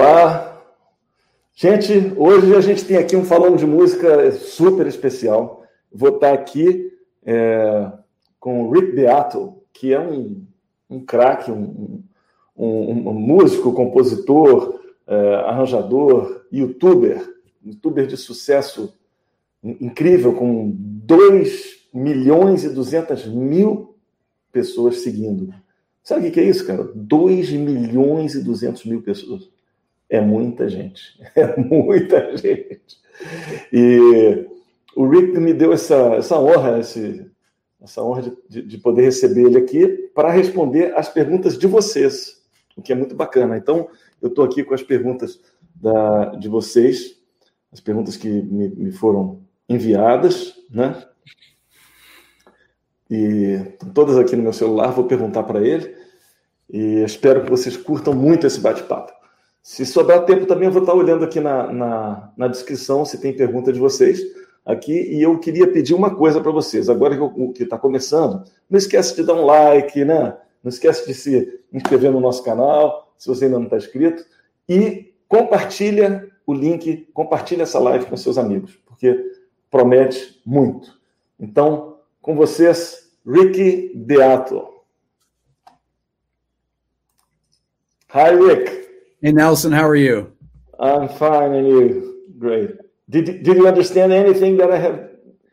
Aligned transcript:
Olá. 0.00 0.64
Gente, 1.54 2.14
hoje 2.16 2.54
a 2.54 2.60
gente 2.62 2.86
tem 2.86 2.96
aqui 2.96 3.14
um 3.14 3.22
falando 3.22 3.58
de 3.58 3.66
música 3.66 4.32
super 4.32 4.86
especial. 4.86 5.62
Vou 5.92 6.14
estar 6.14 6.32
aqui 6.32 6.90
é, 7.22 7.92
com 8.38 8.62
o 8.62 8.70
Rick 8.70 8.92
Beato, 8.92 9.58
que 9.74 9.92
é 9.92 10.00
um, 10.00 10.42
um 10.88 11.04
craque, 11.04 11.52
um, 11.52 12.02
um, 12.56 13.10
um, 13.10 13.12
músico, 13.12 13.74
compositor, 13.74 14.80
é, 15.06 15.34
arranjador, 15.44 16.46
youtuber, 16.50 17.22
youtuber 17.62 18.06
de 18.06 18.16
sucesso 18.16 18.94
incrível, 19.62 20.32
com 20.32 20.72
2 20.74 21.90
milhões 21.92 22.64
e 22.64 22.70
200 22.70 23.26
mil 23.26 23.98
pessoas 24.50 25.02
seguindo. 25.02 25.52
Sabe 26.02 26.26
o 26.26 26.32
que 26.32 26.40
é 26.40 26.44
isso, 26.44 26.66
cara? 26.66 26.90
2 26.94 27.50
milhões 27.50 28.34
e 28.34 28.42
200 28.42 28.86
mil 28.86 29.02
pessoas. 29.02 29.59
É 30.10 30.20
muita 30.20 30.68
gente. 30.68 31.18
É 31.36 31.56
muita 31.56 32.36
gente. 32.36 32.98
E 33.72 34.46
o 34.96 35.06
Rick 35.06 35.38
me 35.38 35.54
deu 35.54 35.72
essa, 35.72 36.14
essa 36.16 36.38
honra, 36.38 36.80
esse, 36.80 37.30
essa 37.80 38.02
honra 38.02 38.22
de, 38.22 38.36
de, 38.48 38.62
de 38.62 38.78
poder 38.78 39.02
receber 39.02 39.44
ele 39.44 39.58
aqui 39.58 39.86
para 40.14 40.30
responder 40.30 40.92
as 40.96 41.08
perguntas 41.08 41.56
de 41.56 41.66
vocês, 41.66 42.42
o 42.76 42.82
que 42.82 42.92
é 42.92 42.96
muito 42.96 43.14
bacana. 43.14 43.56
Então, 43.56 43.88
eu 44.20 44.28
estou 44.28 44.44
aqui 44.44 44.64
com 44.64 44.74
as 44.74 44.82
perguntas 44.82 45.40
da, 45.74 46.26
de 46.36 46.48
vocês, 46.48 47.16
as 47.72 47.80
perguntas 47.80 48.16
que 48.16 48.28
me, 48.28 48.68
me 48.68 48.92
foram 48.92 49.40
enviadas, 49.68 50.54
né? 50.68 51.02
E 53.08 53.58
todas 53.94 54.18
aqui 54.18 54.36
no 54.36 54.42
meu 54.42 54.52
celular, 54.52 54.92
vou 54.92 55.04
perguntar 55.04 55.42
para 55.44 55.66
ele. 55.66 55.96
E 56.68 57.02
espero 57.02 57.44
que 57.44 57.50
vocês 57.50 57.76
curtam 57.76 58.14
muito 58.14 58.46
esse 58.46 58.60
bate-papo. 58.60 59.12
Se 59.62 59.84
sobrar 59.84 60.24
tempo 60.24 60.46
também, 60.46 60.66
eu 60.66 60.72
vou 60.72 60.82
estar 60.82 60.94
olhando 60.94 61.24
aqui 61.24 61.38
na, 61.38 61.72
na, 61.72 62.32
na 62.36 62.48
descrição 62.48 63.04
se 63.04 63.20
tem 63.20 63.36
pergunta 63.36 63.72
de 63.72 63.78
vocês 63.78 64.20
aqui. 64.64 64.92
E 64.92 65.22
eu 65.22 65.38
queria 65.38 65.70
pedir 65.70 65.94
uma 65.94 66.14
coisa 66.14 66.40
para 66.40 66.50
vocês. 66.50 66.88
Agora 66.88 67.16
que 67.54 67.62
está 67.62 67.78
começando, 67.78 68.44
não 68.68 68.78
esquece 68.78 69.14
de 69.16 69.22
dar 69.22 69.34
um 69.34 69.44
like, 69.44 70.04
né? 70.04 70.36
Não 70.62 70.68
esquece 70.68 71.06
de 71.06 71.14
se 71.14 71.60
inscrever 71.72 72.10
no 72.10 72.20
nosso 72.20 72.42
canal, 72.42 73.12
se 73.16 73.28
você 73.28 73.44
ainda 73.44 73.58
não 73.58 73.64
está 73.64 73.76
inscrito. 73.76 74.24
E 74.68 75.14
compartilha 75.28 76.28
o 76.46 76.54
link, 76.54 77.08
compartilha 77.12 77.62
essa 77.62 77.78
live 77.78 78.06
com 78.06 78.16
seus 78.16 78.38
amigos, 78.38 78.78
porque 78.86 79.24
promete 79.70 80.40
muito. 80.44 80.98
Então, 81.38 81.98
com 82.20 82.34
vocês, 82.34 83.10
Ricky 83.26 83.92
Beato. 83.94 84.68
Hi, 88.12 88.34
Rick. 88.34 88.79
Hey, 89.22 89.32
Nelson, 89.32 89.70
how 89.70 89.86
are 89.86 89.96
you? 89.96 90.32
I'm 90.78 91.06
fine, 91.06 91.52
and 91.52 91.68
you? 91.68 92.24
Great. 92.38 92.70
Did 93.10 93.42
Did 93.42 93.58
you 93.58 93.68
understand 93.68 94.14
anything 94.14 94.56
that 94.56 94.70
I 94.70 94.78
have 94.78 95.10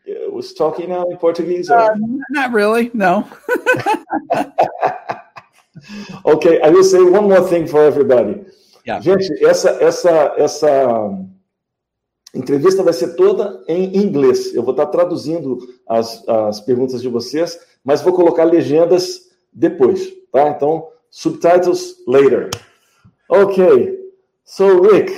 uh, 0.08 0.30
was 0.30 0.54
talking 0.54 0.88
now 0.88 1.04
in 1.10 1.18
Portuguese? 1.18 1.68
Uh, 1.68 1.94
not 2.30 2.52
really. 2.52 2.90
No. 2.94 3.28
okay, 6.24 6.62
I 6.62 6.70
will 6.70 6.82
say 6.82 7.02
one 7.02 7.28
more 7.28 7.46
thing 7.46 7.66
for 7.66 7.84
everybody. 7.84 8.42
Yeah. 8.86 9.00
Gente, 9.00 9.44
essa 9.44 9.76
essa 9.82 10.34
essa 10.38 11.10
entrevista 12.34 12.82
vai 12.82 12.94
ser 12.94 13.16
toda 13.16 13.62
em 13.68 13.98
inglês. 13.98 14.54
Eu 14.54 14.62
vou 14.62 14.72
estar 14.72 14.86
traduzindo 14.86 15.58
as, 15.86 16.26
as 16.26 16.58
perguntas 16.62 17.02
de 17.02 17.08
vocês, 17.08 17.60
mas 17.84 18.00
vou 18.00 18.14
colocar 18.14 18.44
legendas 18.44 19.28
depois, 19.52 20.10
tá? 20.32 20.48
Então, 20.48 20.88
subtitles 21.10 21.96
later. 22.06 22.48
Okay, 23.30 23.96
so 24.44 24.78
Rick, 24.78 25.10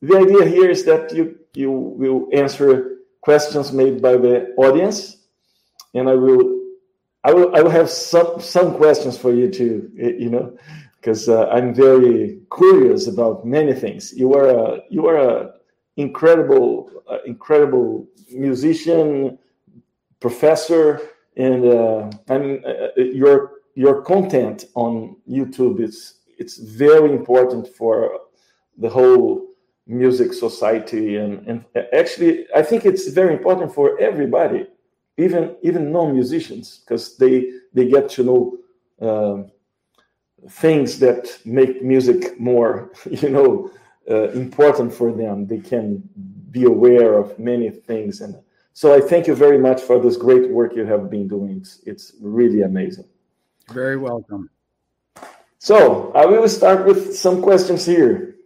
the 0.00 0.16
idea 0.18 0.44
here 0.46 0.70
is 0.70 0.84
that 0.84 1.12
you 1.12 1.38
you 1.54 1.70
will 1.70 2.28
answer 2.32 2.98
questions 3.22 3.72
made 3.72 4.00
by 4.00 4.16
the 4.16 4.54
audience, 4.56 5.16
and 5.94 6.08
I 6.08 6.14
will 6.14 6.60
I 7.24 7.34
will 7.34 7.56
I 7.56 7.62
will 7.62 7.70
have 7.70 7.90
some 7.90 8.40
some 8.40 8.76
questions 8.76 9.18
for 9.18 9.32
you 9.34 9.50
too. 9.50 9.90
You 9.96 10.30
know, 10.30 10.56
because 11.00 11.28
uh, 11.28 11.48
I'm 11.48 11.74
very 11.74 12.40
curious 12.56 13.08
about 13.08 13.44
many 13.44 13.72
things. 13.74 14.12
You 14.16 14.34
are 14.34 14.48
a 14.48 14.80
you 14.88 15.06
are 15.06 15.18
a 15.18 15.54
incredible 15.96 16.90
uh, 17.10 17.18
incredible 17.26 18.06
musician, 18.32 19.38
professor, 20.20 21.00
and 21.36 21.64
uh, 21.64 22.10
I'm 22.28 22.62
uh, 22.64 22.88
your 22.96 23.52
your 23.74 24.02
content 24.02 24.66
on 24.74 25.16
YouTube 25.28 25.80
is 25.80 26.14
it's 26.36 26.56
very 26.58 27.12
important 27.12 27.68
for 27.68 28.20
the 28.78 28.88
whole 28.88 29.46
music 29.86 30.32
society 30.32 31.16
and, 31.16 31.46
and 31.46 31.64
actually 31.92 32.46
I 32.54 32.62
think 32.62 32.84
it's 32.84 33.08
very 33.08 33.32
important 33.32 33.72
for 33.74 33.98
everybody, 34.00 34.66
even 35.16 35.56
even 35.62 35.92
non-musicians, 35.92 36.80
because 36.80 37.16
they 37.16 37.50
they 37.72 37.88
get 37.88 38.08
to 38.10 38.22
know 38.24 38.58
uh, 39.00 39.42
things 40.50 40.98
that 40.98 41.38
make 41.44 41.82
music 41.82 42.38
more 42.40 42.92
you 43.10 43.30
know 43.30 43.70
uh, 44.10 44.28
important 44.30 44.92
for 44.92 45.12
them. 45.12 45.46
They 45.46 45.58
can 45.58 46.02
be 46.50 46.64
aware 46.64 47.18
of 47.18 47.38
many 47.38 47.70
things 47.70 48.20
and 48.20 48.36
so 48.76 48.94
I 48.94 49.00
thank 49.00 49.26
you 49.26 49.34
very 49.34 49.56
much 49.56 49.80
for 49.80 49.98
this 49.98 50.18
great 50.18 50.50
work 50.50 50.76
you 50.76 50.84
have 50.84 51.08
been 51.08 51.26
doing. 51.28 51.56
It's, 51.62 51.80
it's 51.86 52.12
really 52.20 52.60
amazing. 52.60 53.06
Very 53.72 53.96
welcome. 53.96 54.50
So 55.66 56.12
I 56.14 56.26
will 56.26 56.48
start 56.48 56.86
with 56.86 57.16
some 57.16 57.42
questions 57.42 57.84
here. 57.84 58.36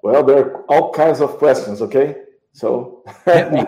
Well, 0.00 0.22
there 0.22 0.38
are 0.38 0.62
all 0.66 0.92
kinds 0.92 1.20
of 1.20 1.38
questions, 1.38 1.82
okay? 1.82 2.22
So, 2.52 3.02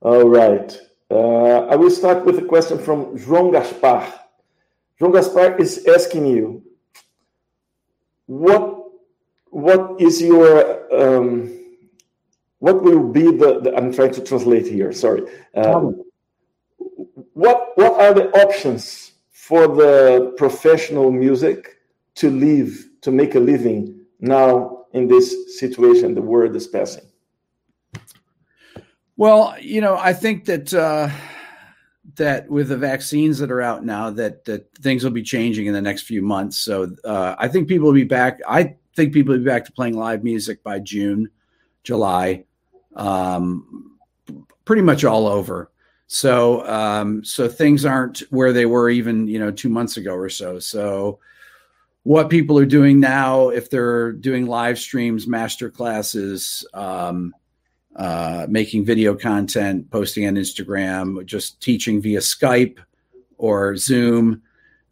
all 0.00 0.22
right. 0.22 0.80
Uh, 1.10 1.66
I 1.66 1.74
will 1.74 1.90
start 1.90 2.24
with 2.26 2.38
a 2.38 2.42
question 2.42 2.78
from 2.78 3.18
João 3.18 3.50
Gaspar. 3.50 4.06
João 5.00 5.12
Gaspar 5.12 5.56
is 5.58 5.84
asking 5.88 6.26
you, 6.26 6.62
what 8.26 8.84
what 9.50 10.00
is 10.00 10.22
your 10.22 10.54
um, 10.94 11.58
what 12.60 12.84
will 12.84 13.08
be 13.08 13.24
the, 13.32 13.58
the, 13.62 13.76
I'm 13.76 13.92
trying 13.92 14.12
to 14.12 14.22
translate 14.22 14.68
here. 14.68 14.92
Sorry. 14.92 15.22
Uh, 15.52 15.90
what 17.34 17.72
what 17.74 18.00
are 18.00 18.14
the 18.14 18.30
options 18.46 19.07
for 19.48 19.66
the 19.66 20.34
professional 20.36 21.10
music 21.10 21.78
to 22.14 22.30
live 22.30 22.70
to 23.00 23.10
make 23.10 23.34
a 23.34 23.40
living 23.40 23.98
now 24.20 24.84
in 24.92 25.08
this 25.08 25.58
situation 25.58 26.14
the 26.14 26.20
world 26.20 26.54
is 26.54 26.66
passing. 26.66 27.06
Well 29.16 29.54
you 29.58 29.80
know 29.80 29.96
i 29.96 30.12
think 30.12 30.44
that 30.44 30.74
uh, 30.74 31.08
that 32.16 32.50
with 32.50 32.68
the 32.68 32.76
vaccines 32.76 33.38
that 33.38 33.50
are 33.50 33.62
out 33.62 33.86
now 33.86 34.10
that 34.10 34.44
that 34.44 34.70
things 34.86 35.02
will 35.02 35.16
be 35.22 35.22
changing 35.22 35.64
in 35.64 35.72
the 35.72 35.86
next 35.88 36.02
few 36.02 36.20
months. 36.20 36.58
So 36.58 36.94
uh, 37.04 37.34
i 37.38 37.48
think 37.48 37.68
people 37.68 37.86
will 37.86 38.00
be 38.04 38.04
back 38.20 38.40
i 38.46 38.76
think 38.96 39.14
people 39.14 39.32
will 39.32 39.44
be 39.44 39.52
back 39.54 39.64
to 39.64 39.72
playing 39.72 39.96
live 39.96 40.24
music 40.24 40.62
by 40.62 40.78
june 40.78 41.30
july 41.84 42.44
um, 42.96 43.96
pretty 44.66 44.82
much 44.82 45.04
all 45.04 45.26
over 45.26 45.70
so 46.08 46.66
um, 46.66 47.22
so 47.22 47.48
things 47.48 47.84
aren't 47.84 48.20
where 48.30 48.52
they 48.52 48.66
were 48.66 48.90
even 48.90 49.28
you 49.28 49.38
know 49.38 49.50
two 49.50 49.68
months 49.68 49.96
ago 49.96 50.14
or 50.14 50.30
so. 50.30 50.58
So 50.58 51.20
what 52.02 52.30
people 52.30 52.58
are 52.58 52.66
doing 52.66 52.98
now, 52.98 53.50
if 53.50 53.68
they're 53.68 54.12
doing 54.12 54.46
live 54.46 54.78
streams, 54.78 55.26
master 55.26 55.70
classes, 55.70 56.66
um, 56.72 57.34
uh, 57.94 58.46
making 58.48 58.86
video 58.86 59.14
content, 59.14 59.90
posting 59.90 60.26
on 60.26 60.36
Instagram, 60.36 61.24
just 61.26 61.60
teaching 61.60 62.00
via 62.00 62.20
Skype 62.20 62.78
or 63.36 63.76
Zoom. 63.76 64.40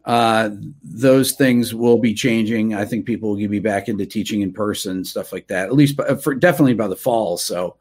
Uh, 0.05 0.51
those 0.83 1.31
things 1.31 1.73
will 1.73 1.97
be 1.97 2.13
changing. 2.13 2.75
I 2.75 2.85
think 2.85 3.07
people 3.07 3.31
will 3.31 3.47
be 3.47 3.59
back 3.59 3.89
into 3.89 4.05
teaching 4.05 4.41
in 4.41 4.53
person, 4.53 5.03
stuff 5.03 5.33
like 5.33 5.47
that. 5.47 5.65
At 5.65 5.73
least, 5.73 5.99
for 6.21 6.35
definitely 6.35 6.75
by 6.75 6.87
the 6.87 6.95
fall. 6.95 7.37
So, 7.37 7.77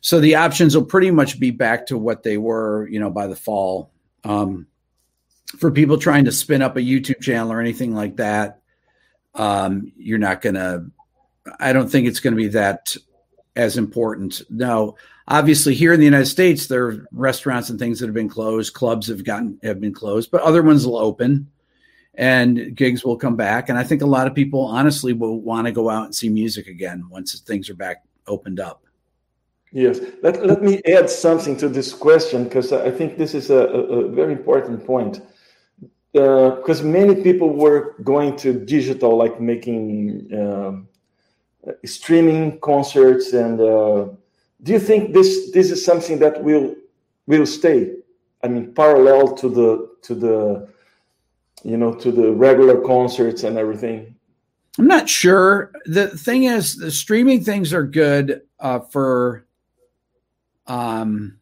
so 0.00 0.20
the 0.20 0.36
options 0.36 0.74
will 0.74 0.84
pretty 0.84 1.10
much 1.10 1.38
be 1.38 1.50
back 1.50 1.86
to 1.86 1.98
what 1.98 2.22
they 2.22 2.38
were, 2.38 2.88
you 2.88 3.00
know, 3.00 3.10
by 3.10 3.26
the 3.26 3.36
fall. 3.36 3.90
Um, 4.24 4.66
for 5.58 5.70
people 5.70 5.98
trying 5.98 6.24
to 6.24 6.32
spin 6.32 6.62
up 6.62 6.76
a 6.76 6.80
YouTube 6.80 7.20
channel 7.20 7.52
or 7.52 7.60
anything 7.60 7.94
like 7.94 8.16
that, 8.16 8.60
um, 9.34 9.92
you're 9.96 10.18
not 10.18 10.40
going 10.40 10.54
to. 10.54 10.86
I 11.58 11.72
don't 11.72 11.88
think 11.88 12.06
it's 12.06 12.20
going 12.20 12.34
to 12.34 12.42
be 12.42 12.48
that 12.48 12.96
as 13.56 13.76
important. 13.76 14.42
Now, 14.48 14.94
obviously, 15.26 15.74
here 15.74 15.92
in 15.92 16.00
the 16.00 16.06
United 16.06 16.26
States, 16.26 16.66
there 16.66 16.86
are 16.86 17.08
restaurants 17.12 17.68
and 17.68 17.78
things 17.78 17.98
that 17.98 18.06
have 18.06 18.14
been 18.14 18.28
closed. 18.28 18.74
Clubs 18.74 19.08
have 19.08 19.24
gotten 19.24 19.58
have 19.62 19.80
been 19.80 19.94
closed, 19.94 20.30
but 20.30 20.42
other 20.42 20.62
ones 20.62 20.86
will 20.86 20.98
open, 20.98 21.50
and 22.14 22.74
gigs 22.74 23.04
will 23.04 23.16
come 23.16 23.36
back. 23.36 23.68
And 23.68 23.78
I 23.78 23.84
think 23.84 24.02
a 24.02 24.06
lot 24.06 24.26
of 24.26 24.34
people, 24.34 24.60
honestly, 24.60 25.12
will 25.12 25.40
want 25.40 25.66
to 25.66 25.72
go 25.72 25.90
out 25.90 26.06
and 26.06 26.14
see 26.14 26.28
music 26.28 26.68
again 26.68 27.04
once 27.10 27.38
things 27.40 27.68
are 27.68 27.74
back 27.74 28.04
opened 28.26 28.60
up. 28.60 28.84
Yes, 29.72 30.00
let, 30.22 30.44
let 30.44 30.62
me 30.62 30.82
add 30.84 31.08
something 31.08 31.56
to 31.58 31.68
this 31.68 31.92
question 31.92 32.44
because 32.44 32.72
I 32.72 32.90
think 32.90 33.16
this 33.16 33.34
is 33.34 33.50
a, 33.50 33.66
a, 33.68 34.08
very 34.08 34.32
important 34.32 34.84
point. 34.84 35.22
uh, 36.16 36.56
because 36.56 36.82
many 36.82 37.22
people 37.22 37.50
were 37.54 37.94
going 38.02 38.36
to 38.36 38.52
digital, 38.52 39.16
like 39.16 39.40
making 39.40 40.28
uh, 40.34 40.72
streaming 41.84 42.58
concerts, 42.60 43.32
and 43.32 43.60
uh, 43.60 44.08
do 44.62 44.72
you 44.72 44.80
think 44.80 45.14
this 45.14 45.52
this 45.52 45.70
is 45.70 45.84
something 45.84 46.18
that 46.18 46.42
will 46.42 46.74
will 47.26 47.46
stay? 47.46 47.92
I 48.42 48.48
mean, 48.48 48.74
parallel 48.74 49.36
to 49.36 49.48
the 49.48 49.90
to 50.02 50.14
the 50.16 50.68
you 51.62 51.76
know 51.76 51.94
to 51.94 52.10
the 52.10 52.32
regular 52.32 52.80
concerts 52.80 53.44
and 53.44 53.56
everything. 53.56 54.16
I'm 54.78 54.88
not 54.88 55.08
sure. 55.08 55.70
The 55.86 56.08
thing 56.08 56.44
is, 56.44 56.76
the 56.76 56.90
streaming 56.90 57.44
things 57.44 57.72
are 57.72 57.84
good 57.84 58.42
uh, 58.58 58.80
for 58.80 59.44
um 60.70 61.36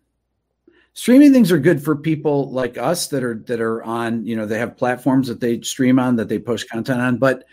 streaming 0.95 1.33
things 1.33 1.53
are 1.53 1.59
good 1.59 1.85
for 1.85 1.95
people 1.95 2.51
like 2.51 2.79
us 2.79 3.09
that 3.09 3.23
are 3.23 3.35
that 3.47 3.61
are 3.61 3.83
on 3.85 4.25
you 4.25 4.35
know 4.35 4.47
they 4.47 4.59
have 4.59 4.77
platforms 4.77 5.29
that 5.29 5.39
they 5.39 5.61
stream 5.61 5.99
on 5.99 6.17
that 6.17 6.29
they 6.29 6.39
post 6.39 6.69
content 6.71 7.01
on 7.01 7.19
but 7.19 7.45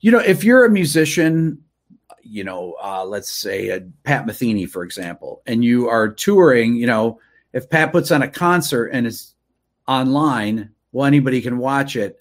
you 0.00 0.10
know 0.10 0.18
if 0.18 0.42
you're 0.42 0.64
a 0.64 0.70
musician 0.70 1.62
you 2.22 2.42
know 2.42 2.74
uh, 2.82 3.04
let's 3.04 3.30
say 3.30 3.68
a 3.68 3.82
pat 4.04 4.26
metheny 4.26 4.68
for 4.68 4.82
example 4.82 5.42
and 5.46 5.62
you 5.62 5.86
are 5.86 6.08
touring 6.08 6.74
you 6.76 6.86
know 6.86 7.20
if 7.52 7.68
pat 7.68 7.92
puts 7.92 8.10
on 8.10 8.22
a 8.22 8.28
concert 8.28 8.86
and 8.86 9.06
it's 9.06 9.34
online 9.86 10.70
well 10.92 11.06
anybody 11.06 11.42
can 11.42 11.58
watch 11.58 11.94
it 11.94 12.20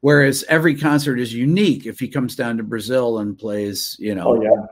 whereas 0.00 0.44
every 0.48 0.76
concert 0.76 1.18
is 1.18 1.34
unique 1.34 1.86
if 1.86 1.98
he 1.98 2.06
comes 2.06 2.36
down 2.36 2.56
to 2.56 2.62
brazil 2.62 3.18
and 3.18 3.36
plays 3.36 3.96
you 3.98 4.14
know 4.14 4.28
oh, 4.28 4.42
yeah. 4.42 4.66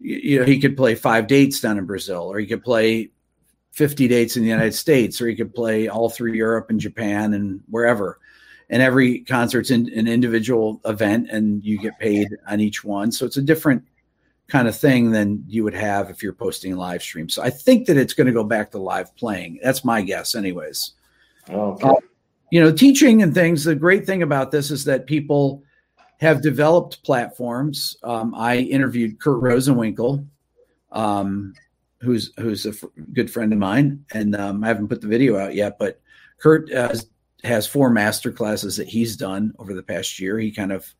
You, 0.00 0.40
know 0.40 0.46
he 0.46 0.58
could 0.58 0.76
play 0.76 0.94
five 0.94 1.26
dates 1.26 1.60
down 1.60 1.78
in 1.78 1.84
brazil 1.84 2.22
or 2.22 2.38
he 2.38 2.46
could 2.46 2.64
play 2.64 3.10
50 3.72 4.08
dates 4.08 4.36
in 4.36 4.42
the 4.42 4.48
United 4.48 4.74
States, 4.74 5.20
or 5.20 5.28
he 5.28 5.36
could 5.36 5.54
play 5.54 5.88
all 5.88 6.10
through 6.10 6.32
Europe 6.32 6.70
and 6.70 6.80
Japan 6.80 7.34
and 7.34 7.60
wherever. 7.68 8.18
And 8.68 8.82
every 8.82 9.20
concert's 9.20 9.70
in, 9.70 9.90
an 9.96 10.06
individual 10.08 10.80
event, 10.84 11.28
and 11.30 11.64
you 11.64 11.78
get 11.78 11.98
paid 11.98 12.28
on 12.48 12.60
each 12.60 12.84
one. 12.84 13.10
So 13.12 13.26
it's 13.26 13.36
a 13.36 13.42
different 13.42 13.82
kind 14.48 14.68
of 14.68 14.76
thing 14.76 15.12
than 15.12 15.44
you 15.46 15.64
would 15.64 15.74
have 15.74 16.10
if 16.10 16.22
you're 16.22 16.32
posting 16.32 16.76
live 16.76 17.02
stream. 17.02 17.28
So 17.28 17.42
I 17.42 17.50
think 17.50 17.86
that 17.86 17.96
it's 17.96 18.14
going 18.14 18.26
to 18.26 18.32
go 18.32 18.44
back 18.44 18.70
to 18.72 18.78
live 18.78 19.14
playing. 19.16 19.60
That's 19.62 19.84
my 19.84 20.02
guess, 20.02 20.34
anyways. 20.34 20.92
Okay. 21.48 21.88
Uh, 21.88 21.94
you 22.50 22.60
know, 22.60 22.72
teaching 22.72 23.22
and 23.22 23.32
things. 23.32 23.62
The 23.64 23.76
great 23.76 24.06
thing 24.06 24.22
about 24.22 24.50
this 24.50 24.72
is 24.72 24.84
that 24.84 25.06
people 25.06 25.62
have 26.20 26.42
developed 26.42 27.02
platforms. 27.02 27.96
Um, 28.02 28.34
I 28.34 28.58
interviewed 28.58 29.18
Kurt 29.18 29.40
Rosenwinkel, 29.40 30.26
um, 30.92 31.54
who's 32.00 32.32
who's 32.38 32.66
a 32.66 32.70
f- 32.70 32.84
good 33.12 33.30
friend 33.30 33.52
of 33.52 33.58
mine, 33.58 34.04
and 34.12 34.36
um, 34.36 34.62
I 34.62 34.68
haven't 34.68 34.88
put 34.88 35.00
the 35.00 35.08
video 35.08 35.38
out 35.38 35.54
yet. 35.54 35.78
But 35.78 35.98
Kurt 36.38 36.70
uh, 36.72 36.94
has 37.42 37.66
four 37.66 37.88
master 37.88 38.30
classes 38.30 38.76
that 38.76 38.88
he's 38.88 39.16
done 39.16 39.54
over 39.58 39.72
the 39.72 39.82
past 39.82 40.20
year. 40.20 40.38
He 40.38 40.52
kind 40.52 40.72
of, 40.72 40.94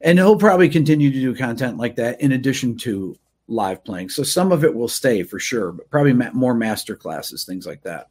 and 0.00 0.18
he'll 0.18 0.38
probably 0.38 0.70
continue 0.70 1.12
to 1.12 1.20
do 1.20 1.34
content 1.34 1.76
like 1.76 1.96
that 1.96 2.20
in 2.22 2.32
addition 2.32 2.78
to 2.78 3.18
live 3.48 3.84
playing. 3.84 4.08
So 4.08 4.22
some 4.22 4.50
of 4.50 4.64
it 4.64 4.74
will 4.74 4.88
stay 4.88 5.22
for 5.22 5.38
sure, 5.38 5.72
but 5.72 5.90
probably 5.90 6.14
ma- 6.14 6.32
more 6.32 6.54
master 6.54 6.96
classes, 6.96 7.44
things 7.44 7.66
like 7.66 7.82
that. 7.82 8.08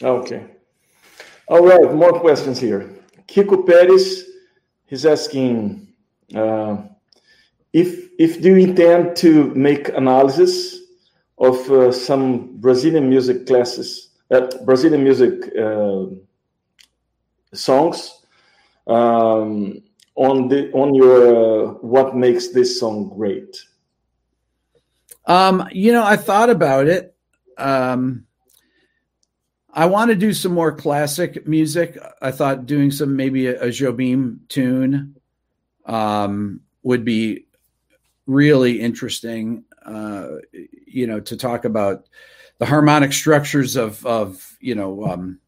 Okay. 0.00 0.46
All 1.48 1.66
right, 1.66 1.94
more 1.94 2.18
questions 2.20 2.58
here. 2.58 2.90
Kiko 3.26 3.66
Perez, 3.66 4.31
he's 4.92 5.06
asking 5.06 5.88
uh, 6.34 6.76
if 7.72 8.10
if 8.18 8.42
do 8.42 8.54
you 8.54 8.68
intend 8.68 9.16
to 9.16 9.46
make 9.54 9.88
analysis 9.88 10.80
of 11.38 11.56
uh, 11.70 11.90
some 11.90 12.60
Brazilian 12.60 13.08
music 13.08 13.46
classes, 13.46 14.10
uh, 14.30 14.48
Brazilian 14.66 15.02
music 15.02 15.32
uh, 15.56 16.04
songs 17.54 18.20
um, 18.86 19.82
on 20.14 20.48
the 20.48 20.70
on 20.72 20.94
your 20.94 21.20
uh, 21.24 21.72
what 21.80 22.14
makes 22.14 22.48
this 22.48 22.78
song 22.78 23.08
great. 23.16 23.64
Um, 25.24 25.66
you 25.72 25.92
know, 25.92 26.04
I 26.04 26.16
thought 26.16 26.50
about 26.50 26.86
it. 26.86 27.14
Um, 27.56 28.26
I 29.72 29.86
want 29.86 30.10
to 30.10 30.14
do 30.14 30.32
some 30.32 30.52
more 30.52 30.72
classic 30.72 31.46
music. 31.46 31.98
I 32.20 32.30
thought 32.30 32.66
doing 32.66 32.90
some 32.90 33.16
maybe 33.16 33.46
a, 33.46 33.62
a 33.62 33.66
Jobim 33.68 34.40
tune 34.48 35.16
um, 35.86 36.60
would 36.82 37.04
be 37.04 37.46
really 38.26 38.80
interesting 38.80 39.64
uh, 39.84 40.28
you 40.86 41.06
know, 41.06 41.20
to 41.20 41.36
talk 41.36 41.64
about 41.64 42.06
the 42.58 42.66
harmonic 42.66 43.12
structures 43.12 43.76
of 43.76 44.04
of 44.06 44.56
you 44.60 44.74
know. 44.74 45.04
Um, 45.04 45.38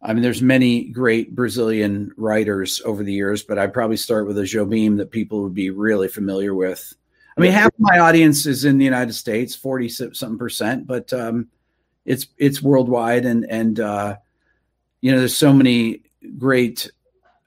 I 0.00 0.12
mean, 0.12 0.22
there's 0.22 0.42
many 0.42 0.84
great 0.84 1.34
Brazilian 1.34 2.12
writers 2.16 2.82
over 2.84 3.04
the 3.04 3.12
years, 3.12 3.44
but 3.44 3.56
I'd 3.56 3.72
probably 3.72 3.96
start 3.96 4.26
with 4.26 4.36
a 4.38 4.42
Jobim 4.42 4.96
that 4.96 5.12
people 5.12 5.42
would 5.44 5.54
be 5.54 5.70
really 5.70 6.08
familiar 6.08 6.54
with. 6.54 6.92
I 7.36 7.40
mean, 7.40 7.52
half 7.52 7.70
my 7.78 8.00
audience 8.00 8.44
is 8.46 8.64
in 8.64 8.78
the 8.78 8.84
United 8.84 9.12
States, 9.12 9.54
forty 9.54 9.88
something 9.88 10.38
percent, 10.38 10.86
but 10.86 11.12
um, 11.12 11.48
it's 12.04 12.26
it's 12.38 12.62
worldwide, 12.62 13.24
and 13.24 13.48
and 13.48 13.78
uh, 13.80 14.16
you 15.00 15.12
know, 15.12 15.18
there's 15.18 15.36
so 15.36 15.52
many 15.52 16.02
great 16.38 16.90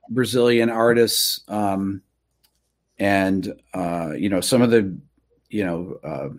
Brazilian 0.10 0.70
artists, 0.70 1.42
um, 1.48 2.02
and 2.98 3.54
uh, 3.74 4.14
you 4.18 4.30
know, 4.30 4.42
some 4.42 4.62
of 4.62 4.72
the 4.72 4.98
you 5.50 5.66
know 5.66 6.00
uh, 6.04 6.30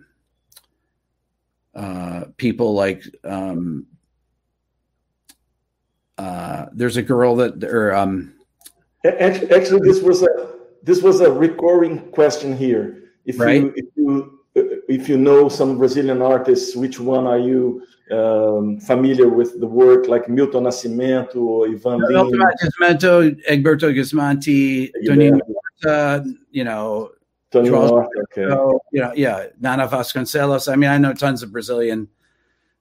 uh, 1.77 2.25
people 2.37 2.73
like 2.73 3.03
um, 3.23 3.85
uh, 6.17 6.65
there's 6.73 6.97
a 6.97 7.03
girl 7.03 7.35
that 7.35 7.63
or 7.63 7.93
um, 7.93 8.33
actually, 9.05 9.51
actually 9.51 9.81
this 9.87 10.01
was 10.01 10.23
a 10.23 10.53
this 10.83 11.01
was 11.01 11.21
a 11.21 11.31
recurring 11.31 11.99
question 12.11 12.55
here 12.57 13.11
if 13.25 13.39
right? 13.39 13.61
you 13.61 13.73
if 13.75 13.85
you 13.95 14.39
if 14.87 15.09
you 15.09 15.17
know 15.17 15.49
some 15.49 15.77
Brazilian 15.77 16.21
artists, 16.21 16.75
which 16.75 16.99
one 16.99 17.27
are 17.27 17.37
you 17.37 17.83
um, 18.11 18.79
familiar 18.79 19.29
with 19.29 19.59
the 19.59 19.67
work, 19.67 20.07
like 20.07 20.29
Milton 20.29 20.63
Nascimento 20.63 21.37
or 21.37 21.67
Ivan 21.67 22.01
Milton 22.07 22.39
Nascimento, 22.39 23.45
Egberto 23.49 23.93
Gismonti, 23.93 24.91
Toninho 25.05 25.39
you 26.51 26.63
know, 26.63 27.11
Toninho 27.51 27.87
Horta, 27.87 28.09
okay. 28.23 28.81
you 28.91 29.01
know, 29.01 29.13
yeah, 29.15 29.47
Nana 29.59 29.87
Vasconcelos. 29.87 30.71
I 30.71 30.75
mean, 30.75 30.89
I 30.89 30.97
know 30.97 31.13
tons 31.13 31.43
of 31.43 31.51
Brazilian. 31.51 32.07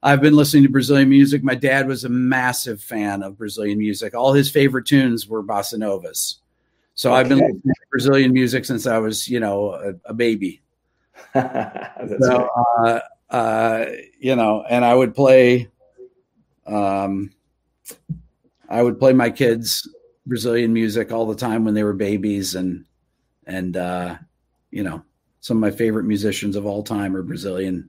I've 0.03 0.21
been 0.21 0.37
listening 0.37 0.63
to 0.65 0.69
Brazilian 0.69 1.09
music. 1.09 1.43
My 1.43 1.55
dad 1.55 1.89
was 1.89 2.05
a 2.05 2.09
massive 2.09 2.81
fan 2.81 3.23
of 3.23 3.39
Brazilian 3.39 3.79
music. 3.79 4.15
All 4.15 4.33
his 4.33 4.51
favorite 4.51 4.87
tunes 4.87 5.27
were 5.27 5.43
bossa 5.43 5.79
novas. 5.79 6.39
So 6.95 7.11
okay. 7.11 7.21
I've 7.21 7.29
been 7.29 7.39
listening 7.39 7.63
to 7.63 7.87
Brazilian 7.91 8.33
music 8.33 8.65
since 8.65 8.87
I 8.87 8.99
was, 8.99 9.29
you 9.29 9.41
know, 9.41 9.73
a, 9.73 10.11
a 10.11 10.15
baby. 10.15 10.63
so, 11.35 12.49
uh, 12.79 13.01
uh, 13.31 13.87
you 14.19 14.37
know, 14.37 14.65
and 14.69 14.85
I 14.85 14.95
would 14.95 15.15
play, 15.15 15.69
um, 16.67 17.31
I 18.69 18.83
would 18.83 18.99
play 18.99 19.13
my 19.13 19.31
kids 19.31 19.89
Brazilian 20.27 20.73
music 20.73 21.13
all 21.13 21.27
the 21.27 21.35
time 21.35 21.65
when 21.65 21.75
they 21.75 21.85
were 21.85 21.93
babies, 21.93 22.55
and 22.55 22.85
and 23.47 23.77
uh, 23.77 24.17
you 24.71 24.83
know, 24.83 25.03
some 25.41 25.57
of 25.57 25.61
my 25.61 25.71
favorite 25.71 26.05
musicians 26.05 26.57
of 26.57 26.67
all 26.67 26.83
time 26.83 27.15
are 27.17 27.23
Brazilian. 27.23 27.89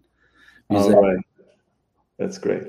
All 0.70 1.02
right. 1.02 1.18
That's 2.20 2.38
great. 2.38 2.64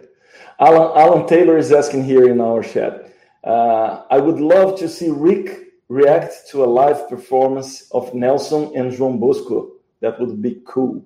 Alan, 0.60 0.96
Alan 0.96 1.26
Taylor 1.26 1.56
is 1.56 1.72
asking 1.72 2.04
here 2.04 2.28
in 2.28 2.40
our 2.40 2.62
chat. 2.62 3.12
Uh, 3.44 4.02
I 4.10 4.18
would 4.18 4.40
love 4.40 4.78
to 4.78 4.88
see 4.88 5.10
Rick 5.10 5.68
react 5.88 6.48
to 6.50 6.64
a 6.64 6.66
live 6.66 7.08
performance 7.08 7.90
of 7.92 8.14
Nelson 8.14 8.72
and 8.74 8.92
João 8.92 9.18
Bosco. 9.18 9.72
That 10.00 10.20
would 10.20 10.42
be 10.42 10.60
cool. 10.66 11.04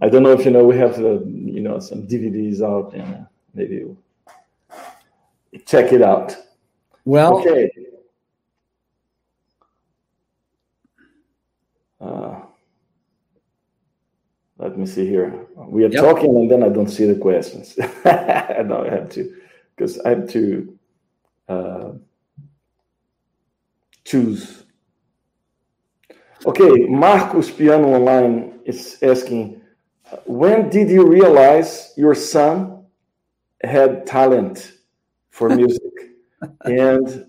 I 0.00 0.08
don't 0.08 0.22
know 0.22 0.32
if 0.32 0.44
you 0.44 0.50
know 0.50 0.64
we 0.64 0.76
have 0.76 0.98
uh, 0.98 1.20
you 1.24 1.60
know 1.60 1.80
some 1.80 2.06
DVDs 2.06 2.62
out 2.62 2.94
and 2.94 3.14
uh, 3.14 3.18
maybe 3.54 3.96
check 5.66 5.92
it 5.92 6.02
out. 6.02 6.36
Well, 7.04 7.38
okay. 7.38 7.70
Uh, 12.00 12.40
let 14.58 14.78
me 14.78 14.86
see 14.86 15.06
here. 15.06 15.46
We 15.56 15.84
are 15.84 15.88
yep. 15.88 16.02
talking, 16.02 16.36
and 16.36 16.50
then 16.50 16.62
I 16.62 16.68
don't 16.68 16.88
see 16.88 17.06
the 17.06 17.18
questions. 17.18 17.76
no, 18.04 18.84
I 18.86 18.90
have 18.90 19.08
to, 19.10 19.34
because 19.74 19.98
I 20.00 20.10
have 20.10 20.28
to 20.30 20.78
uh, 21.48 21.90
choose. 24.04 24.64
Okay, 26.46 26.86
Marcos 26.86 27.50
Piano 27.50 27.88
Online 27.94 28.60
is 28.64 28.98
asking, 29.02 29.60
when 30.24 30.68
did 30.68 30.90
you 30.90 31.06
realize 31.06 31.92
your 31.96 32.14
son 32.14 32.84
had 33.62 34.06
talent 34.06 34.72
for 35.30 35.48
music, 35.56 35.82
and 36.64 37.26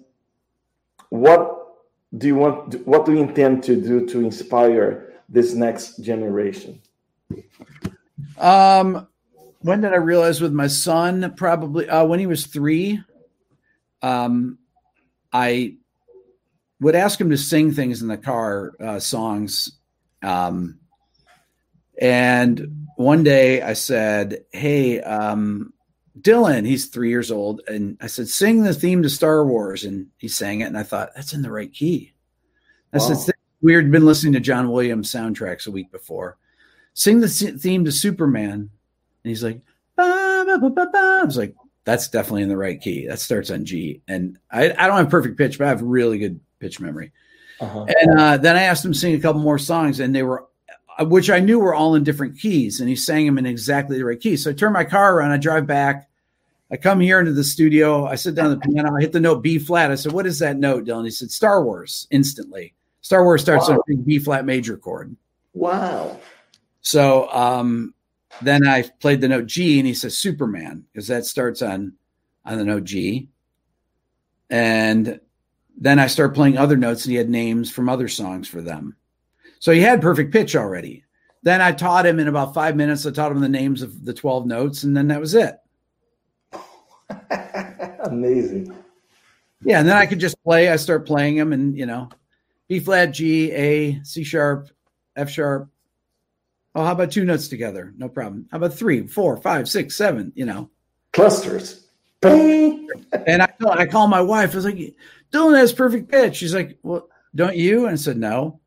what 1.09 1.55
do 2.17 2.27
you 2.27 2.35
want 2.35 2.87
what 2.87 3.05
do 3.05 3.13
you 3.13 3.19
intend 3.19 3.63
to 3.63 3.79
do 3.79 4.05
to 4.05 4.21
inspire 4.21 5.13
this 5.27 5.53
next 5.53 5.97
generation 5.97 6.81
um 8.39 9.07
when 9.59 9.81
did 9.81 9.93
i 9.93 9.97
realize 9.97 10.41
with 10.41 10.51
my 10.51 10.65
son 10.65 11.31
probably 11.37 11.87
uh 11.87 12.03
when 12.03 12.19
he 12.19 12.25
was 12.25 12.47
three 12.47 12.99
um 14.01 14.57
I 15.31 15.75
would 16.79 16.95
ask 16.95 17.19
him 17.19 17.29
to 17.29 17.37
sing 17.37 17.71
things 17.71 18.01
in 18.01 18.07
the 18.07 18.17
car, 18.17 18.73
uh, 18.79 18.99
songs. 18.99 19.79
Um, 20.21 20.78
and 21.99 22.87
one 22.95 23.23
day 23.23 23.61
I 23.61 23.73
said, 23.73 24.43
Hey, 24.51 25.01
um, 25.01 25.73
Dylan, 26.19 26.65
he's 26.65 26.87
three 26.87 27.09
years 27.09 27.31
old. 27.31 27.61
And 27.67 27.97
I 28.01 28.07
said, 28.07 28.27
Sing 28.27 28.63
the 28.63 28.73
theme 28.73 29.03
to 29.03 29.09
Star 29.09 29.45
Wars. 29.45 29.83
And 29.83 30.07
he 30.17 30.27
sang 30.27 30.61
it. 30.61 30.65
And 30.65 30.77
I 30.77 30.83
thought, 30.83 31.11
That's 31.15 31.33
in 31.33 31.41
the 31.41 31.51
right 31.51 31.71
key. 31.71 32.13
I 32.93 32.97
wow. 32.97 33.13
said, 33.13 33.35
We 33.61 33.73
had 33.73 33.91
been 33.91 34.05
listening 34.05 34.33
to 34.33 34.39
John 34.39 34.69
Williams 34.69 35.11
soundtracks 35.11 35.67
a 35.67 35.71
week 35.71 35.91
before. 35.91 36.37
Sing 36.93 37.19
the 37.21 37.29
theme 37.29 37.85
to 37.85 37.91
Superman. 37.91 38.69
And 39.23 39.29
he's 39.29 39.43
like, 39.43 39.61
bah, 39.95 40.43
bah, 40.45 40.69
bah, 40.69 40.89
I 40.93 41.23
was 41.23 41.37
like, 41.37 41.55
That's 41.85 42.09
definitely 42.09 42.43
in 42.43 42.49
the 42.49 42.57
right 42.57 42.81
key. 42.81 43.07
That 43.07 43.19
starts 43.19 43.49
on 43.49 43.65
G. 43.65 44.01
And 44.07 44.37
I, 44.51 44.71
I 44.71 44.87
don't 44.87 44.97
have 44.97 45.09
perfect 45.09 45.37
pitch, 45.37 45.57
but 45.57 45.65
I 45.65 45.69
have 45.69 45.81
really 45.81 46.17
good 46.17 46.39
pitch 46.59 46.79
memory. 46.79 47.11
Uh-huh. 47.61 47.85
And 47.87 48.19
uh, 48.19 48.37
then 48.37 48.55
I 48.55 48.63
asked 48.63 48.83
him 48.83 48.93
to 48.93 48.97
sing 48.99 49.15
a 49.15 49.19
couple 49.19 49.41
more 49.41 49.57
songs, 49.57 49.99
and 49.99 50.15
they 50.15 50.23
were, 50.23 50.48
which 51.07 51.29
I 51.29 51.39
knew 51.39 51.59
were 51.59 51.73
all 51.73 51.95
in 51.95 52.03
different 52.03 52.37
keys, 52.37 52.79
and 52.79 52.89
he 52.89 52.95
sang 52.95 53.25
them 53.25 53.37
in 53.37 53.45
exactly 53.45 53.97
the 53.97 54.05
right 54.05 54.19
key. 54.19 54.35
So 54.35 54.49
I 54.49 54.53
turn 54.53 54.73
my 54.73 54.83
car 54.83 55.15
around, 55.15 55.31
I 55.31 55.37
drive 55.37 55.65
back, 55.65 56.09
I 56.71 56.77
come 56.77 56.99
here 56.99 57.19
into 57.19 57.31
the 57.31 57.43
studio, 57.43 58.05
I 58.05 58.15
sit 58.15 58.35
down 58.35 58.51
the 58.51 58.57
piano, 58.57 58.95
I 58.95 59.01
hit 59.01 59.11
the 59.11 59.19
note 59.19 59.41
B 59.41 59.57
flat. 59.57 59.91
I 59.91 59.95
said, 59.95 60.11
"What 60.11 60.27
is 60.27 60.39
that 60.39 60.57
note, 60.57 60.85
Dylan?" 60.85 61.05
He 61.05 61.11
said, 61.11 61.31
"Star 61.31 61.63
Wars." 61.63 62.07
Instantly, 62.11 62.73
Star 63.01 63.23
Wars 63.23 63.41
starts 63.41 63.69
wow. 63.69 63.75
on 63.75 63.93
a 63.93 63.97
B 63.97 64.19
flat 64.19 64.45
major 64.45 64.77
chord. 64.77 65.15
Wow. 65.53 66.19
So 66.81 67.29
um, 67.31 67.93
then 68.41 68.67
I 68.67 68.83
played 68.99 69.21
the 69.21 69.27
note 69.27 69.47
G, 69.47 69.79
and 69.79 69.87
he 69.87 69.93
says 69.93 70.17
Superman 70.17 70.85
because 70.91 71.07
that 71.07 71.25
starts 71.25 71.61
on 71.61 71.93
on 72.45 72.57
the 72.57 72.65
note 72.65 72.83
G. 72.83 73.29
And 74.49 75.19
then 75.77 75.99
I 75.99 76.07
started 76.07 76.33
playing 76.33 76.57
other 76.57 76.75
notes 76.75 77.05
and 77.05 77.11
he 77.11 77.17
had 77.17 77.29
names 77.29 77.71
from 77.71 77.87
other 77.87 78.07
songs 78.07 78.47
for 78.47 78.61
them. 78.61 78.95
So 79.59 79.71
he 79.71 79.81
had 79.81 80.01
perfect 80.01 80.31
pitch 80.31 80.55
already. 80.55 81.03
Then 81.43 81.61
I 81.61 81.71
taught 81.71 82.05
him 82.05 82.19
in 82.19 82.27
about 82.27 82.53
five 82.53 82.75
minutes. 82.75 83.05
I 83.05 83.11
taught 83.11 83.31
him 83.31 83.39
the 83.39 83.47
names 83.47 83.81
of 83.81 84.03
the 84.03 84.13
12 84.13 84.45
notes, 84.45 84.83
and 84.83 84.95
then 84.95 85.07
that 85.07 85.21
was 85.21 85.35
it. 85.35 85.57
Amazing. 88.03 88.75
Yeah. 89.61 89.79
And 89.79 89.87
then 89.87 89.97
I 89.97 90.05
could 90.05 90.19
just 90.19 90.41
play. 90.43 90.69
I 90.69 90.75
start 90.75 91.05
playing 91.05 91.35
them 91.35 91.53
and, 91.53 91.77
you 91.77 91.85
know, 91.85 92.09
B 92.67 92.79
flat, 92.79 93.07
G, 93.07 93.51
A, 93.51 94.01
C 94.03 94.23
sharp, 94.23 94.69
F 95.15 95.29
sharp. 95.29 95.69
Oh, 96.75 96.85
how 96.85 96.91
about 96.91 97.11
two 97.11 97.25
notes 97.25 97.47
together? 97.47 97.93
No 97.97 98.07
problem. 98.07 98.47
How 98.51 98.57
about 98.57 98.73
three, 98.73 99.07
four, 99.07 99.37
five, 99.37 99.67
six, 99.67 99.95
seven, 99.95 100.31
you 100.35 100.45
know? 100.45 100.69
Clusters. 101.13 101.87
and 102.21 103.41
I, 103.41 103.49
I 103.67 103.85
call 103.85 104.07
my 104.07 104.21
wife. 104.21 104.51
I 104.51 104.55
was 104.55 104.65
like, 104.65 104.95
Dylan 105.31 105.57
has 105.57 105.73
perfect 105.73 106.09
pitch. 106.09 106.35
She's 106.35 106.53
like, 106.53 106.77
well, 106.83 107.09
don't 107.33 107.55
you? 107.55 107.85
And 107.85 107.93
I 107.93 107.95
said, 107.95 108.17
no. 108.17 108.59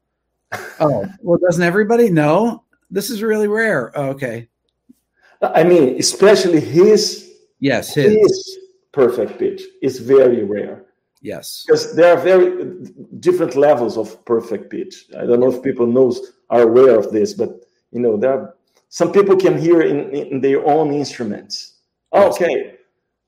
Oh, 0.81 1.07
well, 1.21 1.39
doesn't 1.39 1.63
everybody 1.63 2.11
know? 2.11 2.65
This 2.91 3.11
is 3.11 3.23
really 3.23 3.49
rare. 3.49 3.93
Oh, 3.95 4.09
okay. 4.11 4.49
I 5.41 5.65
mean, 5.65 5.99
especially 5.99 6.61
his 6.61 7.33
yes, 7.59 7.95
his. 7.95 8.13
his 8.15 8.59
perfect 8.93 9.39
pitch 9.39 9.63
is 9.83 9.99
very 9.99 10.45
rare. 10.45 10.85
Yes, 11.21 11.65
because 11.67 11.95
there 11.95 12.17
are 12.17 12.21
very 12.21 12.75
different 13.21 13.57
levels 13.57 13.97
of 13.97 14.25
perfect 14.25 14.71
pitch. 14.71 15.07
I 15.19 15.25
don't 15.25 15.41
know 15.41 15.53
if 15.53 15.63
people 15.63 15.87
knows 15.87 16.33
are 16.51 16.63
aware 16.63 16.99
of 16.99 17.13
this, 17.13 17.33
but 17.33 17.65
you 17.91 18.01
know, 18.01 18.17
there 18.17 18.33
are 18.33 18.55
some 18.89 19.11
people 19.11 19.37
can 19.37 19.59
hear 19.59 19.83
in, 19.83 20.11
in 20.15 20.41
their 20.41 20.65
own 20.67 20.93
instruments. 20.93 21.79
Yes. 22.13 22.35
Okay, 22.35 22.77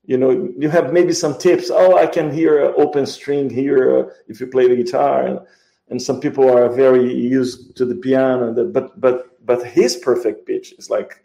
you 0.07 0.17
know 0.17 0.49
you 0.57 0.69
have 0.69 0.93
maybe 0.93 1.13
some 1.13 1.37
tips 1.37 1.69
oh 1.71 1.97
i 1.97 2.05
can 2.05 2.31
hear 2.31 2.65
an 2.65 2.73
open 2.77 3.05
string 3.05 3.49
here 3.49 3.99
uh, 3.99 4.09
if 4.27 4.39
you 4.39 4.47
play 4.47 4.67
the 4.67 4.75
guitar 4.75 5.45
and, 5.89 6.01
some 6.01 6.19
people 6.19 6.49
are 6.49 6.69
very 6.69 7.13
used 7.13 7.75
to 7.77 7.85
the 7.85 7.95
piano 7.95 8.53
but 8.71 8.99
but 8.99 9.45
but 9.45 9.65
his 9.65 9.95
perfect 9.97 10.45
pitch 10.45 10.73
is 10.77 10.89
like 10.89 11.23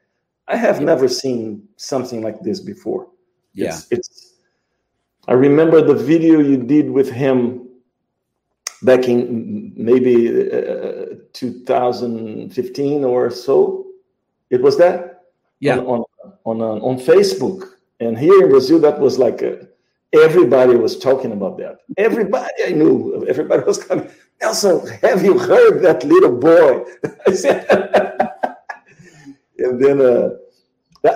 i 0.49 0.57
have 0.57 0.81
never 0.81 1.09
seen 1.09 1.67
something 1.77 2.23
like 2.23 2.41
this 2.41 2.61
before. 2.61 3.09
Yeah. 3.55 3.69
It's, 3.69 3.87
it's 3.91 4.35
i 5.29 5.33
remember 5.33 5.81
the 5.83 5.95
video 5.95 6.41
you 6.41 6.57
did 6.57 6.91
with 6.91 7.11
him 7.11 7.69
back 8.83 9.09
in 9.09 9.73
maybe 9.77 10.29
uh, 10.51 11.17
2015 11.33 13.05
or 13.05 13.31
so. 13.31 13.87
It 14.49 14.63
was 14.63 14.79
that? 14.79 15.25
Yeah. 15.61 15.79
On 15.79 16.05
on, 16.45 16.61
on, 16.61 16.81
on 16.81 16.97
facebook. 16.99 17.73
And 18.01 18.19
here 18.19 18.45
in 18.45 18.49
Brazil, 18.49 18.79
that 18.81 18.99
was 18.99 19.19
like 19.19 19.43
a, 19.43 19.69
everybody 20.13 20.75
was 20.77 20.99
talking 20.99 21.33
about 21.33 21.59
that. 21.59 21.79
Everybody 21.99 22.53
I 22.67 22.71
knew, 22.71 23.27
everybody 23.29 23.63
was 23.65 23.83
coming. 23.83 24.11
Nelson, 24.41 24.87
have 25.03 25.23
you 25.23 25.39
heard 25.39 25.83
that 25.83 26.05
little 26.05 26.37
boy? 26.37 26.85
I 27.27 27.33
said, 27.35 27.67
and 29.59 29.83
then 29.83 30.01
uh, 30.01 30.31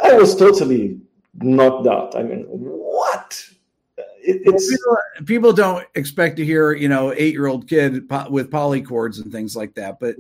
I 0.05 0.13
was 0.15 0.37
totally 0.37 1.01
knocked 1.35 1.87
out. 1.87 2.15
I 2.17 2.23
mean, 2.23 2.45
what? 2.49 3.45
It, 4.23 4.43
it's 4.45 4.71
people, 4.71 4.97
people, 5.27 5.53
don't 5.53 5.87
expect 5.95 6.37
to 6.39 6.45
hear, 6.45 6.73
you 6.73 6.89
know, 6.89 7.13
eight-year-old 7.13 7.69
kid 7.69 8.11
with 8.31 8.51
polychords 8.51 9.23
and 9.23 9.31
things 9.31 9.55
like 9.55 9.75
that, 9.75 10.01
but 10.01 10.17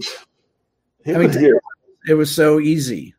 I 1.06 1.12
mean, 1.12 1.58
it 2.08 2.14
was 2.14 2.34
so 2.34 2.60
easy. 2.60 3.14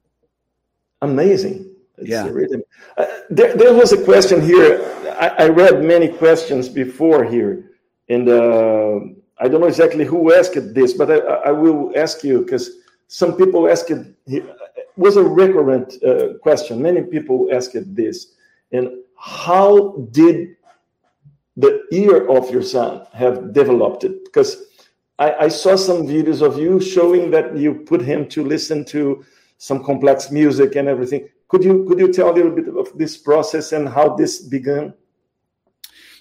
Amazing. 1.02 1.72
It's 1.98 2.10
yeah. 2.10 2.28
Really, 2.28 2.62
uh, 2.98 3.06
there, 3.30 3.56
there 3.56 3.74
was 3.74 3.94
a 3.94 4.04
question 4.04 4.42
here. 4.42 4.82
I, 5.20 5.46
I, 5.46 5.48
read 5.48 5.84
many 5.84 6.10
questions 6.10 6.68
before 6.68 7.24
here, 7.24 7.72
and 8.10 8.28
uh, 8.28 9.00
I 9.38 9.48
don't 9.48 9.62
know 9.62 9.68
exactly 9.68 10.06
who 10.06 10.34
asked 10.34 10.74
this, 10.74 10.94
but 10.94 11.12
I, 11.12 11.18
I 11.18 11.52
will 11.52 11.92
ask 11.96 12.24
you 12.24 12.42
because 12.42 12.72
some 13.08 13.36
people 13.36 13.70
asked 13.70 13.92
it. 13.92 14.46
Was 14.98 15.18
a 15.18 15.24
recurrent 15.24 16.02
uh, 16.04 16.38
question. 16.42 16.82
Many 16.82 17.02
people 17.02 17.50
asked 17.52 17.76
this, 17.96 18.32
and 18.72 18.90
how 19.18 20.08
did 20.12 20.56
the 21.58 21.84
ear 21.92 22.26
of 22.30 22.50
your 22.50 22.64
son 22.64 23.06
have 23.14 23.52
developed 23.52 24.06
it? 24.06 24.24
Because 24.24 24.64
I, 25.20 25.34
I 25.34 25.48
saw 25.50 25.76
some 25.76 26.08
videos 26.08 26.42
of 26.42 26.58
you 26.58 26.80
showing 26.80 27.30
that 27.32 27.58
you 27.58 27.74
put 27.74 28.02
him 28.02 28.26
to 28.30 28.44
listen 28.46 28.86
to 28.86 29.26
some 29.58 29.84
complex 29.84 30.32
music 30.32 30.76
and 30.76 30.88
everything 30.88 31.28
could 31.48 31.64
you 31.64 31.86
could 31.86 32.00
you 32.00 32.12
tell 32.12 32.32
a 32.32 32.36
little 32.36 32.52
bit 32.52 32.68
of 32.68 32.98
this 32.98 33.18
process 33.18 33.72
and 33.72 33.88
how 33.88 34.16
this 34.16 34.42
began? 34.42 34.94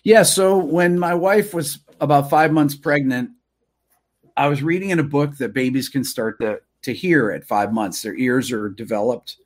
Yeah, 0.03 0.23
so 0.23 0.59
when 0.59 0.99
my 0.99 1.15
wife 1.15 1.55
was 1.55 1.79
about 2.01 2.31
five 2.31 2.53
months 2.53 2.75
pregnant, 2.75 3.31
I 4.37 4.49
was 4.49 4.63
reading 4.63 4.91
in 4.91 4.99
a 4.99 5.05
book 5.05 5.37
that 5.39 5.55
babies 5.55 5.89
can 5.89 6.05
start 6.05 6.41
to 6.41 6.61
to 6.83 6.93
hear 6.93 7.31
at 7.31 7.45
five 7.45 7.73
months. 7.73 8.03
Their 8.03 8.17
ears 8.17 8.53
are 8.53 8.69
developed 8.69 9.39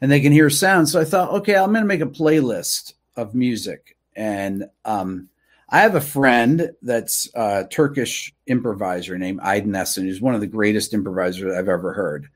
and 0.00 0.10
they 0.10 0.20
can 0.20 0.32
hear 0.32 0.50
sounds. 0.50 0.92
So 0.92 1.00
I 1.00 1.04
thought, 1.04 1.30
okay, 1.30 1.56
I'm 1.56 1.72
going 1.72 1.82
to 1.82 1.88
make 1.88 2.00
a 2.00 2.06
playlist 2.06 2.94
of 3.16 3.34
music. 3.34 3.96
And 4.16 4.64
um, 4.84 5.28
I 5.68 5.80
have 5.80 5.94
a 5.94 6.00
friend 6.00 6.70
that's 6.82 7.28
a 7.34 7.66
Turkish 7.70 8.34
improviser 8.46 9.16
named 9.18 9.40
Aydin 9.40 9.68
Esen, 9.68 10.02
who's 10.02 10.20
one 10.20 10.34
of 10.34 10.40
the 10.40 10.46
greatest 10.46 10.94
improvisers 10.94 11.54
I've 11.54 11.68
ever 11.68 11.92
heard. 11.92 12.28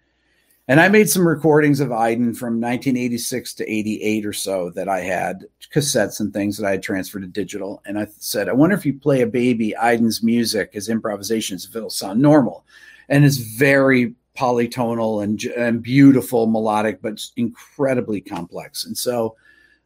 And 0.68 0.80
I 0.80 0.88
made 0.90 1.08
some 1.08 1.26
recordings 1.26 1.80
of 1.80 1.88
Aydin 1.88 2.37
from 2.37 2.60
1986 2.60 3.54
to 3.54 3.72
88 3.72 4.26
or 4.26 4.34
so 4.34 4.68
that 4.75 4.87
I 4.87 5.00
had 5.00 5.46
cassettes 5.72 6.20
and 6.20 6.30
things 6.30 6.58
that 6.58 6.66
I 6.66 6.72
had 6.72 6.82
transferred 6.82 7.22
to 7.22 7.26
digital. 7.26 7.82
And 7.87 7.98
I 7.98 8.06
said, 8.18 8.50
I 8.50 8.52
wonder 8.52 8.76
if 8.76 8.84
you 8.84 8.92
play 8.92 9.22
a 9.22 9.26
baby 9.26 9.75
Aydin's 9.80 10.22
music, 10.22 10.75
his 10.75 10.90
improvisations, 10.90 11.64
if 11.64 11.75
it'll 11.75 11.88
sound 11.88 12.20
normal. 12.20 12.66
And 13.08 13.25
it's 13.25 13.38
very 13.38 14.14
polytonal 14.37 15.25
and, 15.25 15.42
and 15.56 15.82
beautiful, 15.82 16.46
melodic, 16.46 17.00
but 17.00 17.25
incredibly 17.37 18.20
complex. 18.20 18.84
And 18.84 18.96
so 18.96 19.37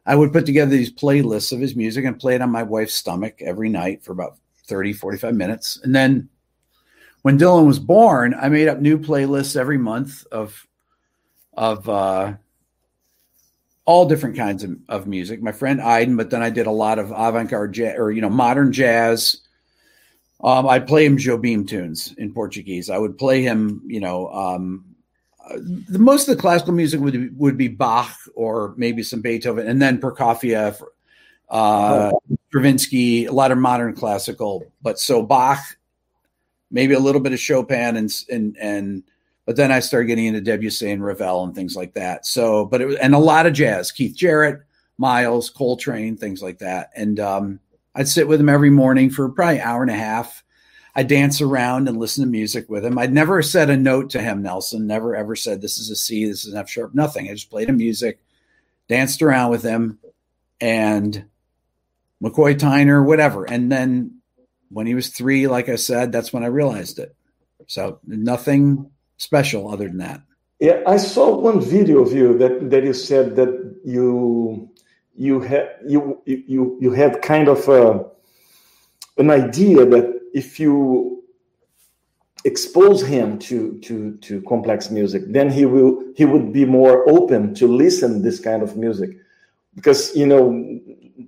I 0.05 0.15
would 0.15 0.33
put 0.33 0.45
together 0.45 0.71
these 0.71 0.91
playlists 0.91 1.53
of 1.53 1.61
his 1.61 1.77
music 1.77 2.03
and 2.03 2.19
play 2.19 2.35
it 2.35 2.41
on 2.41 2.51
my 2.51 2.63
wife's 2.63 2.93
stomach 2.93 3.41
every 3.41 3.69
night 3.69 4.03
for 4.03 4.11
about 4.11 4.35
30, 4.67 4.91
45 4.91 5.33
minutes. 5.33 5.79
And 5.83 5.95
then 5.95 6.27
when 7.21 7.39
Dylan 7.39 7.65
was 7.65 7.79
born, 7.79 8.33
I 8.33 8.49
made 8.49 8.67
up 8.67 8.81
new 8.81 8.97
playlists 8.99 9.55
every 9.55 9.77
month 9.77 10.27
of 10.29 10.67
of 11.55 11.87
uh, 11.87 12.33
all 13.85 14.07
different 14.07 14.35
kinds 14.35 14.63
of, 14.63 14.77
of 14.89 15.07
music. 15.07 15.41
My 15.41 15.51
friend 15.51 15.79
Aydin, 15.79 16.17
but 16.17 16.29
then 16.29 16.41
I 16.41 16.49
did 16.49 16.67
a 16.67 16.71
lot 16.71 16.99
of 16.99 17.11
avant-garde 17.11 17.73
jazz 17.73 17.97
or 17.97 18.11
you 18.11 18.21
know 18.21 18.29
modern 18.29 18.71
jazz. 18.71 19.37
Um, 20.43 20.67
I'd 20.67 20.87
play 20.87 21.05
him 21.05 21.17
Jobim 21.17 21.67
tunes 21.67 22.13
in 22.17 22.33
Portuguese. 22.33 22.89
I 22.89 22.97
would 22.97 23.17
play 23.17 23.41
him, 23.43 23.81
you 23.85 24.01
know, 24.01 24.27
um, 24.33 24.93
the 25.57 25.99
most 25.99 26.27
of 26.27 26.35
the 26.35 26.41
classical 26.41 26.73
music 26.73 26.99
would 26.99 27.37
would 27.37 27.57
be 27.57 27.67
Bach 27.67 28.15
or 28.35 28.73
maybe 28.77 29.03
some 29.03 29.21
Beethoven, 29.21 29.67
and 29.67 29.81
then 29.81 29.99
Prokofiev, 29.99 30.81
uh, 31.49 32.11
Stravinsky, 32.49 33.25
a 33.25 33.31
lot 33.31 33.51
of 33.51 33.57
modern 33.57 33.93
classical. 33.93 34.71
But 34.81 34.99
so 34.99 35.21
Bach, 35.21 35.59
maybe 36.71 36.93
a 36.93 36.99
little 36.99 37.21
bit 37.21 37.33
of 37.33 37.39
Chopin, 37.39 37.97
and 37.97 38.13
and 38.29 38.57
and 38.57 39.03
but 39.45 39.55
then 39.55 39.71
I 39.71 39.79
started 39.79 40.07
getting 40.07 40.25
into 40.25 40.41
Debussy 40.41 40.91
and 40.91 41.03
Ravel 41.03 41.43
and 41.43 41.53
things 41.55 41.75
like 41.75 41.93
that. 41.93 42.25
So, 42.25 42.65
but 42.65 42.81
it 42.81 42.85
was, 42.85 42.95
and 42.97 43.13
a 43.13 43.19
lot 43.19 43.45
of 43.45 43.53
jazz, 43.53 43.91
Keith 43.91 44.15
Jarrett, 44.15 44.61
Miles, 44.97 45.49
Coltrane, 45.49 46.17
things 46.17 46.41
like 46.41 46.59
that. 46.59 46.91
And, 46.95 47.19
um, 47.19 47.59
I'd 47.95 48.07
sit 48.07 48.27
with 48.27 48.39
him 48.39 48.49
every 48.49 48.71
morning 48.71 49.09
for 49.09 49.29
probably 49.29 49.59
an 49.59 49.67
hour 49.67 49.81
and 49.81 49.91
a 49.91 49.95
half. 49.95 50.43
I 50.95 51.03
dance 51.03 51.41
around 51.41 51.87
and 51.87 51.97
listen 51.97 52.23
to 52.23 52.29
music 52.29 52.69
with 52.69 52.85
him. 52.85 52.97
I'd 52.97 53.13
never 53.13 53.41
said 53.41 53.69
a 53.69 53.77
note 53.77 54.11
to 54.11 54.21
him, 54.21 54.43
Nelson. 54.43 54.85
Never 54.85 55.15
ever 55.15 55.35
said 55.35 55.61
this 55.61 55.77
is 55.77 55.89
a 55.89 55.95
C, 55.95 56.25
this 56.25 56.45
is 56.45 56.53
an 56.53 56.59
F 56.59 56.69
sharp. 56.69 56.93
Nothing. 56.93 57.29
I 57.29 57.33
just 57.33 57.49
played 57.49 57.69
him 57.69 57.77
music, 57.77 58.19
danced 58.87 59.21
around 59.21 59.51
with 59.51 59.63
him, 59.63 59.99
and 60.61 61.25
McCoy 62.21 62.55
Tyner, 62.55 63.03
whatever. 63.03 63.45
And 63.45 63.71
then 63.71 64.21
when 64.69 64.87
he 64.87 64.95
was 64.95 65.09
three, 65.09 65.47
like 65.47 65.69
I 65.69 65.75
said, 65.75 66.11
that's 66.11 66.31
when 66.31 66.43
I 66.43 66.47
realized 66.47 66.99
it. 66.99 67.15
So 67.67 67.99
nothing 68.05 68.89
special 69.17 69.71
other 69.71 69.87
than 69.87 69.97
that. 69.97 70.21
Yeah, 70.59 70.81
I 70.87 70.97
saw 70.97 71.37
one 71.37 71.59
video 71.59 71.99
of 71.99 72.13
you 72.13 72.37
that, 72.37 72.69
that 72.69 72.83
you 72.83 72.93
said 72.93 73.35
that 73.35 73.49
you 73.83 74.69
you 75.15 75.41
had 75.41 75.69
you 75.85 76.21
you 76.25 76.77
you 76.79 76.91
had 76.91 77.21
kind 77.21 77.47
of 77.47 77.67
a, 77.67 78.05
an 79.17 79.29
idea 79.29 79.85
that 79.85 80.21
if 80.33 80.59
you 80.59 81.23
expose 82.45 83.01
him 83.01 83.39
to 83.39 83.77
to 83.79 84.17
to 84.17 84.41
complex 84.43 84.89
music, 84.89 85.23
then 85.27 85.49
he 85.49 85.65
will 85.65 86.01
he 86.15 86.25
would 86.25 86.53
be 86.53 86.65
more 86.65 87.07
open 87.09 87.53
to 87.55 87.67
listen 87.67 88.21
this 88.21 88.39
kind 88.39 88.63
of 88.63 88.75
music, 88.77 89.11
because 89.75 90.15
you 90.15 90.25
know 90.25 90.79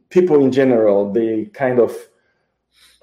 people 0.10 0.44
in 0.44 0.52
general 0.52 1.12
they 1.12 1.46
kind 1.54 1.80
of 1.80 1.92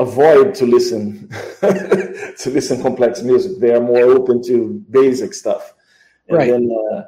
avoid 0.03 0.55
to 0.57 0.67
listen 0.67 1.29
to 1.61 2.51
listen 2.51 2.83
complex 2.83 3.23
music. 3.23 3.59
They 3.59 3.75
are 3.75 3.81
more 3.81 4.05
open 4.05 4.43
to 4.45 4.85
basic 4.91 5.35
stuff. 5.35 5.75
And 6.29 6.39
right. 6.39 6.51
Then, 6.51 6.71
uh, 6.71 7.03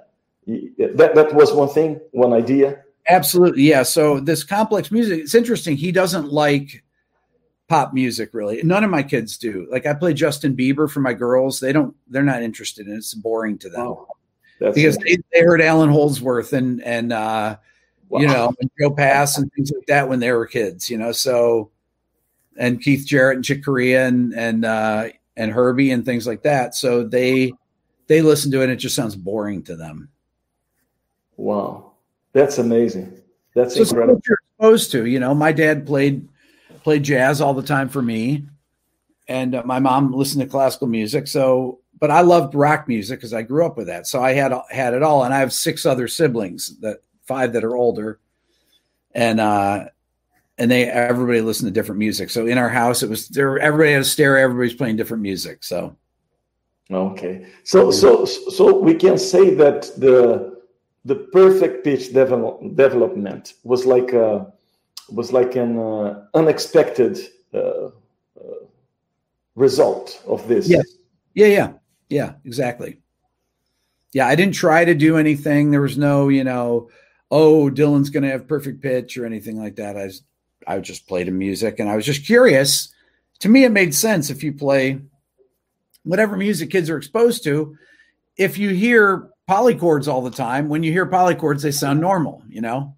that 0.95 1.15
that 1.15 1.35
was 1.35 1.53
one 1.53 1.69
thing, 1.69 2.01
one 2.13 2.33
idea. 2.33 2.83
Absolutely, 3.09 3.63
yeah. 3.65 3.83
So 3.83 4.21
this 4.21 4.45
complex 4.45 4.91
music, 4.91 5.21
it's 5.21 5.35
interesting. 5.35 5.77
He 5.77 5.93
doesn't 5.93 6.33
like 6.33 6.85
pop 7.69 7.93
music 7.93 8.31
really. 8.33 8.63
None 8.63 8.85
of 8.85 8.91
my 8.91 9.03
kids 9.03 9.39
do. 9.39 9.67
Like 9.71 9.87
I 9.87 9.95
play 9.95 10.15
Justin 10.15 10.57
Bieber 10.57 10.91
for 10.91 11.01
my 11.01 11.13
girls. 11.13 11.61
They 11.61 11.73
don't. 11.73 11.95
They're 12.09 12.23
not 12.23 12.43
interested 12.43 12.87
in 12.87 12.95
it. 12.95 12.97
It's 12.97 13.15
boring 13.15 13.59
to 13.59 13.69
them. 13.69 13.81
Oh, 13.81 14.09
because 14.61 14.97
they, 14.99 15.19
they, 15.33 15.41
heard 15.41 15.61
Allan 15.61 15.91
Holdsworth 15.91 16.53
and 16.53 16.83
and 16.83 17.13
uh, 17.13 17.57
wow. 18.09 18.21
you 18.21 18.27
know 18.27 18.53
and 18.61 18.71
Joe 18.81 18.91
Pass 18.91 19.39
and 19.39 19.51
things 19.53 19.73
like 19.75 19.87
that 19.87 20.09
when 20.09 20.21
they 20.21 20.33
were 20.33 20.47
kids. 20.47 20.89
You 20.89 20.99
know, 20.99 21.13
so 21.13 21.71
and 22.57 22.81
Keith 22.81 23.07
Jarrett 23.07 23.37
and 23.37 23.45
Chick 23.45 23.65
Corea 23.65 24.07
and 24.07 24.33
and 24.35 24.65
uh, 24.65 25.09
and 25.37 25.53
Herbie 25.53 25.91
and 25.91 26.05
things 26.05 26.27
like 26.27 26.43
that. 26.43 26.75
So 26.75 27.05
they 27.05 27.53
they 28.07 28.23
listen 28.23 28.51
to 28.53 28.61
it 28.61 28.65
and 28.65 28.73
it 28.73 28.77
just 28.77 28.97
sounds 28.97 29.17
boring 29.17 29.63
to 29.65 29.77
them. 29.77 30.09
Wow, 31.37 31.93
that's 32.33 32.59
amazing. 32.59 33.21
That's 33.55 33.75
so 33.75 33.83
incredible. 33.83 34.21
you're 34.27 34.39
exposed 34.59 34.93
to, 34.93 35.07
you 35.07 35.21
know. 35.21 35.35
My 35.35 35.53
dad 35.53 35.87
played 35.87 36.29
played 36.83 37.03
jazz 37.03 37.41
all 37.41 37.55
the 37.55 37.63
time 37.63 37.89
for 37.89 38.03
me, 38.03 38.45
and 39.29 39.55
uh, 39.55 39.63
my 39.65 39.79
mom 39.79 40.13
listened 40.13 40.43
to 40.43 40.49
classical 40.49 40.87
music. 40.87 41.27
So, 41.27 41.81
but 41.99 42.11
I 42.11 42.21
loved 42.21 42.55
rock 42.55 42.89
music 42.89 43.19
because 43.19 43.33
I 43.33 43.43
grew 43.43 43.65
up 43.65 43.77
with 43.77 43.87
that. 43.87 44.07
So 44.07 44.23
I 44.23 44.33
had 44.33 44.53
had 44.71 44.95
it 44.95 45.03
all, 45.03 45.25
and 45.25 45.33
I 45.33 45.39
have 45.39 45.53
six 45.53 45.87
other 45.87 46.09
siblings 46.09 46.79
that 46.81 46.99
five 47.23 47.53
that 47.53 47.65
are 47.65 47.77
older, 47.77 48.21
and 49.13 49.41
uh, 49.41 49.87
and 50.59 50.71
they 50.71 50.85
everybody 50.85 51.41
listened 51.41 51.69
to 51.69 51.73
different 51.73 51.99
music. 51.99 52.31
So 52.31 52.47
in 52.47 52.59
our 52.59 52.69
house, 52.69 53.03
it 53.03 53.11
was 53.11 53.29
there. 53.29 53.59
Everybody 53.59 53.93
had 53.93 54.03
a 54.03 54.05
stereo. 54.05 54.45
Everybody's 54.45 54.75
playing 54.75 54.97
different 54.97 55.23
music. 55.23 55.65
So 55.65 55.97
okay, 56.91 57.47
so 57.65 57.91
so 57.91 58.25
so 58.25 58.79
we 58.79 58.95
can 58.95 59.19
say 59.19 59.55
that 59.55 59.83
the 59.97 60.63
the 61.05 61.17
perfect 61.33 61.85
pitch 61.85 62.13
develop, 62.13 62.61
development 62.77 63.55
was 63.65 63.85
like 63.85 64.13
a 64.13 64.53
was 65.11 65.33
like 65.33 65.57
an 65.57 65.79
uh, 65.79 66.27
unexpected 66.35 67.19
uh, 67.53 67.87
uh, 67.87 67.91
result 69.55 70.23
of 70.27 70.47
this. 70.49 70.69
Yeah, 70.69 70.83
yeah, 71.35 71.47
yeah, 71.47 71.73
yeah, 72.09 72.33
exactly. 72.45 73.01
Yeah, 74.13 74.29
I 74.29 74.37
didn't 74.37 74.55
try 74.55 74.85
to 74.85 74.95
do 74.95 75.17
anything. 75.17 75.71
There 75.71 75.81
was 75.81 75.99
no, 75.99 76.29
you 76.29 76.45
know, 76.45 76.89
oh, 77.31 77.69
Dylan's 77.69 78.11
going 78.11 78.23
to 78.23 78.31
have 78.31 78.47
perfect 78.47 78.81
pitch 78.81 79.19
or 79.19 79.27
anything 79.27 79.59
like 79.59 79.77
that. 79.77 79.97
I 79.97 80.07
just 80.07 80.23
I 80.67 80.79
just 80.81 81.07
played 81.07 81.29
him 81.29 81.39
music 81.39 81.79
and 81.79 81.89
I 81.89 81.97
was 81.97 82.07
just 82.07 82.27
curious. 82.27 82.93
To 83.41 83.49
me, 83.49 83.65
it 83.65 83.73
made 83.73 83.95
sense 83.95 84.31
if 84.31 84.43
you 84.43 84.53
play 84.53 85.01
whatever 86.05 86.37
music 86.37 86.71
kids 86.71 86.89
are 86.91 86.97
exposed 86.97 87.45
to. 87.45 87.77
If 88.37 88.59
you 88.59 88.71
hear 88.71 89.31
polychords 89.49 90.09
all 90.09 90.23
the 90.23 90.31
time, 90.31 90.69
when 90.69 90.83
you 90.83 90.93
hear 90.93 91.07
polychords, 91.07 91.63
they 91.63 91.71
sound 91.71 92.01
normal, 92.01 92.43
you 92.49 92.61
know? 92.61 92.97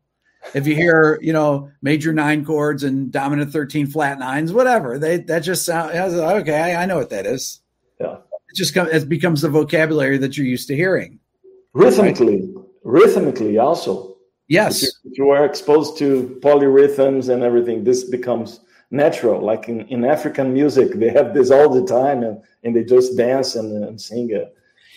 If 0.54 0.66
you 0.66 0.74
hear, 0.74 1.18
you 1.20 1.32
know, 1.32 1.70
major 1.82 2.12
nine 2.12 2.44
chords 2.44 2.84
and 2.84 3.10
dominant 3.10 3.52
13 3.52 3.88
flat 3.88 4.18
nines, 4.18 4.52
whatever, 4.52 4.98
they 4.98 5.18
that 5.18 5.40
just 5.40 5.64
sound 5.64 5.92
okay, 5.92 6.74
I 6.74 6.86
know 6.86 6.96
what 6.96 7.10
that 7.10 7.26
is. 7.26 7.60
Yeah. 8.00 8.18
It 8.48 8.56
just 8.56 8.72
comes 8.74 8.90
it 8.90 9.08
becomes 9.08 9.42
the 9.42 9.48
vocabulary 9.48 10.18
that 10.18 10.36
you're 10.36 10.46
used 10.46 10.68
to 10.68 10.76
hearing. 10.76 11.18
Rhythmically, 11.72 12.42
right? 12.54 12.64
rhythmically 12.84 13.58
also 13.58 14.15
Yes. 14.48 14.82
If 15.04 15.18
you, 15.18 15.30
are 15.30 15.44
exposed 15.44 15.98
to 15.98 16.38
polyrhythms 16.42 17.32
and 17.32 17.42
everything, 17.42 17.82
this 17.82 18.04
becomes 18.04 18.60
natural. 18.90 19.42
Like 19.42 19.68
in, 19.68 19.80
in 19.88 20.04
African 20.04 20.52
music, 20.52 20.92
they 20.94 21.10
have 21.10 21.34
this 21.34 21.50
all 21.50 21.68
the 21.68 21.84
time 21.84 22.22
and, 22.22 22.40
and 22.62 22.74
they 22.74 22.84
just 22.84 23.16
dance 23.16 23.56
and, 23.56 23.84
and 23.84 24.00
sing. 24.00 24.30
It. 24.30 24.54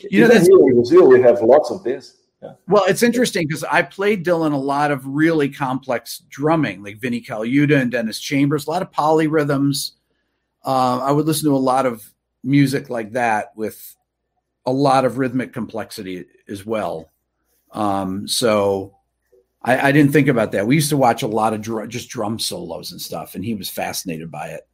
you 0.10 0.22
know, 0.22 0.28
that's, 0.28 0.48
here 0.48 0.60
in 0.60 0.76
Brazil, 0.76 1.08
we 1.08 1.22
have 1.22 1.42
lots 1.42 1.72
of 1.72 1.84
this. 1.84 2.18
Yeah. 2.44 2.54
Well, 2.68 2.86
it's 2.88 3.04
interesting 3.04 3.48
because 3.48 3.64
I 3.66 3.82
played 3.82 4.26
Dylan 4.26 4.54
a 4.54 4.58
lot 4.58 4.92
of 4.92 5.06
really 5.06 5.50
complex 5.50 6.20
drumming, 6.30 6.84
like 6.84 7.00
Vinnie 7.00 7.22
Colaiuta 7.22 7.82
and 7.82 7.92
Dennis 7.92 8.20
Chambers, 8.20 8.68
a 8.68 8.70
lot 8.70 8.82
of 8.82 8.92
polyrhythms. 8.92 9.94
Uh, 10.64 11.00
I 11.00 11.12
would 11.12 11.26
listen 11.26 11.50
to 11.50 11.56
a 11.56 11.58
lot 11.58 11.86
of 11.86 12.14
music 12.44 12.90
like 12.90 13.12
that 13.14 13.52
with 13.56 13.96
a 14.66 14.72
lot 14.72 15.04
of 15.04 15.18
rhythmic 15.18 15.52
complexity 15.52 16.26
as 16.48 16.66
well. 16.66 17.10
Um, 17.72 18.28
so 18.28 18.96
I, 19.62 19.90
I, 19.90 19.92
didn't 19.92 20.14
think 20.14 20.28
about 20.28 20.54
that. 20.54 20.68
We 20.68 20.76
used 20.76 20.90
to 20.90 20.98
watch 20.98 21.22
a 21.22 21.28
lot 21.28 21.54
of 21.54 21.62
dr- 21.62 21.90
just 21.90 22.10
drum 22.10 22.40
solos 22.40 22.92
and 22.92 23.02
stuff, 23.02 23.36
and 23.36 23.44
he 23.44 23.56
was 23.56 23.70
fascinated 23.70 24.32
by 24.32 24.50
it. 24.50 24.68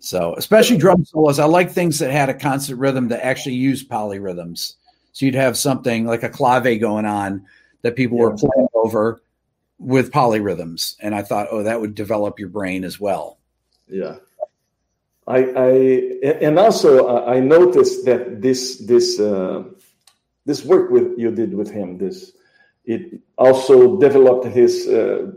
So, 0.00 0.34
especially 0.36 0.76
drum 0.76 1.04
solos, 1.04 1.38
I 1.38 1.46
like 1.46 1.70
things 1.70 1.98
that 2.00 2.10
had 2.10 2.28
a 2.28 2.34
constant 2.34 2.78
rhythm 2.78 3.08
that 3.08 3.24
actually 3.24 3.54
used 3.54 3.88
polyrhythms. 3.88 4.74
So 5.12 5.24
you'd 5.24 5.34
have 5.34 5.56
something 5.56 6.04
like 6.04 6.22
a 6.22 6.28
clave 6.28 6.80
going 6.80 7.06
on 7.06 7.46
that 7.82 7.96
people 7.96 8.18
yeah. 8.18 8.24
were 8.24 8.36
playing 8.36 8.68
over 8.74 9.22
with 9.78 10.12
polyrhythms, 10.12 10.96
and 11.00 11.14
I 11.14 11.22
thought, 11.22 11.48
oh, 11.50 11.62
that 11.62 11.80
would 11.80 11.94
develop 11.94 12.38
your 12.38 12.48
brain 12.50 12.84
as 12.84 13.00
well. 13.00 13.38
Yeah, 13.88 14.16
I, 15.26 15.38
I 15.38 15.68
and 16.40 16.58
also 16.58 17.24
I 17.26 17.40
noticed 17.40 18.04
that 18.04 18.42
this 18.42 18.78
this 18.78 19.18
uh, 19.18 19.64
this 20.44 20.64
work 20.64 20.90
with 20.90 21.18
you 21.18 21.30
did 21.30 21.54
with 21.54 21.70
him 21.70 21.98
this 21.98 22.32
it 22.86 23.20
also 23.36 23.98
developed 23.98 24.46
his 24.46 24.88
uh, 24.88 25.32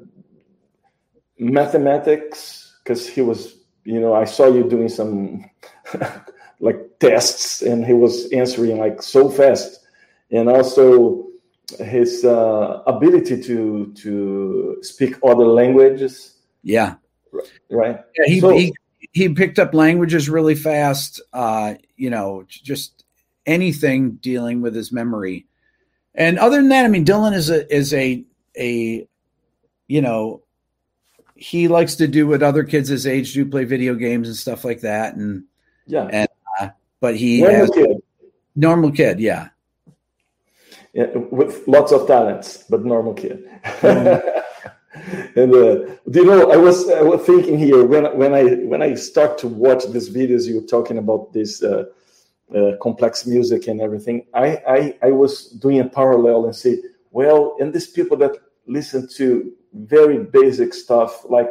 mathematics 1.38 2.78
because 2.84 3.08
he 3.08 3.22
was, 3.22 3.58
you 3.84 4.00
know, 4.00 4.14
I 4.14 4.26
saw 4.26 4.48
you 4.48 4.70
doing 4.70 4.90
some 4.90 5.50
like 6.60 7.00
tests 7.00 7.62
and 7.62 7.86
he 7.86 7.94
was 7.94 8.32
answering 8.32 8.78
like 8.78 9.02
so 9.02 9.30
fast. 9.30 9.80
And 10.32 10.48
also 10.48 11.28
his 11.80 12.24
uh, 12.24 12.84
ability 12.86 13.42
to 13.42 13.94
to 13.94 14.78
speak 14.82 15.16
other 15.24 15.46
languages. 15.46 16.36
Yeah. 16.64 16.96
Right. 17.70 18.00
Yeah, 18.18 18.26
he, 18.26 18.40
so, 18.40 18.50
he 18.50 18.74
he 19.12 19.30
picked 19.30 19.60
up 19.60 19.74
languages 19.74 20.30
really 20.30 20.56
fast. 20.56 21.22
Uh, 21.34 21.76
you 21.96 22.10
know, 22.10 22.44
just 22.48 23.06
anything 23.46 24.14
dealing 24.22 24.62
with 24.62 24.76
his 24.76 24.92
memory. 24.92 25.46
And 26.20 26.38
other 26.38 26.58
than 26.58 26.70
that, 26.70 26.84
I 26.84 26.90
mean, 26.90 27.06
Dylan 27.06 27.34
is 27.34 27.50
a 27.50 27.74
is 27.74 27.94
a 27.94 28.24
a 28.58 29.08
you 29.88 30.02
know 30.02 30.44
he 31.36 31.70
likes 31.70 31.96
to 31.96 32.08
do 32.08 32.28
what 32.28 32.44
other 32.44 32.66
kids 32.66 32.90
his 32.90 33.08
age 33.08 33.34
do, 33.34 33.46
play 33.46 33.64
video 33.64 33.96
games 33.96 34.28
and 34.28 34.36
stuff 34.36 34.66
like 34.66 34.82
that. 34.82 35.16
And 35.16 35.46
yeah, 35.88 36.10
and 36.12 36.28
uh, 36.60 36.70
but 37.00 37.16
he 37.16 37.42
normal 37.42 37.60
has, 37.60 37.70
kid, 37.70 37.98
normal 38.58 38.92
kid, 38.92 39.20
yeah. 39.22 39.48
yeah, 40.94 41.06
with 41.16 41.66
lots 41.66 41.94
of 41.94 42.06
talents, 42.06 42.66
but 42.70 42.84
normal 42.84 43.14
kid. 43.14 43.50
Mm-hmm. 43.64 44.40
and 45.40 45.54
uh, 45.54 45.96
do 46.10 46.20
you 46.20 46.26
know, 46.26 46.52
I 46.52 46.58
was 46.58 46.90
I 46.90 47.02
was 47.02 47.26
thinking 47.26 47.58
here 47.58 47.86
when 47.86 48.06
when 48.18 48.34
I 48.34 48.44
when 48.66 48.82
I 48.82 48.96
start 48.96 49.38
to 49.38 49.48
watch 49.48 49.86
these 49.88 50.10
videos, 50.10 50.50
you're 50.50 50.64
talking 50.64 50.98
about 50.98 51.32
this. 51.32 51.64
Uh, 51.64 51.86
uh, 52.56 52.72
complex 52.82 53.26
music 53.26 53.68
and 53.68 53.82
everything, 53.82 54.26
I, 54.34 54.48
I, 54.68 54.98
I 55.04 55.12
was 55.12 55.48
doing 55.48 55.80
a 55.80 55.88
parallel 55.88 56.46
and 56.46 56.56
say, 56.56 56.80
well, 57.12 57.56
and 57.60 57.74
these 57.74 57.88
people 57.88 58.18
that 58.18 58.38
listen 58.68 59.08
to 59.16 59.52
very 59.74 60.24
basic 60.24 60.74
stuff, 60.74 61.26
like 61.30 61.50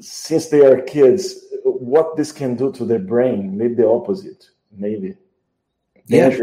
since 0.00 0.48
they 0.48 0.64
are 0.64 0.80
kids, 0.82 1.46
what 1.64 2.16
this 2.16 2.32
can 2.32 2.56
do 2.56 2.72
to 2.72 2.84
their 2.84 2.98
brain, 2.98 3.56
maybe 3.56 3.74
the 3.74 3.88
opposite, 3.88 4.50
maybe. 4.70 5.16
Yeah. 6.06 6.36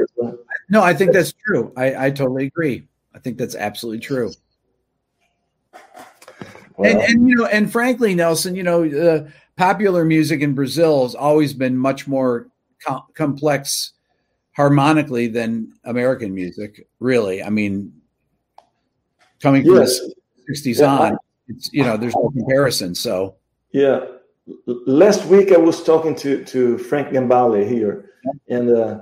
No, 0.69 0.81
I 0.81 0.93
think 0.93 1.13
that's 1.13 1.33
true. 1.45 1.71
I, 1.77 2.07
I 2.07 2.11
totally 2.11 2.47
agree. 2.47 2.87
I 3.15 3.19
think 3.19 3.37
that's 3.37 3.55
absolutely 3.55 3.99
true. 3.99 4.31
Well, 6.75 6.91
and, 6.91 7.01
and, 7.01 7.29
you 7.29 7.35
know, 7.35 7.45
and 7.45 7.71
frankly, 7.71 8.15
Nelson, 8.15 8.55
you 8.55 8.63
know, 8.63 8.83
uh, 8.83 9.29
popular 9.55 10.03
music 10.03 10.41
in 10.41 10.53
Brazil 10.53 11.03
has 11.03 11.13
always 11.15 11.53
been 11.53 11.77
much 11.77 12.07
more 12.07 12.49
com- 12.85 13.03
complex 13.13 13.93
harmonically 14.55 15.27
than 15.27 15.73
American 15.85 16.33
music. 16.33 16.87
Really, 16.99 17.43
I 17.43 17.49
mean, 17.49 17.93
coming 19.41 19.63
from 19.63 19.75
yes. 19.75 19.99
the 19.99 20.13
'60s 20.53 20.79
yeah. 20.79 20.85
on, 20.85 21.17
it's 21.47 21.71
you 21.73 21.83
know, 21.83 21.97
there's 21.97 22.15
no 22.15 22.29
comparison. 22.29 22.95
So 22.95 23.35
yeah, 23.71 24.05
last 24.65 25.25
week 25.25 25.51
I 25.51 25.57
was 25.57 25.83
talking 25.83 26.15
to 26.17 26.43
to 26.45 26.77
Frank 26.77 27.09
Gambale 27.09 27.67
here, 27.67 28.11
and 28.49 28.69
uh, 28.69 29.01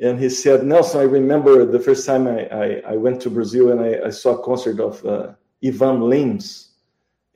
and 0.00 0.18
he 0.18 0.28
said, 0.28 0.64
Nelson, 0.64 1.00
I 1.00 1.04
remember 1.04 1.64
the 1.64 1.80
first 1.80 2.06
time 2.06 2.26
I 2.26 2.46
I, 2.46 2.82
I 2.88 2.96
went 2.96 3.20
to 3.22 3.30
Brazil 3.30 3.70
and 3.72 3.80
I, 3.80 4.06
I 4.06 4.10
saw 4.10 4.38
a 4.38 4.42
concert 4.42 4.80
of 4.80 5.04
uh, 5.04 5.32
Ivan 5.64 6.00
Lins 6.00 6.65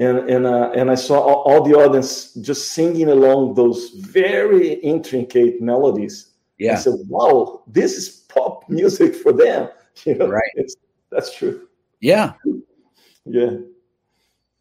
and 0.01 0.31
and 0.31 0.47
uh, 0.47 0.71
and 0.75 0.91
I 0.91 0.95
saw 0.95 1.21
all, 1.21 1.43
all, 1.43 1.63
the 1.63 1.75
audience 1.75 2.33
just 2.35 2.73
singing 2.73 3.11
along 3.11 3.55
those 3.55 3.91
very 3.91 4.73
intricate 4.73 5.61
melodies. 5.61 6.33
Yeah, 6.59 6.73
I 6.73 6.77
said, 6.77 6.95
"Wow, 7.07 7.63
this 7.67 7.97
is 7.97 8.09
pop 8.29 8.69
music 8.69 9.15
for 9.15 9.33
them." 9.33 9.69
You 10.07 10.15
know, 10.15 10.29
right? 10.29 10.51
It's, 10.55 10.77
that's 11.11 11.37
true. 11.37 11.69
Yeah, 12.01 12.33
yeah. 13.27 13.51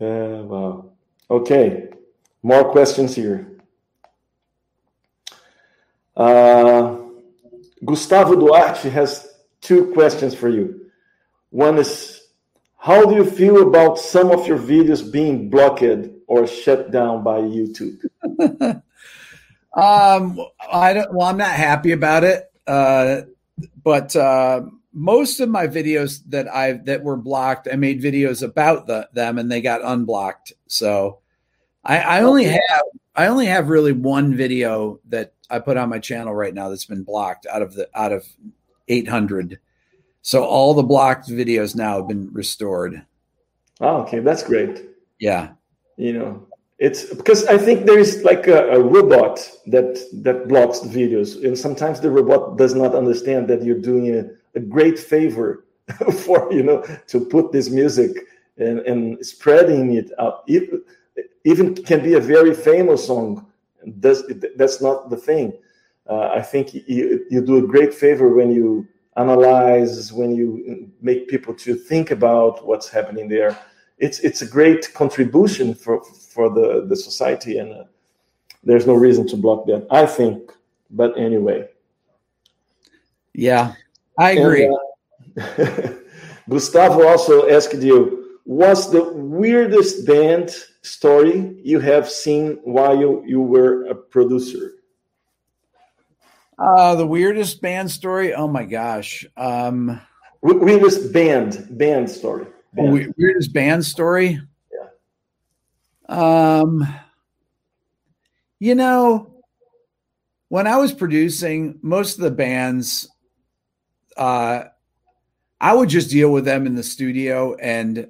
Uh, 0.01 0.43
wow. 0.43 0.91
Okay, 1.31 1.87
more 2.43 2.71
questions 2.71 3.15
here. 3.15 3.47
Uh, 6.17 6.97
Gustavo 7.85 8.35
Duarte 8.35 8.89
has 8.89 9.31
two 9.61 9.93
questions 9.93 10.35
for 10.35 10.49
you. 10.49 10.91
One 11.51 11.77
is 11.77 12.18
how 12.79 13.05
do 13.05 13.13
you 13.13 13.29
feel 13.29 13.67
about 13.67 13.99
some 13.99 14.31
of 14.31 14.47
your 14.47 14.57
videos 14.57 15.11
being 15.11 15.49
blocked 15.49 15.83
or 16.27 16.47
shut 16.47 16.91
down 16.91 17.23
by 17.23 17.41
YouTube? 17.41 17.99
um, 19.73 20.39
I 20.71 20.93
don't. 20.93 21.13
Well, 21.13 21.27
I'm 21.27 21.37
not 21.37 21.51
happy 21.51 21.91
about 21.91 22.23
it. 22.23 22.49
Uh, 22.65 23.23
but 23.83 24.15
uh, 24.15 24.61
most 24.93 25.41
of 25.41 25.49
my 25.49 25.67
videos 25.67 26.21
that 26.27 26.47
I 26.47 26.73
that 26.85 27.03
were 27.03 27.17
blocked, 27.17 27.67
I 27.71 27.75
made 27.75 28.01
videos 28.01 28.41
about 28.41 28.87
the, 28.87 29.09
them, 29.11 29.37
and 29.37 29.51
they 29.51 29.61
got 29.61 29.81
unblocked. 29.83 30.53
So 30.67 31.19
I, 31.83 31.99
I 31.99 32.21
only 32.21 32.45
have 32.45 32.83
I 33.13 33.27
only 33.27 33.47
have 33.47 33.67
really 33.67 33.91
one 33.91 34.37
video 34.37 35.01
that 35.09 35.33
I 35.49 35.59
put 35.59 35.75
on 35.75 35.89
my 35.89 35.99
channel 35.99 36.33
right 36.33 36.53
now 36.53 36.69
that's 36.69 36.85
been 36.85 37.03
blocked 37.03 37.45
out 37.45 37.61
of 37.61 37.73
the 37.73 37.89
out 37.93 38.13
of 38.13 38.25
800 38.87 39.59
so 40.29 40.43
all 40.43 40.75
the 40.75 40.83
blocked 40.83 41.27
videos 41.27 41.75
now 41.75 41.97
have 41.97 42.07
been 42.07 42.29
restored. 42.31 43.03
Oh, 43.81 44.03
okay, 44.03 44.19
that's 44.19 44.43
great. 44.43 44.85
Yeah, 45.17 45.53
you 45.97 46.13
know, 46.13 46.45
it's 46.77 47.11
because 47.11 47.47
I 47.47 47.57
think 47.57 47.87
there 47.87 47.97
is 47.97 48.23
like 48.23 48.45
a, 48.45 48.69
a, 48.69 48.79
robot 48.79 49.39
that 49.65 49.97
that 50.21 50.47
blocks 50.47 50.81
the 50.81 50.89
videos, 50.89 51.43
and 51.43 51.57
sometimes 51.57 51.99
the 51.99 52.11
robot 52.11 52.59
does 52.59 52.75
not 52.75 52.93
understand 52.93 53.47
that 53.47 53.63
you're 53.63 53.81
doing 53.81 54.05
a, 54.19 54.29
a 54.53 54.59
great 54.59 54.99
favor 54.99 55.65
for 56.23 56.53
you 56.53 56.61
know 56.61 56.85
to 57.07 57.25
put 57.25 57.51
this 57.51 57.71
music 57.71 58.11
and, 58.57 58.81
and 58.81 59.25
spreading 59.25 59.95
it 59.95 60.11
out. 60.19 60.43
It 60.45 60.69
even 61.43 61.73
can 61.73 62.03
be 62.03 62.13
a 62.13 62.19
very 62.19 62.53
famous 62.53 63.07
song. 63.07 63.47
Does 63.99 64.31
that's 64.57 64.79
not 64.79 65.09
the 65.09 65.17
thing? 65.17 65.53
Uh, 66.07 66.29
I 66.35 66.41
think 66.43 66.75
you, 66.75 67.25
you 67.31 67.41
do 67.41 67.57
a 67.57 67.67
great 67.67 67.95
favor 67.95 68.29
when 68.29 68.51
you 68.51 68.87
analyze, 69.19 70.13
when 70.13 70.31
you 70.33 70.89
make 71.01 71.27
people 71.27 71.53
to 71.53 71.75
think 71.75 72.11
about 72.11 72.65
what's 72.65 72.89
happening 72.89 73.27
there, 73.27 73.57
it's 73.97 74.19
it's 74.19 74.41
a 74.41 74.47
great 74.47 74.93
contribution 74.93 75.73
for 75.73 76.03
for 76.03 76.49
the 76.49 76.85
the 76.87 76.95
society, 76.95 77.57
and 77.57 77.73
uh, 77.73 77.83
there's 78.63 78.87
no 78.87 78.93
reason 78.93 79.27
to 79.27 79.35
block 79.35 79.65
that. 79.67 79.85
I 79.91 80.05
think, 80.05 80.51
but 80.89 81.17
anyway. 81.17 81.67
Yeah, 83.33 83.73
I 84.17 84.31
agree. 84.31 84.65
And, 84.65 84.77
uh, 85.37 85.93
Gustavo 86.49 87.07
also 87.07 87.49
asked 87.49 87.81
you, 87.81 88.39
"What's 88.45 88.87
the 88.87 89.03
weirdest 89.13 90.07
band 90.07 90.55
story 90.81 91.57
you 91.61 91.79
have 91.79 92.09
seen 92.09 92.59
while 92.63 92.97
you, 92.97 93.23
you 93.25 93.41
were 93.41 93.85
a 93.85 93.95
producer?" 93.95 94.78
Uh, 96.59 96.95
the 96.95 97.07
weirdest 97.07 97.61
band 97.61 97.89
story. 97.89 98.33
Oh 98.33 98.47
my 98.47 98.65
gosh. 98.65 99.25
Um, 99.37 100.01
weirdest 100.41 101.13
band 101.13 101.67
band 101.71 102.09
story. 102.09 102.47
Band. 102.73 103.13
Weirdest 103.17 103.53
band 103.53 103.85
story. 103.85 104.41
Yeah. 106.09 106.59
Um, 106.59 106.85
you 108.59 108.75
know, 108.75 109.43
when 110.49 110.67
I 110.67 110.75
was 110.77 110.91
producing, 110.91 111.79
most 111.81 112.17
of 112.17 112.23
the 112.23 112.31
bands, 112.31 113.07
uh, 114.17 114.63
I 115.61 115.73
would 115.73 115.89
just 115.89 116.09
deal 116.09 116.31
with 116.31 116.43
them 116.43 116.65
in 116.65 116.75
the 116.75 116.83
studio 116.83 117.55
and 117.55 118.09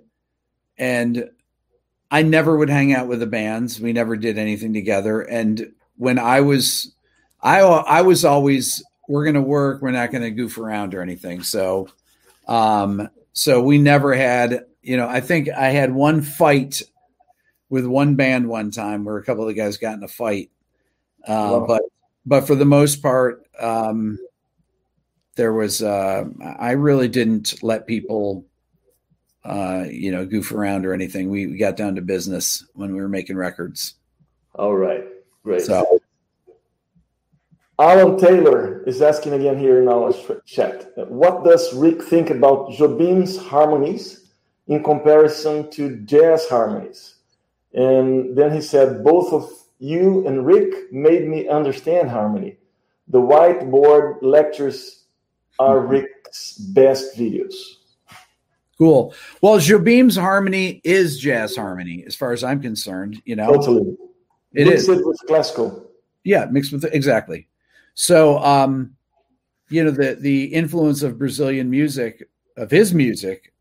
and 0.78 1.30
I 2.10 2.24
never 2.24 2.58
would 2.58 2.70
hang 2.70 2.94
out 2.94 3.08
with 3.08 3.20
the 3.20 3.28
bands. 3.28 3.80
We 3.80 3.94
never 3.94 4.16
did 4.16 4.40
anything 4.40 4.74
together. 4.74 5.22
And 5.22 5.74
when 5.98 6.18
I 6.18 6.42
was 6.42 6.96
I 7.42 7.60
I 7.60 8.02
was 8.02 8.26
always 8.26 8.84
we're 9.10 9.24
going 9.24 9.36
to 9.36 9.42
work. 9.42 9.82
We're 9.82 9.92
not 9.92 10.12
going 10.12 10.22
to 10.22 10.32
goof 10.32 10.58
around 10.58 10.94
or 10.94 11.02
anything. 11.02 11.42
So, 11.42 11.90
um, 12.48 13.10
so 13.34 13.62
we 13.62 13.78
never 13.78 14.14
had. 14.14 14.66
You 14.82 14.98
know, 14.98 15.08
I 15.08 15.20
think 15.20 15.50
I 15.50 15.70
had 15.70 15.94
one 15.94 16.22
fight 16.22 16.82
with 17.70 17.86
one 17.86 18.16
band 18.16 18.48
one 18.48 18.72
time 18.72 19.04
where 19.04 19.18
a 19.18 19.24
couple 19.24 19.44
of 19.44 19.50
the 19.50 19.54
guys 19.54 19.78
got 19.78 19.98
in 19.98 20.04
a 20.04 20.08
fight. 20.08 20.52
Uh. 21.28 21.60
But 21.62 21.84
but 22.26 22.48
for 22.48 22.56
the 22.56 22.66
most 22.66 23.02
part, 23.02 23.46
um, 23.60 24.20
there 25.36 25.54
was. 25.54 25.82
Uh, 25.82 26.26
I 26.60 26.72
really 26.72 27.08
didn't 27.08 27.62
let 27.64 27.88
people. 27.88 28.46
Uh, 29.46 29.86
you 29.90 30.12
know, 30.12 30.26
goof 30.26 30.52
around 30.52 30.86
or 30.86 30.94
anything. 30.94 31.30
We, 31.30 31.48
we 31.48 31.58
got 31.58 31.78
down 31.78 31.96
to 31.96 32.02
business 32.02 32.66
when 32.74 32.94
we 32.94 33.02
were 33.02 33.08
making 33.08 33.38
records. 33.38 33.96
All 34.54 34.76
right, 34.76 35.06
great. 35.44 35.62
So 35.62 36.02
Alan 37.80 38.18
Taylor 38.18 38.84
is 38.84 39.02
asking 39.02 39.34
again 39.34 39.58
here 39.58 39.82
in 39.82 39.88
our 39.88 40.14
chat. 40.46 40.92
What 40.98 41.46
does 41.46 41.74
Rick 41.74 42.04
think 42.04 42.30
about 42.30 42.72
Jobim's 42.72 43.38
harmonies 43.38 44.32
in 44.68 44.84
comparison 44.84 45.72
to 45.72 45.96
jazz 46.02 46.46
harmonies? 46.50 47.16
And 47.74 48.38
then 48.38 48.54
he 48.54 48.60
said, 48.60 49.02
both 49.02 49.32
of 49.32 49.50
you 49.80 50.28
and 50.28 50.46
Rick 50.46 50.92
made 50.92 51.26
me 51.26 51.48
understand 51.48 52.10
harmony. 52.10 52.58
The 53.08 53.22
whiteboard 53.22 54.18
lectures 54.22 55.06
are 55.58 55.78
mm-hmm. 55.78 55.92
Rick's 55.92 56.58
best 56.58 57.18
videos. 57.18 57.54
Cool. 58.78 59.14
Well, 59.42 59.58
Jobim's 59.58 60.18
harmony 60.18 60.82
is 60.84 61.18
jazz 61.18 61.56
harmony, 61.56 62.04
as 62.06 62.16
far 62.16 62.34
as 62.34 62.44
I'm 62.44 62.62
concerned. 62.62 63.22
You 63.24 63.38
know, 63.38 63.54
totally. 63.54 63.96
It 64.54 64.68
Mix 64.68 64.84
is. 64.84 64.90
it 64.90 65.06
with 65.06 65.20
classical. 65.28 65.90
Yeah, 66.26 66.46
mixed 66.46 66.74
with 66.74 66.84
exactly. 66.86 67.48
So, 67.94 68.40
um, 68.40 68.96
you 69.70 69.84
know, 69.84 69.92
the 69.92 70.16
the 70.16 70.46
influence 70.46 71.04
of 71.04 71.20
Brazilian 71.20 71.70
music, 71.70 72.28
of 72.58 72.72
his 72.72 72.94
music, 72.94 73.54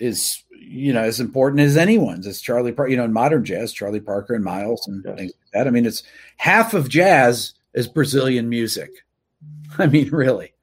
is 0.00 0.42
you 0.50 0.92
know 0.92 1.02
as 1.02 1.20
important 1.20 1.60
as 1.60 1.76
anyone's. 1.76 2.26
It's 2.26 2.40
Charlie 2.40 2.72
Parker, 2.72 2.90
you 2.90 2.96
know, 2.96 3.04
in 3.04 3.12
modern 3.12 3.44
jazz, 3.44 3.72
Charlie 3.72 4.00
Parker 4.00 4.34
and 4.34 4.44
Miles 4.44 4.86
and 4.88 5.04
yes. 5.04 5.16
things 5.16 5.32
like 5.32 5.52
that. 5.52 5.66
I 5.66 5.70
mean, 5.70 5.86
it's 5.86 6.02
half 6.38 6.74
of 6.74 6.88
jazz 6.88 7.54
is 7.74 7.86
Brazilian 7.86 8.48
music. 8.48 8.90
I 9.78 9.86
mean, 9.86 10.10
really, 10.10 10.54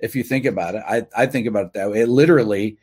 if 0.00 0.16
you 0.16 0.22
think 0.22 0.46
about 0.46 0.74
it, 0.74 0.82
I 0.88 1.06
I 1.14 1.26
think 1.26 1.46
about 1.46 1.66
it 1.66 1.72
that 1.74 1.90
way. 1.90 2.00
It 2.00 2.08
literally, 2.08 2.78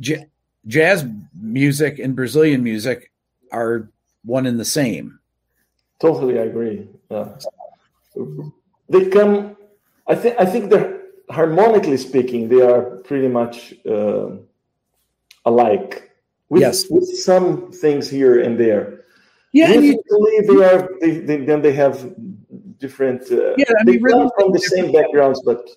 j- 0.00 0.26
jazz 0.66 1.04
music 1.38 1.98
and 1.98 2.16
Brazilian 2.16 2.62
music 2.62 3.12
are 3.52 3.90
one 4.24 4.46
and 4.46 4.58
the 4.58 4.64
same. 4.64 5.18
Totally, 6.00 6.38
I 6.38 6.44
agree. 6.44 6.88
Yeah 7.10 7.36
they 8.88 9.08
come. 9.08 9.56
I 10.06 10.14
think 10.14 10.36
I 10.38 10.46
think 10.46 10.70
they're 10.70 10.98
harmonically 11.30 11.96
speaking, 11.96 12.48
they 12.48 12.62
are 12.62 12.82
pretty 13.04 13.28
much 13.28 13.74
uh, 13.88 14.30
alike. 15.44 16.04
With, 16.48 16.62
yes, 16.62 16.88
with 16.88 17.06
some 17.18 17.70
things 17.72 18.08
here 18.08 18.40
and 18.40 18.58
there. 18.58 19.04
Yeah, 19.52 19.68
musically 19.68 20.40
they 20.46 20.64
are. 20.64 20.88
They, 21.00 21.18
they, 21.18 21.36
then 21.44 21.60
they 21.60 21.72
have 21.72 22.14
different. 22.78 23.30
Uh, 23.30 23.54
yeah, 23.56 23.66
I 23.78 23.84
mean, 23.84 24.02
really, 24.02 24.28
from 24.38 24.52
the 24.52 24.58
same 24.58 24.90
backgrounds, 24.90 25.42
but 25.44 25.68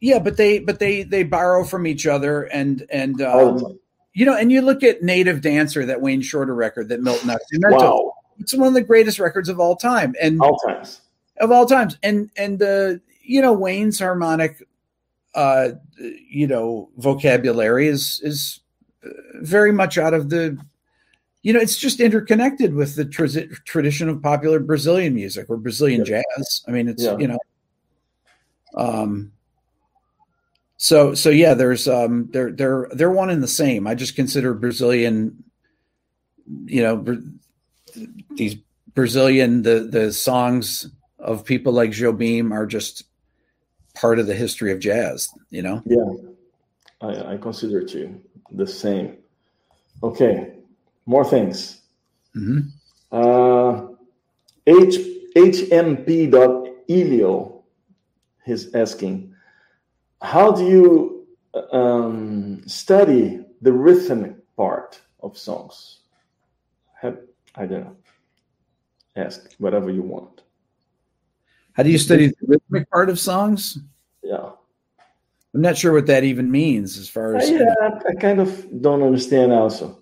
yeah, 0.00 0.18
but 0.18 0.36
they 0.36 0.58
but 0.58 0.78
they 0.78 1.02
they 1.02 1.22
borrow 1.22 1.64
from 1.64 1.86
each 1.86 2.06
other 2.06 2.42
and 2.44 2.84
and 2.90 3.22
um, 3.22 3.78
you 4.12 4.26
know, 4.26 4.36
and 4.36 4.52
you 4.52 4.60
look 4.60 4.82
at 4.82 5.02
Native 5.02 5.40
Dancer, 5.40 5.86
that 5.86 6.02
Wayne 6.02 6.20
Shorter 6.20 6.54
record 6.54 6.90
that 6.90 7.00
Milton 7.00 7.30
Nascimento. 7.30 7.78
Wow. 7.78 8.12
It's 8.38 8.54
one 8.54 8.68
of 8.68 8.74
the 8.74 8.82
greatest 8.82 9.18
records 9.18 9.48
of 9.48 9.60
all 9.60 9.76
time, 9.76 10.14
and 10.20 10.40
all 10.40 10.58
times 10.58 11.01
of 11.42 11.52
all 11.52 11.66
times. 11.66 11.98
And 12.02 12.30
and 12.38 12.58
the 12.58 13.02
you 13.22 13.42
know 13.42 13.52
Wayne's 13.52 13.98
harmonic, 13.98 14.66
uh, 15.34 15.70
you 15.98 16.46
know 16.46 16.88
vocabulary 16.96 17.88
is 17.88 18.20
is 18.24 18.60
very 19.34 19.72
much 19.72 19.98
out 19.98 20.14
of 20.14 20.30
the 20.30 20.58
you 21.42 21.52
know, 21.52 21.58
it's 21.58 21.76
just 21.76 21.98
interconnected 21.98 22.72
with 22.72 22.94
the 22.94 23.04
tra- 23.04 23.48
tradition 23.64 24.08
of 24.08 24.22
popular 24.22 24.60
Brazilian 24.60 25.14
music 25.14 25.46
or 25.48 25.56
Brazilian 25.56 26.04
yeah. 26.06 26.22
jazz. 26.36 26.64
I 26.68 26.70
mean, 26.70 26.88
it's 26.88 27.02
yeah. 27.02 27.16
you 27.18 27.26
know, 27.26 27.38
um, 28.74 29.32
so 30.76 31.14
so 31.14 31.30
yeah, 31.30 31.54
there's 31.54 31.88
um, 31.88 32.28
they're 32.32 32.52
they're 32.52 32.88
they're 32.92 33.10
one 33.10 33.30
and 33.30 33.42
the 33.42 33.48
same. 33.48 33.88
I 33.88 33.94
just 33.96 34.14
consider 34.14 34.54
Brazilian, 34.54 35.42
you 36.64 36.82
know, 36.82 37.20
these 38.36 38.54
Brazilian 38.94 39.62
the 39.62 39.80
the 39.80 40.12
songs 40.12 40.88
of 41.22 41.44
people 41.44 41.72
like 41.72 41.90
Jobim 41.90 42.52
are 42.52 42.66
just 42.66 43.04
part 43.94 44.18
of 44.18 44.26
the 44.26 44.34
history 44.34 44.72
of 44.72 44.80
jazz. 44.80 45.30
You 45.50 45.62
know. 45.62 45.82
Yeah, 45.86 46.12
I, 47.00 47.34
I 47.34 47.36
consider 47.38 47.80
it 47.80 47.88
too 47.88 48.20
the 48.50 48.66
same. 48.66 49.16
Okay 50.02 50.52
more 51.06 51.24
things. 51.24 51.80
Mm-hmm. 52.36 52.68
Uh, 53.10 53.88
H, 54.66 54.98
hmp.elio 55.36 56.44
is 58.46 58.74
asking, 58.74 59.34
how 60.20 60.52
do 60.52 60.66
you 60.66 61.26
um, 61.72 62.62
study 62.66 63.44
the 63.60 63.72
rhythmic 63.72 64.36
part 64.56 65.00
of 65.20 65.36
songs? 65.36 65.98
Have, 67.00 67.18
I 67.54 67.66
don't 67.66 67.84
know. 67.84 67.96
Ask 69.16 69.52
whatever 69.58 69.90
you 69.90 70.02
want. 70.02 70.42
How 71.74 71.82
do 71.82 71.90
you 71.90 71.98
study 71.98 72.28
the 72.28 72.34
rhythmic 72.46 72.90
part 72.90 73.08
of 73.08 73.18
songs? 73.18 73.78
Yeah. 74.22 74.50
I'm 75.54 75.60
not 75.60 75.76
sure 75.76 75.92
what 75.92 76.06
that 76.06 76.24
even 76.24 76.50
means 76.50 76.98
as 76.98 77.08
far 77.08 77.36
as. 77.36 77.50
Uh, 77.50 77.54
yeah, 77.54 77.98
I 78.08 78.14
kind 78.14 78.40
of 78.40 78.82
don't 78.82 79.02
understand 79.02 79.52
also. 79.52 79.98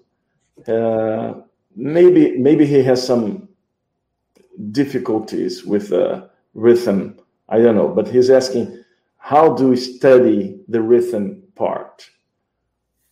Uh, 0.67 1.41
maybe 1.75 2.39
maybe 2.39 2.67
he 2.67 2.83
has 2.83 3.05
some 3.05 3.49
difficulties 4.71 5.65
with 5.65 5.93
uh, 5.93 6.27
rhythm. 6.55 7.19
I 7.49 7.59
don't 7.59 7.75
know, 7.75 7.89
but 7.89 8.07
he's 8.07 8.31
asking, 8.31 8.85
how 9.17 9.55
do 9.55 9.69
we 9.69 9.77
study 9.77 10.61
the 10.69 10.81
rhythm 10.81 11.43
part? 11.57 12.09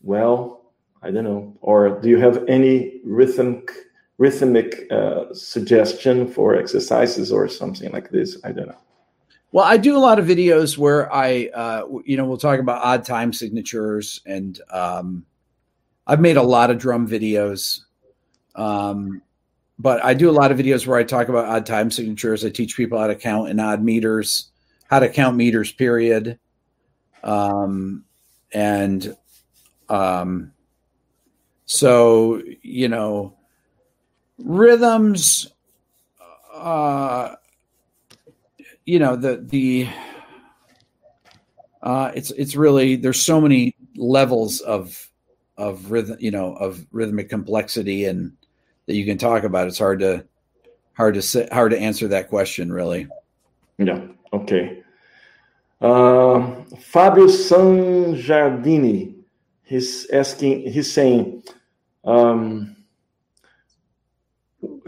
Well, 0.01 0.73
I 1.03 1.11
don't 1.11 1.25
know. 1.25 1.57
Or 1.61 2.01
do 2.01 2.09
you 2.09 2.19
have 2.19 2.45
any 2.49 3.01
rhythmic 3.05 3.73
rhythmic 4.19 4.87
uh, 4.91 5.33
suggestion 5.33 6.27
for 6.27 6.57
exercises 6.57 7.33
or 7.33 7.49
something 7.49 7.91
like 7.93 8.11
this? 8.11 8.37
I 8.45 8.53
don't 8.53 8.69
know. 8.69 8.79
Well, 9.51 9.65
I 9.65 9.79
do 9.79 9.97
a 9.97 9.99
lot 9.99 10.19
of 10.19 10.27
videos 10.27 10.77
where 10.77 11.13
I, 11.13 11.47
uh, 11.55 11.87
you 12.05 12.19
know, 12.19 12.27
we'll 12.27 12.37
talk 12.37 12.61
about 12.61 12.83
odd 12.83 13.05
time 13.05 13.33
signatures 13.33 14.21
and 14.27 14.61
um, 14.71 15.25
I've 16.07 16.21
made 16.21 16.37
a 16.37 16.43
lot 16.43 16.71
of 16.71 16.79
drum 16.79 17.09
videos. 17.09 17.81
Um, 18.55 19.23
but 19.79 20.05
I 20.05 20.13
do 20.13 20.29
a 20.29 20.33
lot 20.33 20.51
of 20.51 20.59
videos 20.59 20.87
where 20.87 20.99
I 20.99 21.05
talk 21.05 21.29
about 21.29 21.47
odd 21.47 21.65
time 21.65 21.91
signatures. 21.91 22.45
I 22.45 22.51
teach 22.51 22.77
people 22.77 22.99
how 22.99 23.07
to 23.07 23.15
count 23.15 23.49
in 23.49 23.61
odd 23.61 23.83
meters, 23.83 24.51
how 24.91 24.99
to 24.99 25.09
count 25.09 25.37
meters, 25.37 25.73
period. 25.73 26.39
Um, 27.23 28.05
and 28.53 29.17
um, 29.89 30.53
so, 31.65 32.43
you 32.63 32.89
know, 32.89 33.38
rhythms, 34.39 35.53
uh, 36.55 37.35
you 38.85 38.99
know, 38.99 39.17
the, 39.17 39.37
the, 39.37 39.89
uh, 41.83 42.11
it's, 42.15 42.31
it's 42.33 42.57
really, 42.57 42.97
there's 42.97 43.21
so 43.21 43.41
many 43.41 43.75
levels 43.97 44.61
of, 44.61 45.11
of 45.57 45.91
rhythm, 45.91 46.17
you 46.21 46.31
know, 46.31 46.55
of 46.55 46.87
rhythmic 46.93 47.29
complexity 47.29 48.05
and 48.07 48.33
that 48.87 48.95
you 48.95 49.05
can 49.05 49.19
talk 49.19 49.45
about. 49.45 49.69
It's 49.69 49.79
hard 49.79 50.01
to 50.01 50.25
hard 50.95 51.15
to 51.15 51.23
say, 51.23 51.49
hard 51.53 51.71
to 51.71 51.79
answer 51.79 52.09
that 52.09 52.29
question, 52.29 52.73
really. 52.73 53.07
Yeah. 53.79 54.07
Okay. 54.33 54.83
Uh, 55.81 56.65
Fabio 56.81 57.27
Sangiardini, 57.27 59.15
he's 59.63 60.11
asking. 60.11 60.73
He's 60.73 60.93
saying. 60.93 61.45
Um, 62.05 62.75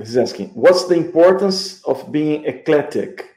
he's 0.00 0.16
asking, 0.16 0.48
what's 0.50 0.86
the 0.86 0.94
importance 0.94 1.82
of 1.84 2.10
being 2.10 2.44
eclectic? 2.44 3.36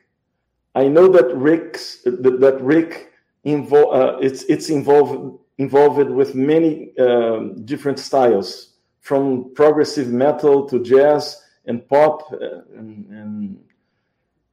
I 0.76 0.88
know 0.88 1.08
that 1.08 1.36
Rick's 1.36 2.02
that, 2.04 2.58
Rick 2.62 3.12
involve 3.44 3.94
uh, 3.94 4.18
it's 4.20 4.44
it's 4.44 4.70
involved 4.70 5.40
involved 5.58 6.10
with 6.10 6.34
many 6.34 6.98
um, 6.98 7.64
different 7.66 8.00
styles, 8.00 8.74
from 9.02 9.54
progressive 9.54 10.08
metal 10.08 10.66
to 10.68 10.82
jazz 10.82 11.42
and 11.66 11.88
pop, 11.88 12.32
uh, 12.34 12.62
and, 12.76 13.06
and, 13.10 13.64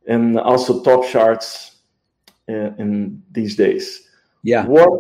and 0.07 0.39
also 0.39 0.83
top 0.83 1.05
charts 1.07 1.77
in, 2.49 2.55
uh, 2.55 2.75
in 2.79 3.23
these 3.33 3.57
days. 3.57 4.09
Yeah. 4.43 4.67
What 4.67 4.91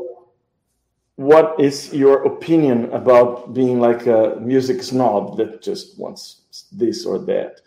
what 1.16 1.60
is 1.60 1.92
your 1.92 2.24
opinion 2.24 2.90
about 2.92 3.52
being 3.52 3.78
like 3.78 4.06
a 4.06 4.36
music 4.40 4.82
snob 4.82 5.36
that 5.36 5.60
just 5.60 5.98
wants 5.98 6.39
this 6.72 7.04
or 7.06 7.18
that? 7.20 7.60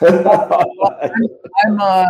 I'm 1.64 1.80
uh, 1.80 2.06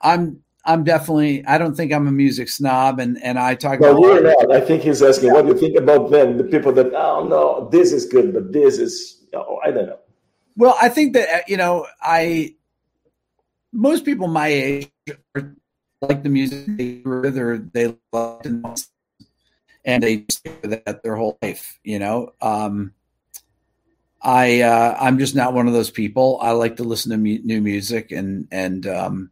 I'm 0.00 0.42
I'm 0.64 0.84
definitely. 0.84 1.44
I 1.46 1.58
don't 1.58 1.74
think 1.74 1.92
I'm 1.92 2.06
a 2.06 2.12
music 2.12 2.48
snob, 2.48 3.00
and 3.00 3.22
and 3.22 3.38
I 3.38 3.54
talk. 3.54 3.80
No, 3.80 3.90
about 3.90 4.00
you're 4.00 4.22
not. 4.22 4.52
I 4.52 4.60
think 4.60 4.82
he's 4.82 5.02
asking, 5.02 5.28
yeah. 5.28 5.34
what 5.34 5.46
do 5.46 5.52
you 5.52 5.58
think 5.58 5.76
about 5.76 6.10
them? 6.10 6.38
The 6.38 6.44
people 6.44 6.72
that, 6.72 6.94
oh 6.94 7.26
no, 7.26 7.68
this 7.70 7.92
is 7.92 8.06
good, 8.06 8.32
but 8.32 8.52
this 8.52 8.78
is, 8.78 9.24
oh, 9.34 9.58
I 9.64 9.70
don't 9.70 9.86
know. 9.86 9.98
Well, 10.56 10.76
I 10.80 10.88
think 10.88 11.14
that 11.14 11.48
you 11.48 11.56
know, 11.56 11.86
I 12.00 12.54
most 13.72 14.04
people 14.04 14.28
my 14.28 14.48
age 14.48 14.90
like 16.00 16.22
the 16.22 16.28
music 16.28 16.66
they 16.76 17.02
with 17.04 17.38
or 17.38 17.58
they 17.58 17.96
love 18.12 18.44
and 19.84 20.02
they 20.02 20.24
stick 20.28 20.58
with 20.62 20.70
that 20.84 21.02
their 21.02 21.16
whole 21.16 21.38
life. 21.42 21.80
You 21.82 21.98
know, 21.98 22.32
um, 22.40 22.92
I 24.22 24.60
uh, 24.60 24.96
I'm 25.00 25.18
just 25.18 25.34
not 25.34 25.52
one 25.52 25.66
of 25.66 25.72
those 25.72 25.90
people. 25.90 26.38
I 26.40 26.52
like 26.52 26.76
to 26.76 26.84
listen 26.84 27.10
to 27.10 27.18
mu- 27.18 27.42
new 27.42 27.60
music 27.60 28.12
and 28.12 28.46
and 28.50 28.86
um, 28.86 29.30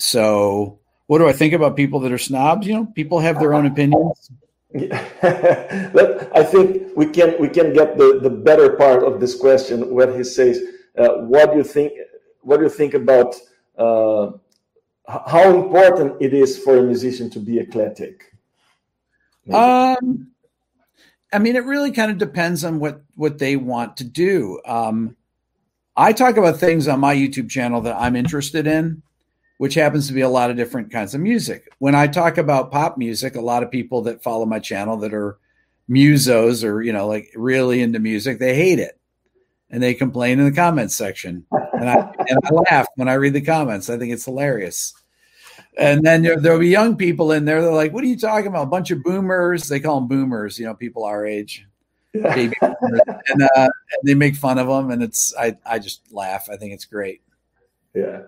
so, 0.00 0.80
what 1.08 1.18
do 1.18 1.28
I 1.28 1.32
think 1.34 1.52
about 1.52 1.76
people 1.76 2.00
that 2.00 2.10
are 2.12 2.18
snobs? 2.18 2.66
You 2.66 2.74
know, 2.74 2.86
people 2.86 3.20
have 3.20 3.38
their 3.38 3.52
own 3.52 3.66
opinions. 3.66 4.30
I 4.74 6.42
think 6.42 6.96
we 6.96 7.06
can 7.06 7.38
we 7.38 7.48
can 7.48 7.74
get 7.74 7.98
the, 7.98 8.18
the 8.22 8.30
better 8.30 8.76
part 8.76 9.04
of 9.04 9.20
this 9.20 9.34
question 9.34 9.90
when 9.90 10.16
he 10.16 10.24
says, 10.24 10.62
uh, 10.96 11.08
"What 11.26 11.52
do 11.52 11.58
you 11.58 11.64
think? 11.64 11.92
What 12.40 12.58
do 12.58 12.62
you 12.62 12.70
think 12.70 12.94
about 12.94 13.34
uh, 13.76 14.30
how 15.06 15.54
important 15.54 16.16
it 16.20 16.32
is 16.32 16.56
for 16.56 16.78
a 16.78 16.82
musician 16.82 17.28
to 17.30 17.40
be 17.40 17.58
eclectic?" 17.58 18.32
Maybe. 19.44 19.58
Um, 19.58 20.30
I 21.32 21.38
mean, 21.38 21.56
it 21.56 21.64
really 21.64 21.92
kind 21.92 22.10
of 22.10 22.18
depends 22.18 22.64
on 22.64 22.80
what 22.80 23.02
what 23.14 23.38
they 23.38 23.56
want 23.56 23.96
to 23.98 24.04
do. 24.04 24.60
Um, 24.64 25.16
I 25.96 26.12
talk 26.12 26.36
about 26.36 26.58
things 26.58 26.88
on 26.88 27.00
my 27.00 27.14
YouTube 27.14 27.50
channel 27.50 27.80
that 27.82 27.96
I'm 27.96 28.16
interested 28.16 28.66
in 28.66 29.02
which 29.60 29.74
happens 29.74 30.06
to 30.06 30.14
be 30.14 30.22
a 30.22 30.28
lot 30.30 30.48
of 30.48 30.56
different 30.56 30.90
kinds 30.90 31.14
of 31.14 31.20
music. 31.20 31.68
When 31.80 31.94
I 31.94 32.06
talk 32.06 32.38
about 32.38 32.72
pop 32.72 32.96
music, 32.96 33.34
a 33.34 33.42
lot 33.42 33.62
of 33.62 33.70
people 33.70 34.00
that 34.04 34.22
follow 34.22 34.46
my 34.46 34.58
channel 34.58 34.96
that 35.00 35.12
are 35.12 35.36
musos 35.86 36.64
or, 36.64 36.80
you 36.80 36.94
know, 36.94 37.06
like 37.06 37.30
really 37.34 37.82
into 37.82 37.98
music, 37.98 38.38
they 38.38 38.54
hate 38.54 38.78
it. 38.78 38.98
And 39.68 39.82
they 39.82 39.92
complain 39.92 40.38
in 40.38 40.46
the 40.46 40.56
comments 40.56 40.94
section. 40.94 41.44
And 41.74 41.90
I, 41.90 42.10
and 42.26 42.38
I 42.42 42.54
laugh 42.70 42.86
when 42.96 43.10
I 43.10 43.12
read 43.12 43.34
the 43.34 43.42
comments. 43.42 43.90
I 43.90 43.98
think 43.98 44.14
it's 44.14 44.24
hilarious. 44.24 44.94
And 45.78 46.04
then 46.04 46.22
there, 46.22 46.38
there'll 46.38 46.58
be 46.58 46.68
young 46.68 46.96
people 46.96 47.32
in 47.32 47.44
there. 47.44 47.62
They're 47.62 47.72
like, 47.72 47.92
what 47.92 48.04
are 48.04 48.08
you 48.08 48.18
talking 48.18 48.48
about? 48.48 48.64
A 48.64 48.70
bunch 48.70 48.90
of 48.90 49.02
boomers. 49.02 49.68
They 49.68 49.80
call 49.80 50.00
them 50.00 50.08
boomers, 50.08 50.58
you 50.58 50.66
know, 50.66 50.74
people 50.74 51.04
our 51.04 51.24
age. 51.24 51.66
Baby. 52.12 52.56
And, 52.62 53.42
uh, 53.42 53.48
and 53.56 54.02
they 54.02 54.14
make 54.14 54.34
fun 54.34 54.58
of 54.58 54.66
them. 54.66 54.90
And 54.90 55.02
it's, 55.02 55.32
I, 55.38 55.56
I 55.64 55.78
just 55.78 56.12
laugh. 56.12 56.48
I 56.52 56.56
think 56.56 56.72
it's 56.72 56.84
great. 56.84 57.22
Yeah. 57.94 58.22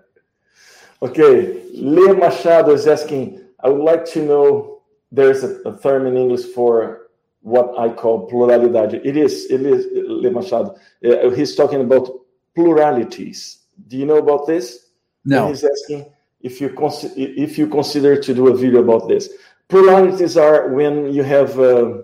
Okay, 1.02 1.60
Leo 1.72 2.14
Machado 2.14 2.70
is 2.72 2.86
asking, 2.86 3.40
I 3.58 3.68
would 3.68 3.82
like 3.82 4.04
to 4.12 4.24
know 4.24 4.82
there's 5.10 5.42
a, 5.42 5.60
a 5.62 5.76
term 5.76 6.06
in 6.06 6.16
English 6.16 6.44
for 6.54 7.08
what 7.40 7.74
I 7.76 7.88
call 7.88 8.30
pluralidade. 8.30 9.04
It 9.04 9.16
is, 9.16 9.50
it 9.50 9.62
is, 9.62 9.86
Leo 9.92 10.30
Machado. 10.30 10.76
Uh, 11.04 11.30
he's 11.30 11.56
talking 11.56 11.80
about 11.80 12.08
pluralities. 12.54 13.58
Do 13.88 13.96
you 13.96 14.06
know 14.06 14.18
about 14.18 14.46
this? 14.46 14.90
No. 15.24 15.46
And 15.46 15.48
he's 15.48 15.64
asking 15.64 16.06
if 16.42 16.60
you, 16.60 16.70
consider, 16.70 17.14
if 17.16 17.58
you 17.58 17.66
consider 17.66 18.20
to 18.20 18.34
do 18.34 18.48
a 18.48 18.56
video 18.56 18.80
about 18.80 19.08
this. 19.08 19.28
Pluralities 19.68 20.36
are 20.36 20.68
when 20.68 21.12
you 21.12 21.22
have 21.22 21.58
uh, 21.58 22.02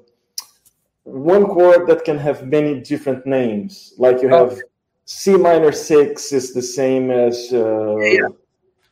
one 1.05 1.45
chord 1.47 1.87
that 1.89 2.05
can 2.05 2.17
have 2.19 2.47
many 2.47 2.81
different 2.81 3.27
names. 3.27 3.95
Like 3.99 4.23
you 4.23 4.29
have 4.29 4.53
oh. 4.53 4.61
C 5.05 5.37
minor 5.37 5.73
six 5.73 6.33
is 6.33 6.53
the 6.53 6.63
same 6.63 7.11
as 7.11 7.51
uh, 7.53 7.97
yeah 7.99 8.29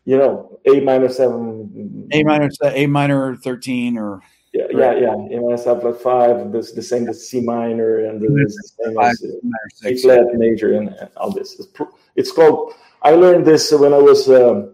you 0.06 0.16
know, 0.16 0.58
A 0.64 0.80
minor 0.80 1.08
seven, 1.08 2.08
A 2.12 2.22
minor, 2.22 2.48
A 2.62 2.86
minor 2.86 3.36
thirteen, 3.36 3.98
or 3.98 4.22
Yeah, 4.52 4.66
yeah, 4.70 4.94
yeah. 4.94 5.14
In 5.14 5.52
S 5.52 5.64
flat 5.64 6.00
five, 6.00 6.52
this 6.52 6.72
the 6.72 6.82
same 6.82 7.08
as 7.08 7.28
C 7.28 7.40
minor 7.40 8.06
and 8.06 8.20
the, 8.20 8.28
the 8.28 8.48
same 8.84 8.98
as 8.98 9.24
uh, 9.24 9.88
A 9.88 9.96
flat 9.98 10.26
major 10.34 10.74
and, 10.74 10.88
and, 10.90 11.10
all 11.16 11.32
this. 11.32 11.58
It's, 11.58 11.68
it's, 12.14 12.32
called. 12.32 12.72
I 13.02 13.10
learned 13.10 13.44
this 13.44 13.72
when 13.72 13.92
I 13.92 13.98
was 13.98 14.28
uh, 14.28 14.68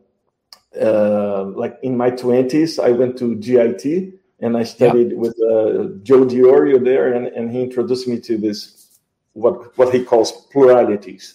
uh, 0.80 1.44
like 1.44 1.78
in 1.82 1.96
my 1.96 2.10
twenties. 2.10 2.78
I 2.78 2.90
went 2.90 3.18
to 3.18 3.34
GIT 3.36 4.14
and 4.40 4.56
I 4.56 4.64
studied 4.64 5.10
yep. 5.10 5.18
with 5.18 5.34
uh, 5.40 5.98
Joe 6.02 6.24
DiOrio 6.26 6.82
there, 6.82 7.14
and, 7.14 7.28
and 7.28 7.50
he 7.50 7.62
introduced 7.62 8.08
me 8.08 8.20
to 8.20 8.36
this 8.36 8.98
what 9.34 9.76
what 9.78 9.94
he 9.94 10.04
calls 10.04 10.46
pluralities. 10.52 11.34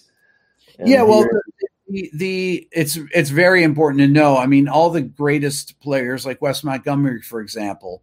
And 0.78 0.88
yeah, 0.88 1.02
well, 1.02 1.22
here, 1.22 1.42
the, 1.88 2.10
the 2.14 2.68
it's 2.70 2.98
it's 3.14 3.30
very 3.30 3.62
important 3.62 4.00
to 4.00 4.08
know. 4.08 4.36
I 4.36 4.46
mean, 4.46 4.68
all 4.68 4.90
the 4.90 5.02
greatest 5.02 5.80
players 5.80 6.26
like 6.26 6.42
Wes 6.42 6.62
Montgomery, 6.62 7.22
for 7.22 7.40
example. 7.40 8.02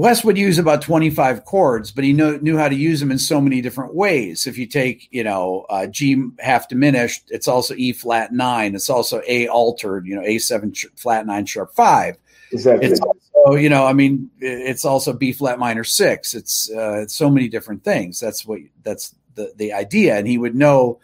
Wes 0.00 0.24
would 0.24 0.38
use 0.38 0.58
about 0.58 0.80
25 0.80 1.44
chords, 1.44 1.90
but 1.90 2.04
he 2.04 2.14
knew, 2.14 2.38
knew 2.38 2.56
how 2.56 2.70
to 2.70 2.74
use 2.74 3.00
them 3.00 3.10
in 3.10 3.18
so 3.18 3.38
many 3.38 3.60
different 3.60 3.94
ways. 3.94 4.46
If 4.46 4.56
you 4.56 4.66
take, 4.66 5.06
you 5.10 5.22
know, 5.22 5.66
uh, 5.68 5.88
G 5.88 6.24
half 6.38 6.70
diminished, 6.70 7.24
it's 7.28 7.46
also 7.46 7.74
E 7.74 7.92
flat 7.92 8.32
nine. 8.32 8.74
It's 8.74 8.88
also 8.88 9.20
A 9.28 9.46
altered, 9.48 10.06
you 10.06 10.16
know, 10.16 10.22
A7 10.22 10.98
flat 10.98 11.26
nine 11.26 11.44
sharp 11.44 11.74
five. 11.74 12.16
Exactly. 12.50 12.88
It's 12.88 13.00
also, 13.00 13.56
you 13.56 13.68
know, 13.68 13.84
I 13.84 13.92
mean, 13.92 14.30
it's 14.40 14.86
also 14.86 15.12
B 15.12 15.34
flat 15.34 15.58
minor 15.58 15.84
six. 15.84 16.34
It's, 16.34 16.70
uh, 16.70 17.00
it's 17.02 17.14
so 17.14 17.28
many 17.28 17.48
different 17.48 17.84
things. 17.84 18.18
That's 18.18 18.46
what, 18.46 18.60
that's 18.82 19.14
the, 19.34 19.52
the 19.56 19.74
idea. 19.74 20.16
And 20.16 20.26
he 20.26 20.38
would 20.38 20.54
know 20.54 20.98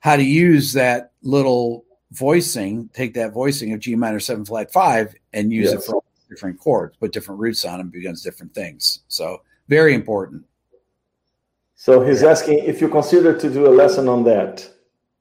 how 0.00 0.16
to 0.16 0.24
use 0.24 0.72
that 0.72 1.12
little 1.22 1.84
voicing, 2.10 2.90
take 2.92 3.14
that 3.14 3.32
voicing 3.32 3.72
of 3.72 3.78
G 3.78 3.94
minor 3.94 4.18
seven 4.18 4.44
flat 4.44 4.72
five 4.72 5.14
and 5.32 5.52
use 5.52 5.70
yes. 5.70 5.74
it 5.74 5.86
for 5.86 6.01
different 6.34 6.58
chords, 6.58 6.96
put 6.96 7.12
different 7.12 7.40
roots 7.40 7.64
on 7.64 7.78
them, 7.78 7.88
begins 7.88 8.22
different 8.22 8.54
things. 8.54 9.00
So 9.08 9.42
very 9.68 9.94
important. 9.94 10.44
So 11.74 12.00
he's 12.00 12.22
asking 12.22 12.60
if 12.60 12.80
you 12.80 12.88
consider 12.88 13.36
to 13.36 13.50
do 13.50 13.66
a 13.66 13.74
lesson 13.74 14.08
on 14.08 14.24
that. 14.24 14.68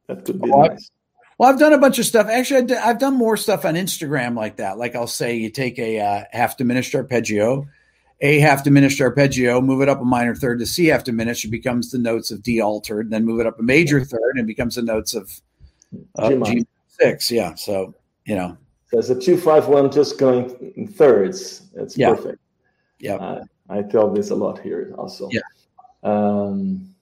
That 0.08 0.26
could 0.26 0.42
be 0.42 0.50
well, 0.50 0.70
nice. 0.70 0.92
Well, 1.38 1.50
I've 1.50 1.60
done 1.60 1.74
a 1.74 1.78
bunch 1.80 1.98
of 1.98 2.06
stuff. 2.06 2.28
Actually, 2.28 2.76
I've 2.76 3.00
done 3.00 3.16
more 3.16 3.36
stuff 3.36 3.66
on 3.66 3.74
Instagram 3.74 4.36
like 4.36 4.58
that. 4.58 4.78
Like 4.78 4.96
I'll 4.96 5.08
say, 5.08 5.36
you 5.36 5.50
take 5.50 5.80
a 5.80 6.00
uh, 6.00 6.24
half 6.32 6.58
diminished 6.58 6.94
arpeggio, 6.94 7.68
a 8.20 8.40
half 8.40 8.64
diminished 8.64 9.02
arpeggio, 9.02 9.60
move 9.60 9.82
it 9.82 9.90
up 9.90 10.02
a 10.02 10.06
minor 10.06 10.36
third 10.36 10.60
to 10.60 10.68
C 10.68 10.86
half 10.88 11.04
diminished, 11.04 11.46
it 11.46 11.50
becomes 11.50 11.90
the 11.90 11.98
notes 11.98 12.30
of 12.30 12.44
D 12.44 12.62
altered, 12.62 13.10
then 13.10 13.26
move 13.26 13.40
it 13.40 13.48
up 13.48 13.60
a 13.60 13.64
major 13.64 14.06
third 14.06 14.36
and 14.36 14.42
it 14.42 14.48
becomes 14.48 14.76
the 14.76 14.84
notes 14.84 15.16
of 15.16 15.42
uh, 16.20 16.30
G 16.46 16.66
six. 16.88 17.32
Yeah. 17.32 17.56
So, 17.56 17.96
you 18.26 18.36
know. 18.36 18.58
There's 18.92 19.10
a 19.10 19.20
two 19.20 19.38
five 19.38 19.68
one 19.68 19.92
just 19.92 20.18
going 20.18 20.74
in 20.76 20.88
thirds. 20.88 21.70
It's 21.76 21.98
yeah. 21.98 22.14
perfect. 22.14 22.40
Yeah. 23.00 23.16
Uh, 23.16 23.44
I 23.70 23.82
tell 23.84 24.12
this 24.12 24.32
a 24.32 24.36
lot 24.36 24.60
here 24.60 24.94
also. 24.98 25.30
Yeah. 25.32 25.42
Um, 26.04 26.94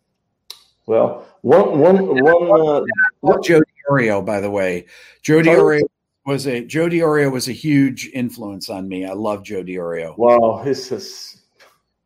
well, 0.85 1.25
one, 1.41 1.79
one, 1.79 2.23
one. 2.23 2.85
Uh, 3.23 3.41
Joe 3.41 3.61
DiOrio, 3.89 4.25
by 4.25 4.39
the 4.39 4.51
way. 4.51 4.85
Joe 5.21 5.41
DiOrio 5.41 5.81
was 6.25 6.47
a 6.47 6.63
Joe 6.65 6.87
DiOrio 6.87 7.31
was 7.31 7.47
a 7.47 7.53
huge 7.53 8.09
influence 8.13 8.69
on 8.69 8.87
me. 8.87 9.05
I 9.05 9.13
love 9.13 9.43
Joe 9.43 9.63
DiOrio. 9.63 10.17
Wow, 10.17 10.61
he's 10.63 10.89
just, 10.89 11.41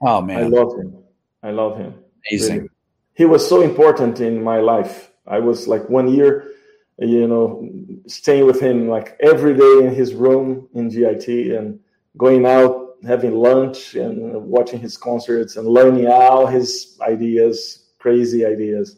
oh 0.02 0.22
man, 0.22 0.38
I 0.38 0.48
love 0.48 0.78
him. 0.78 0.98
I 1.42 1.52
love 1.52 1.78
him. 1.78 1.94
Amazing. 2.32 2.58
Really. 2.58 2.70
He 3.16 3.26
was 3.26 3.48
so 3.48 3.62
important 3.62 4.22
in 4.22 4.42
my 4.42 4.60
life. 4.60 5.12
I 5.28 5.40
was 5.40 5.68
like 5.68 5.90
one 5.90 6.14
year, 6.14 6.53
you 7.00 7.28
know, 7.28 7.70
staying 8.08 8.46
with 8.46 8.60
him 8.60 8.88
like 8.88 9.18
every 9.20 9.56
day 9.56 9.86
in 9.86 9.94
his 9.94 10.14
room 10.14 10.68
in 10.74 10.90
GIT 10.90 11.28
and 11.28 11.80
going 12.18 12.46
out, 12.46 12.98
having 13.06 13.36
lunch 13.36 13.96
and 13.96 14.34
watching 14.44 14.80
his 14.80 14.98
concerts 14.98 15.58
and 15.58 15.68
learning 15.68 16.08
all 16.08 16.46
his 16.46 16.98
ideas, 17.02 17.86
crazy 18.00 18.46
ideas. 18.46 18.98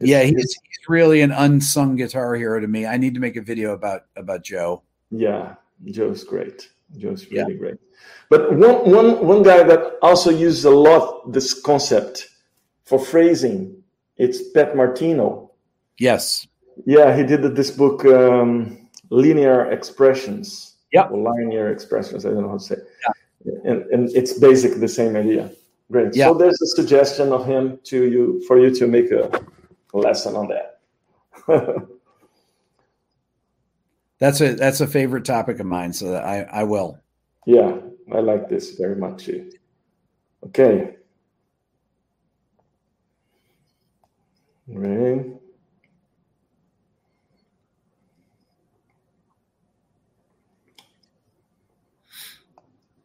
Yeah, 0.00 0.22
he's, 0.22 0.34
he's 0.34 0.88
really 0.88 1.20
an 1.20 1.30
unsung 1.30 1.96
guitar 1.96 2.34
hero 2.34 2.60
to 2.60 2.66
me. 2.66 2.86
I 2.86 2.96
need 2.96 3.14
to 3.14 3.20
make 3.20 3.36
a 3.36 3.42
video 3.42 3.72
about 3.72 4.02
about 4.16 4.42
Joe. 4.42 4.82
Yeah, 5.10 5.54
Joe's 5.84 6.24
great. 6.24 6.68
Joe's 6.96 7.30
really 7.30 7.52
yeah. 7.52 7.58
great. 7.58 7.76
But 8.28 8.52
one, 8.54 8.90
one, 8.90 9.26
one 9.26 9.42
guy 9.42 9.62
that 9.62 9.98
also 10.02 10.30
uses 10.30 10.64
a 10.64 10.70
lot 10.70 11.32
this 11.32 11.60
concept 11.60 12.28
for 12.84 12.98
phrasing, 12.98 13.82
it's 14.16 14.50
Pat 14.50 14.76
Martino. 14.76 15.52
Yes. 15.98 16.46
Yeah, 16.86 17.16
he 17.16 17.22
did 17.22 17.42
this 17.54 17.70
book, 17.70 18.04
um, 18.04 18.88
Linear 19.10 19.70
Expressions. 19.70 20.76
Yeah. 20.92 21.08
Linear 21.08 21.70
Expressions. 21.70 22.26
I 22.26 22.30
don't 22.30 22.42
know 22.42 22.48
how 22.48 22.58
to 22.58 22.64
say. 22.64 22.76
Yeah. 23.06 23.54
And, 23.64 23.82
and 23.90 24.10
it's 24.10 24.38
basically 24.38 24.78
the 24.78 24.88
same 24.88 25.16
idea. 25.16 25.52
Great. 25.90 26.16
Yeah. 26.16 26.28
So 26.28 26.34
there's 26.34 26.60
a 26.62 26.66
suggestion 26.66 27.32
of 27.32 27.46
him 27.46 27.78
to 27.84 28.04
you 28.04 28.42
for 28.46 28.58
you 28.58 28.74
to 28.74 28.86
make 28.86 29.10
a 29.12 29.30
lesson 29.92 30.34
on 30.34 30.48
that. 30.48 30.80
that's 34.18 34.40
a 34.40 34.54
that's 34.54 34.80
a 34.80 34.86
favorite 34.86 35.26
topic 35.26 35.60
of 35.60 35.66
mine, 35.66 35.92
so 35.92 36.14
I 36.14 36.40
I 36.60 36.64
will. 36.64 36.98
Yeah, 37.46 37.76
I 38.12 38.20
like 38.20 38.48
this 38.48 38.78
very 38.78 38.96
much. 38.96 39.28
Okay. 40.46 40.96
Right. 44.66 45.26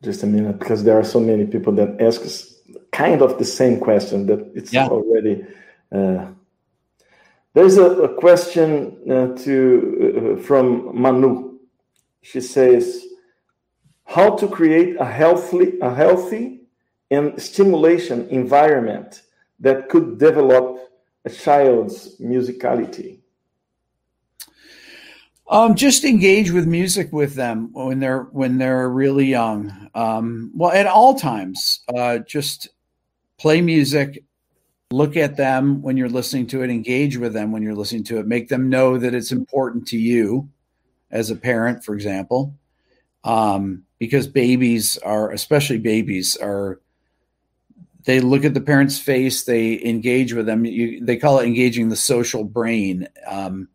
Just 0.01 0.23
a 0.23 0.27
minute, 0.27 0.59
because 0.59 0.83
there 0.83 0.97
are 0.97 1.03
so 1.03 1.19
many 1.19 1.45
people 1.45 1.73
that 1.73 2.01
ask 2.01 2.21
us 2.21 2.55
kind 2.91 3.21
of 3.21 3.37
the 3.37 3.45
same 3.45 3.79
question 3.79 4.25
that 4.27 4.51
it's 4.55 4.71
yeah. 4.71 4.87
already 4.87 5.45
uh, 5.91 6.27
there's 7.53 7.77
a, 7.77 8.03
a 8.03 8.15
question 8.15 8.97
uh, 9.09 9.35
to 9.43 10.37
uh, 10.37 10.41
from 10.43 10.99
Manu. 10.99 11.59
She 12.21 12.41
says, 12.41 13.05
"How 14.05 14.35
to 14.35 14.47
create 14.47 14.97
a 14.99 15.05
healthy, 15.05 15.79
a 15.81 15.93
healthy 15.93 16.61
and 17.09 17.41
stimulation 17.41 18.27
environment 18.29 19.23
that 19.59 19.89
could 19.89 20.19
develop 20.19 20.79
a 21.25 21.29
child's 21.29 22.17
musicality." 22.19 23.19
Um, 25.49 25.73
just 25.73 26.03
engage 26.03 26.51
with 26.51 26.67
music 26.67 27.11
with 27.11 27.33
them 27.33 27.71
when 27.73 27.99
they're 27.99 28.23
when 28.31 28.59
they're 28.59 28.87
really 28.87 29.25
young. 29.25 29.89
Um, 29.95 30.51
well, 30.53 30.71
at 30.71 30.85
all 30.85 31.15
times, 31.15 31.83
uh, 31.93 32.19
just 32.19 32.69
play 33.37 33.59
music 33.61 34.23
look 34.91 35.15
at 35.15 35.37
them 35.37 35.83
when 35.83 35.97
you're 35.97 36.09
listening 36.09 36.47
to 36.47 36.63
it, 36.63 36.69
engage 36.71 37.17
with 37.17 37.33
them 37.33 37.51
when 37.51 37.61
you're 37.61 37.75
listening 37.75 38.03
to 38.03 38.17
it, 38.17 38.25
make 38.25 38.49
them 38.49 38.69
know 38.69 38.97
that 38.97 39.13
it's 39.13 39.31
important 39.31 39.87
to 39.87 39.97
you 39.97 40.49
as 41.11 41.29
a 41.29 41.35
parent, 41.35 41.83
for 41.83 41.93
example. 41.93 42.55
Um, 43.23 43.83
because 43.99 44.27
babies 44.27 44.97
are, 44.99 45.31
especially 45.31 45.77
babies, 45.77 46.35
are 46.37 46.79
they 48.05 48.19
look 48.19 48.45
at 48.45 48.55
the 48.55 48.61
parent's 48.61 48.97
face, 48.97 49.43
they 49.43 49.83
engage 49.83 50.33
with 50.33 50.47
them. 50.47 50.65
You, 50.65 51.05
they 51.05 51.17
call 51.17 51.39
it 51.39 51.45
engaging 51.45 51.89
the 51.89 51.95
social 51.95 52.43
brain. 52.43 53.07
Um, 53.27 53.67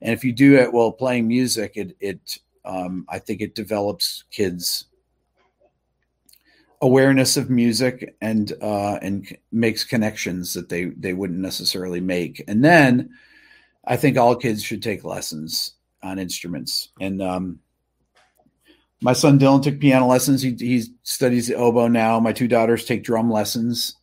and 0.00 0.12
if 0.12 0.24
you 0.24 0.32
do 0.32 0.56
it 0.56 0.72
while 0.72 0.92
playing 0.92 1.28
music, 1.28 1.72
it, 1.76 1.96
it 2.00 2.38
um, 2.64 3.06
I 3.08 3.18
think 3.18 3.40
it 3.40 3.54
develops 3.54 4.24
kids 4.30 4.84
awareness 6.80 7.36
of 7.36 7.50
music 7.50 8.14
and 8.20 8.52
uh, 8.62 8.98
and 9.02 9.36
makes 9.50 9.84
connections 9.84 10.54
that 10.54 10.68
they 10.68 10.86
they 10.86 11.12
wouldn't 11.12 11.40
necessarily 11.40 12.00
make. 12.00 12.42
And 12.48 12.64
then 12.64 13.10
I 13.84 13.96
think 13.96 14.16
all 14.16 14.36
kids 14.36 14.62
should 14.62 14.82
take 14.82 15.04
lessons 15.04 15.72
on 16.02 16.18
instruments. 16.18 16.90
And 17.00 17.20
um, 17.22 17.58
my 19.00 19.12
son 19.12 19.38
Dylan 19.38 19.62
took 19.62 19.80
piano 19.80 20.06
lessons. 20.06 20.42
He 20.42 20.54
he 20.58 20.84
studies 21.02 21.48
the 21.48 21.54
oboe 21.54 21.88
now. 21.88 22.20
My 22.20 22.32
two 22.32 22.48
daughters 22.48 22.84
take 22.84 23.04
drum 23.04 23.30
lessons. 23.30 23.96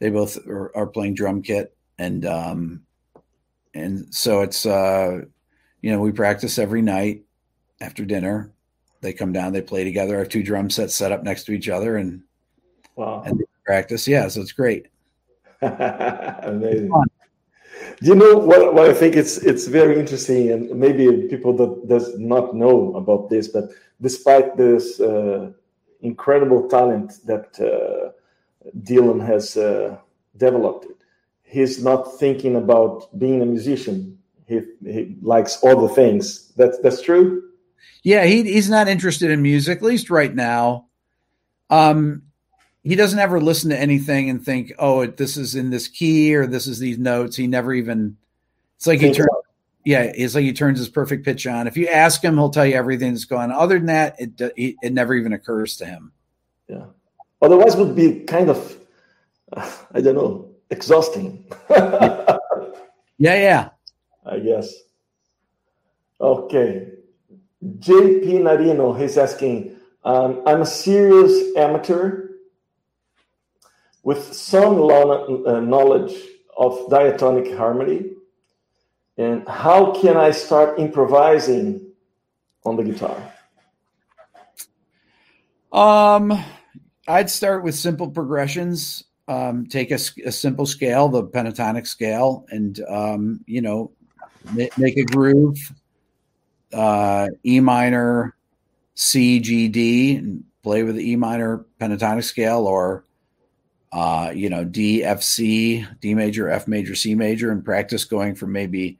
They 0.00 0.10
both 0.10 0.36
are, 0.46 0.76
are 0.76 0.86
playing 0.86 1.14
drum 1.14 1.42
kit, 1.42 1.76
and 1.98 2.26
um, 2.26 2.82
and 3.74 4.12
so 4.14 4.42
it's 4.42 4.66
uh, 4.66 5.22
you 5.82 5.92
know 5.92 6.00
we 6.00 6.12
practice 6.12 6.58
every 6.58 6.82
night 6.82 7.22
after 7.80 8.04
dinner 8.04 8.54
they 9.04 9.12
come 9.12 9.32
down, 9.32 9.52
they 9.52 9.62
play 9.62 9.84
together. 9.84 10.16
I 10.16 10.20
have 10.20 10.28
two 10.30 10.42
drum 10.42 10.70
sets 10.70 10.94
set 10.94 11.12
up 11.12 11.22
next 11.22 11.44
to 11.44 11.52
each 11.52 11.68
other, 11.68 11.98
and 11.98 12.22
wow, 12.96 13.22
and 13.24 13.40
practice. 13.64 14.08
Yeah, 14.08 14.26
so 14.28 14.40
it's 14.40 14.52
great. 14.52 14.88
Amazing. 15.62 16.90
Do 18.00 18.08
you 18.08 18.14
know 18.14 18.36
what, 18.38 18.74
what 18.74 18.90
I 18.90 18.94
think 18.94 19.14
it's 19.14 19.36
it's 19.38 19.66
very 19.66 20.00
interesting, 20.00 20.50
and 20.50 20.74
maybe 20.74 21.28
people 21.28 21.54
that 21.58 21.86
does 21.86 22.18
not 22.18 22.56
know 22.56 22.96
about 22.96 23.30
this, 23.30 23.46
but 23.48 23.70
despite 24.00 24.56
this 24.56 24.98
uh, 25.00 25.52
incredible 26.00 26.68
talent 26.68 27.24
that 27.26 27.48
uh, 27.60 28.10
Dylan 28.80 29.24
has 29.24 29.56
uh, 29.56 29.98
developed, 30.36 30.86
he's 31.54 31.82
not 31.82 32.18
thinking 32.18 32.56
about 32.56 33.16
being 33.16 33.40
a 33.40 33.46
musician. 33.46 34.18
He 34.46 34.60
he 34.84 35.16
likes 35.22 35.58
all 35.62 35.86
the 35.86 35.94
things. 35.94 36.52
That's 36.56 36.78
that's 36.80 37.00
true. 37.00 37.42
Yeah, 38.02 38.24
he, 38.24 38.42
he's 38.42 38.68
not 38.68 38.88
interested 38.88 39.30
in 39.30 39.40
music, 39.40 39.78
at 39.78 39.84
least 39.84 40.10
right 40.10 40.34
now. 40.34 40.88
Um, 41.70 42.22
he 42.82 42.96
doesn't 42.96 43.18
ever 43.18 43.40
listen 43.40 43.70
to 43.70 43.80
anything 43.80 44.28
and 44.28 44.44
think, 44.44 44.72
"Oh, 44.78 45.06
this 45.06 45.36
is 45.36 45.54
in 45.54 45.70
this 45.70 45.88
key 45.88 46.34
or 46.34 46.46
this 46.46 46.66
is 46.66 46.78
these 46.78 46.98
notes." 46.98 47.36
He 47.36 47.46
never 47.46 47.72
even. 47.72 48.16
It's 48.76 48.86
like 48.86 49.00
he 49.00 49.12
turns. 49.12 49.30
Yeah, 49.84 50.02
it's 50.02 50.34
like 50.34 50.44
he 50.44 50.52
turns 50.52 50.78
his 50.78 50.88
perfect 50.88 51.24
pitch 51.24 51.46
on. 51.46 51.66
If 51.66 51.76
you 51.76 51.88
ask 51.88 52.22
him, 52.22 52.34
he'll 52.34 52.50
tell 52.50 52.66
you 52.66 52.74
everything 52.74 53.12
that's 53.12 53.26
going. 53.26 53.50
on. 53.50 53.52
Other 53.52 53.78
than 53.78 53.86
that, 53.86 54.16
it 54.18 54.40
it, 54.56 54.76
it 54.82 54.92
never 54.92 55.14
even 55.14 55.32
occurs 55.32 55.76
to 55.76 55.86
him. 55.86 56.12
Yeah. 56.68 56.86
Otherwise, 57.40 57.76
would 57.76 57.94
be 57.94 58.20
kind 58.20 58.50
of, 58.50 58.78
I 59.52 60.00
don't 60.00 60.14
know, 60.14 60.53
exhausting. 60.70 61.44
yeah, 61.70 62.38
yeah. 63.18 63.68
I 64.26 64.38
guess. 64.38 64.72
Okay. 66.20 66.90
JP 67.62 68.24
Narino, 68.42 68.98
he's 68.98 69.16
asking, 69.16 69.76
um, 70.04 70.42
I'm 70.46 70.62
a 70.62 70.66
serious 70.66 71.56
amateur 71.56 72.28
with 74.02 74.32
some 74.34 74.90
uh, 74.90 75.60
knowledge 75.60 76.14
of 76.56 76.90
diatonic 76.90 77.56
harmony. 77.56 78.10
And 79.16 79.48
how 79.48 79.92
can 80.00 80.16
I 80.16 80.30
start 80.30 80.78
improvising 80.78 81.92
on 82.64 82.76
the 82.76 82.84
guitar? 82.84 83.32
Um, 85.72 86.44
I'd 87.08 87.30
start 87.30 87.64
with 87.64 87.74
simple 87.74 88.10
progressions. 88.10 89.04
Um, 89.26 89.66
take 89.66 89.90
a, 89.90 89.98
a, 90.26 90.30
simple 90.30 90.66
scale, 90.66 91.08
the 91.08 91.24
pentatonic 91.24 91.86
scale, 91.86 92.44
and 92.50 92.78
um, 92.88 93.40
you 93.46 93.62
know, 93.62 93.90
make 94.52 94.98
a 94.98 95.04
groove. 95.04 95.56
Uh, 96.72 97.28
e 97.44 97.60
minor, 97.60 98.36
C, 98.94 99.40
G, 99.40 99.68
D, 99.68 100.16
and 100.16 100.44
play 100.62 100.82
with 100.82 100.96
the 100.96 101.10
E 101.10 101.16
minor 101.16 101.64
pentatonic 101.80 102.24
scale, 102.24 102.66
or 102.66 103.04
uh, 103.92 104.32
you 104.34 104.50
know, 104.50 104.64
D, 104.64 105.04
F, 105.04 105.22
C, 105.22 105.86
D 106.00 106.14
major, 106.14 106.48
F 106.48 106.66
major, 106.66 106.96
C 106.96 107.14
major, 107.14 107.52
and 107.52 107.64
practice 107.64 108.04
going 108.04 108.34
from 108.34 108.50
maybe 108.52 108.98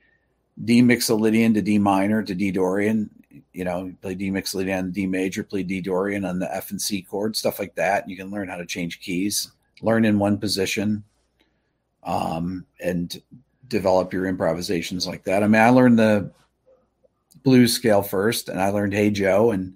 D 0.65 0.83
mixolydian 0.83 1.53
to 1.55 1.63
D 1.63 1.79
minor 1.79 2.23
to 2.23 2.35
D 2.35 2.53
Dorian. 2.53 3.11
You 3.53 3.65
know, 3.65 3.93
play 4.01 4.15
D 4.15 4.31
mixolydian, 4.31 4.93
D 4.93 5.07
major, 5.07 5.43
play 5.43 5.65
D 5.65 5.81
Dorian 5.81 6.25
on 6.25 6.39
the 6.39 6.55
F 6.55 6.71
and 6.71 6.81
C 6.81 7.03
chord, 7.03 7.35
stuff 7.35 7.59
like 7.59 7.75
that. 7.75 8.09
You 8.09 8.17
can 8.17 8.31
learn 8.31 8.49
how 8.49 8.57
to 8.57 8.67
change 8.67 9.01
keys, 9.01 9.51
learn 9.85 10.05
in 10.05 10.19
one 10.19 10.39
position, 10.39 11.05
um, 12.03 12.65
and 12.81 13.21
develop 13.69 14.13
your 14.13 14.27
improvisations 14.27 15.07
like 15.07 15.25
that. 15.25 15.43
I 15.43 15.47
mean, 15.47 15.63
I 15.63 15.69
learned 15.69 15.99
the 15.99 16.31
blues 17.43 17.73
scale 17.73 18.03
first, 18.03 18.49
and 18.49 18.61
I 18.61 18.71
learned 18.71 18.95
Hey 18.95 19.11
Joe, 19.11 19.51
and 19.51 19.75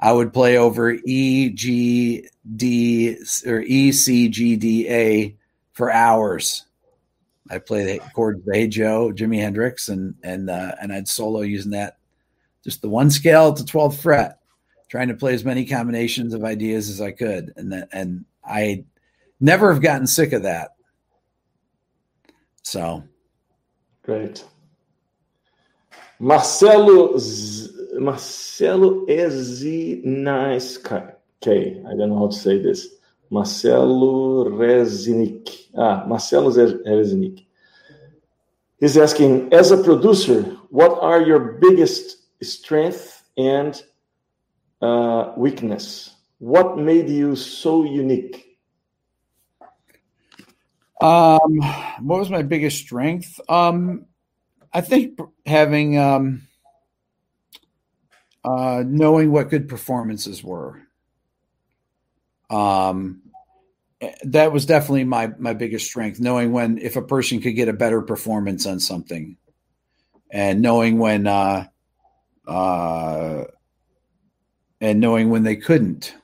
I 0.00 0.12
would 0.12 0.32
play 0.32 0.58
over 0.58 0.96
E, 1.04 1.50
G, 1.50 2.28
D, 2.56 3.16
or 3.46 3.60
E, 3.60 3.92
C, 3.92 4.28
G, 4.28 4.56
D, 4.56 4.88
A 4.88 5.36
for 5.72 5.90
hours. 5.90 6.64
I 7.50 7.58
play 7.58 7.84
the 7.84 7.98
chords 8.14 8.40
of 8.40 8.54
Hey 8.54 8.66
Joe, 8.66 9.12
Jimi 9.14 9.38
Hendrix, 9.38 9.88
and 9.88 10.14
and 10.22 10.50
uh, 10.50 10.72
and 10.80 10.92
I'd 10.92 11.08
solo 11.08 11.42
using 11.42 11.72
that, 11.72 11.98
just 12.64 12.82
the 12.82 12.88
one 12.88 13.10
scale 13.10 13.52
to 13.52 13.64
twelfth 13.64 14.02
fret, 14.02 14.40
trying 14.88 15.08
to 15.08 15.14
play 15.14 15.34
as 15.34 15.44
many 15.44 15.64
combinations 15.64 16.34
of 16.34 16.44
ideas 16.44 16.90
as 16.90 17.00
I 17.00 17.12
could, 17.12 17.52
and 17.56 17.72
that, 17.72 17.88
and 17.92 18.24
I 18.44 18.84
never 19.40 19.72
have 19.72 19.82
gotten 19.82 20.06
sick 20.06 20.32
of 20.32 20.42
that. 20.44 20.70
So, 22.62 23.04
great. 24.02 24.44
Marcelo 26.18 27.16
Z- 27.18 27.98
Marcelo 27.98 29.06
Ezinaska. 29.06 30.34
Okay, 31.42 31.82
I 31.86 31.90
don't 31.96 32.08
know 32.08 32.18
how 32.18 32.28
to 32.28 32.36
say 32.36 32.60
this. 32.60 32.88
Marcelo 33.30 34.48
Rezinick. 34.48 35.68
Ah, 35.76 36.04
Marcelo 36.06 36.50
Rezinick. 36.50 37.44
He's 38.78 38.96
asking, 38.98 39.52
as 39.52 39.70
a 39.70 39.82
producer, 39.82 40.42
what 40.70 40.98
are 41.00 41.22
your 41.22 41.58
biggest 41.60 42.18
strength 42.42 43.22
and 43.36 43.82
uh, 44.82 45.32
weakness? 45.36 46.14
What 46.38 46.78
made 46.78 47.08
you 47.08 47.36
so 47.36 47.84
unique? 47.84 48.45
Um, 51.00 51.58
what 52.00 52.18
was 52.18 52.30
my 52.30 52.42
biggest 52.42 52.78
strength? 52.78 53.38
Um, 53.48 54.06
I 54.72 54.80
think 54.80 55.18
having 55.44 55.98
um, 55.98 56.42
uh, 58.44 58.84
knowing 58.86 59.32
what 59.32 59.50
good 59.50 59.68
performances 59.68 60.42
were. 60.42 60.80
Um, 62.48 63.22
that 64.24 64.52
was 64.52 64.66
definitely 64.66 65.04
my 65.04 65.32
my 65.38 65.54
biggest 65.54 65.86
strength. 65.86 66.20
Knowing 66.20 66.52
when 66.52 66.78
if 66.78 66.96
a 66.96 67.02
person 67.02 67.40
could 67.40 67.56
get 67.56 67.68
a 67.68 67.72
better 67.72 68.02
performance 68.02 68.66
on 68.66 68.78
something, 68.78 69.36
and 70.30 70.60
knowing 70.60 70.98
when 70.98 71.26
uh, 71.26 71.66
uh, 72.46 73.44
and 74.80 75.00
knowing 75.00 75.30
when 75.30 75.42
they 75.42 75.56
couldn't. 75.56 76.14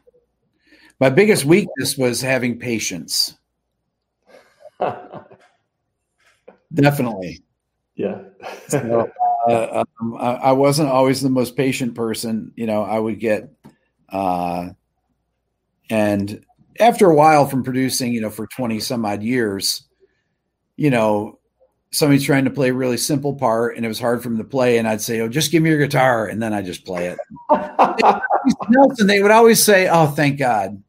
My 1.01 1.11
biggest 1.11 1.45
weakness 1.45 1.99
was 1.99 2.21
having 2.21 2.59
patience. 2.61 3.37
Definitely. 6.75 7.43
Yeah. 7.95 8.21
so, 8.69 9.11
uh, 9.49 9.85
um, 10.01 10.17
I, 10.19 10.53
wasn't 10.53 10.89
always 10.89 11.21
the 11.21 11.29
most 11.29 11.57
patient 11.57 11.95
person. 11.95 12.53
You 12.57 12.67
know, 12.67 12.83
I 12.83 12.99
would 12.99 13.21
get, 13.21 13.51
uh, 14.09 14.71
and 15.91 16.45
after 16.81 17.11
a 17.11 17.15
while 17.15 17.47
from 17.47 17.63
producing, 17.63 18.13
you 18.13 18.21
know, 18.21 18.31
for 18.31 18.47
20 18.47 18.81
some 18.81 19.05
odd 19.05 19.23
years, 19.23 19.85
you 20.77 20.91
know, 20.91 21.39
somebody's 21.91 22.25
trying 22.25 22.45
to 22.45 22.51
play 22.51 22.71
a 22.71 22.75
really 22.75 22.97
simple 22.97 23.35
part 23.35 23.77
and 23.77 23.85
it 23.85 23.89
was 23.89 24.01
hard 24.01 24.23
for 24.23 24.29
them 24.31 24.39
to 24.39 24.45
play. 24.45 24.79
And 24.79 24.89
I'd 24.89 25.03
say, 25.03 25.21
Oh, 25.21 25.29
just 25.29 25.53
give 25.53 25.63
me 25.63 25.71
your 25.71 25.79
guitar. 25.79 26.27
And 26.27 26.43
then 26.43 26.55
I 26.55 26.63
just 26.63 26.85
play 26.85 27.09
it. 27.09 27.19
and 27.51 29.09
they 29.09 29.21
would 29.21 29.31
always 29.31 29.63
say, 29.63 29.89
Oh, 29.91 30.07
thank 30.07 30.39
God. 30.39 30.83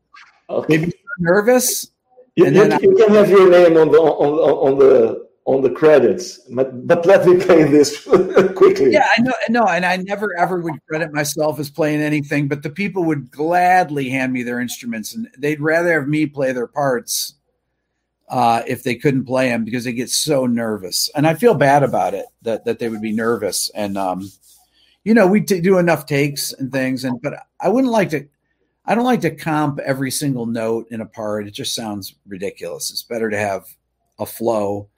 Okay. 0.50 0.78
Maybe 0.78 0.94
nervous. 1.20 1.92
You, 2.36 2.46
you, 2.46 2.64
you 2.82 2.96
can 2.96 3.14
have 3.14 3.30
your 3.30 3.50
name 3.50 3.78
on 3.78 3.92
the, 3.92 4.00
on, 4.00 4.74
on 4.74 4.80
the, 4.80 5.28
on 5.46 5.62
the 5.62 5.70
credits, 5.70 6.38
but, 6.50 6.88
but 6.88 7.06
let 7.06 7.28
me 7.28 7.38
play 7.38 7.64
this 7.64 8.04
quickly. 8.56 8.92
Yeah, 8.92 9.08
I 9.16 9.22
know, 9.22 9.34
no, 9.50 9.64
and 9.66 9.86
I 9.86 9.98
never 9.98 10.36
ever 10.38 10.62
would 10.62 10.80
credit 10.88 11.12
myself 11.14 11.60
as 11.60 11.70
playing 11.70 12.02
anything, 12.02 12.48
but 12.48 12.64
the 12.64 12.70
people 12.70 13.04
would 13.04 13.30
gladly 13.30 14.10
hand 14.10 14.32
me 14.32 14.44
their 14.44 14.62
instruments, 14.62 15.14
and 15.14 15.28
they'd 15.38 15.60
rather 15.60 16.00
have 16.00 16.08
me 16.08 16.28
play 16.28 16.54
their 16.54 16.68
parts 16.68 17.36
uh, 18.30 18.64
if 18.66 18.84
they 18.84 18.96
couldn't 18.96 19.26
play 19.26 19.50
them 19.50 19.66
because 19.66 19.84
they 19.84 19.92
get 19.92 20.10
so 20.10 20.46
nervous, 20.46 21.10
and 21.14 21.28
I 21.28 21.34
feel 21.34 21.56
bad 21.56 21.84
about 21.84 22.14
it 22.14 22.26
that 22.44 22.64
that 22.64 22.80
they 22.80 22.88
would 22.88 23.02
be 23.02 23.12
nervous, 23.12 23.70
and 23.76 23.98
um, 23.98 24.32
you 25.04 25.14
know, 25.14 25.28
we 25.28 25.42
do 25.42 25.78
enough 25.78 26.06
takes 26.06 26.54
and 26.54 26.72
things, 26.72 27.04
and 27.04 27.22
but 27.22 27.34
I 27.60 27.68
wouldn't 27.68 27.92
like 27.92 28.10
to. 28.12 28.28
I 28.86 28.96
don't 28.96 29.06
like 29.06 29.22
to 29.22 29.36
comp 29.36 29.80
every 29.80 30.12
single 30.12 30.46
note 30.46 30.88
in 30.92 31.02
a 31.02 31.06
part. 31.06 31.48
It 31.48 31.52
just 31.52 31.74
sounds 31.74 32.16
ridiculous. 32.28 32.92
It's 32.92 33.04
better 33.04 33.30
to 33.30 33.38
have 33.38 33.66
a 34.20 34.26
flow 34.26 34.90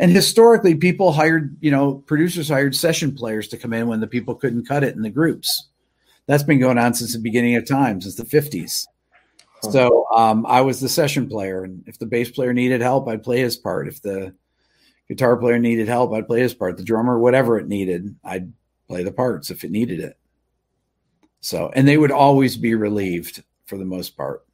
and 0.00 0.10
historically, 0.10 0.74
people 0.74 1.12
hired, 1.12 1.54
you 1.60 1.70
know, 1.70 1.96
producers 2.06 2.48
hired 2.48 2.74
session 2.74 3.14
players 3.14 3.48
to 3.48 3.58
come 3.58 3.74
in 3.74 3.86
when 3.86 4.00
the 4.00 4.06
people 4.06 4.34
couldn't 4.34 4.66
cut 4.66 4.82
it 4.82 4.96
in 4.96 5.02
the 5.02 5.10
groups. 5.10 5.68
That's 6.26 6.42
been 6.42 6.58
going 6.58 6.78
on 6.78 6.94
since 6.94 7.12
the 7.12 7.18
beginning 7.18 7.54
of 7.56 7.68
time, 7.68 8.00
since 8.00 8.14
the 8.14 8.24
50s. 8.24 8.86
Huh. 9.62 9.70
So 9.70 10.06
um, 10.10 10.46
I 10.46 10.62
was 10.62 10.80
the 10.80 10.88
session 10.88 11.28
player. 11.28 11.64
And 11.64 11.84
if 11.86 11.98
the 11.98 12.06
bass 12.06 12.30
player 12.30 12.54
needed 12.54 12.80
help, 12.80 13.08
I'd 13.08 13.22
play 13.22 13.40
his 13.40 13.58
part. 13.58 13.88
If 13.88 14.00
the 14.00 14.34
guitar 15.06 15.36
player 15.36 15.58
needed 15.58 15.86
help, 15.86 16.14
I'd 16.14 16.26
play 16.26 16.40
his 16.40 16.54
part. 16.54 16.78
The 16.78 16.82
drummer, 16.82 17.18
whatever 17.18 17.58
it 17.58 17.68
needed, 17.68 18.16
I'd 18.24 18.50
play 18.88 19.04
the 19.04 19.12
parts 19.12 19.50
if 19.50 19.64
it 19.64 19.70
needed 19.70 20.00
it. 20.00 20.16
So, 21.40 21.70
and 21.74 21.88
they 21.88 21.96
would 21.96 22.12
always 22.12 22.56
be 22.56 22.74
relieved 22.74 23.42
for 23.64 23.78
the 23.78 23.84
most 23.84 24.16
part. 24.16 24.44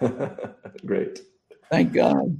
Great. 0.86 1.20
Thank 1.70 1.92
God. 1.92 2.38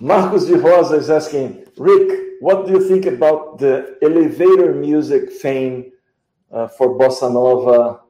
Marcos 0.00 0.46
de 0.46 0.56
Rosa 0.56 0.96
is 0.96 1.10
asking, 1.10 1.64
Rick, 1.76 2.40
what 2.40 2.66
do 2.66 2.72
you 2.72 2.88
think 2.88 3.06
about 3.06 3.58
the 3.58 3.96
elevator 4.02 4.74
music 4.74 5.30
fame 5.30 5.92
uh, 6.50 6.66
for 6.66 6.98
bossa 6.98 7.32
nova 7.32 8.00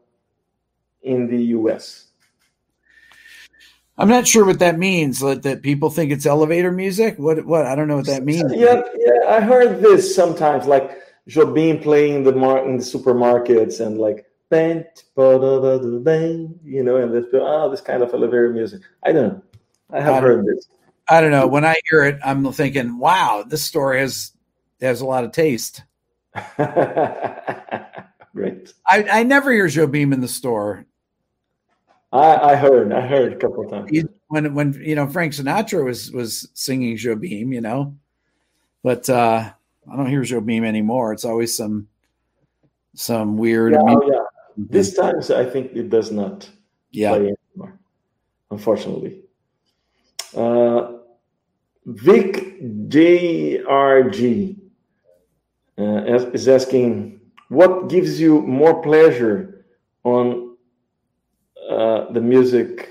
in 1.02 1.26
the 1.26 1.44
U.S.? 1.56 2.06
I'm 3.98 4.08
not 4.08 4.26
sure 4.26 4.44
what 4.44 4.58
that 4.60 4.78
means. 4.78 5.20
That, 5.20 5.42
that 5.42 5.62
people 5.62 5.90
think 5.90 6.12
it's 6.12 6.24
elevator 6.24 6.72
music. 6.72 7.18
What? 7.18 7.44
What? 7.44 7.66
I 7.66 7.74
don't 7.74 7.88
know 7.88 7.96
what 7.96 8.06
that 8.06 8.24
means. 8.24 8.50
Yeah, 8.54 8.82
yeah. 8.96 9.28
I 9.28 9.40
heard 9.40 9.82
this 9.82 10.14
sometimes, 10.14 10.66
like 10.66 10.98
Jobim 11.28 11.82
playing 11.82 12.24
the 12.24 12.32
mar- 12.32 12.66
in 12.66 12.78
the 12.78 12.82
supermarkets 12.82 13.84
and 13.84 13.98
like 13.98 14.26
you 16.64 16.82
know, 16.82 16.96
and 16.96 17.12
this, 17.12 17.26
oh, 17.32 17.70
this 17.70 17.80
kind 17.80 18.02
of 18.02 18.12
elevator 18.12 18.50
music. 18.50 18.82
I 19.02 19.12
don't 19.12 19.28
know. 19.28 19.42
I 19.90 20.00
have 20.00 20.14
I 20.14 20.20
heard 20.20 20.46
this. 20.46 20.68
I 21.08 21.20
don't 21.20 21.30
know. 21.30 21.46
When 21.46 21.64
I 21.64 21.74
hear 21.90 22.04
it, 22.04 22.18
I'm 22.24 22.52
thinking, 22.52 22.98
"Wow, 22.98 23.44
this 23.46 23.64
story 23.64 24.00
has 24.00 24.32
has 24.80 25.00
a 25.00 25.06
lot 25.06 25.24
of 25.24 25.32
taste." 25.32 25.82
Great. 28.34 28.72
I, 28.86 29.04
I 29.10 29.22
never 29.22 29.52
hear 29.52 29.66
Jobim 29.66 30.14
in 30.14 30.20
the 30.20 30.28
store. 30.28 30.86
I, 32.12 32.36
I 32.36 32.56
heard, 32.56 32.92
I 32.92 33.06
heard 33.06 33.32
a 33.32 33.36
couple 33.36 33.64
of 33.64 33.70
times. 33.70 33.90
When 34.28 34.54
when 34.54 34.72
you 34.74 34.94
know 34.94 35.06
Frank 35.06 35.32
Sinatra 35.32 35.84
was 35.84 36.10
was 36.12 36.48
singing 36.54 36.96
Jobim, 36.96 37.52
you 37.52 37.60
know, 37.60 37.96
but 38.82 39.08
uh 39.10 39.50
I 39.90 39.96
don't 39.96 40.06
hear 40.06 40.22
Jobim 40.22 40.64
anymore. 40.64 41.12
It's 41.12 41.24
always 41.24 41.56
some 41.56 41.88
some 42.94 43.36
weird. 43.36 43.72
Yeah, 43.72 43.80
oh, 43.82 44.10
yeah. 44.10 44.21
This 44.56 44.94
time 44.94 45.14
I 45.34 45.44
think 45.44 45.72
it 45.74 45.88
does 45.88 46.10
not 46.10 46.48
yeah. 46.90 47.10
play 47.10 47.34
anymore, 47.54 47.78
unfortunately. 48.50 49.22
Uh, 50.36 50.98
Vic 51.84 52.60
JRG 52.88 54.56
uh, 55.78 56.04
is 56.32 56.48
asking, 56.48 57.20
what 57.48 57.88
gives 57.88 58.20
you 58.20 58.40
more 58.42 58.82
pleasure 58.82 59.64
on 60.04 60.56
uh, 61.68 62.10
the 62.12 62.20
music? 62.20 62.88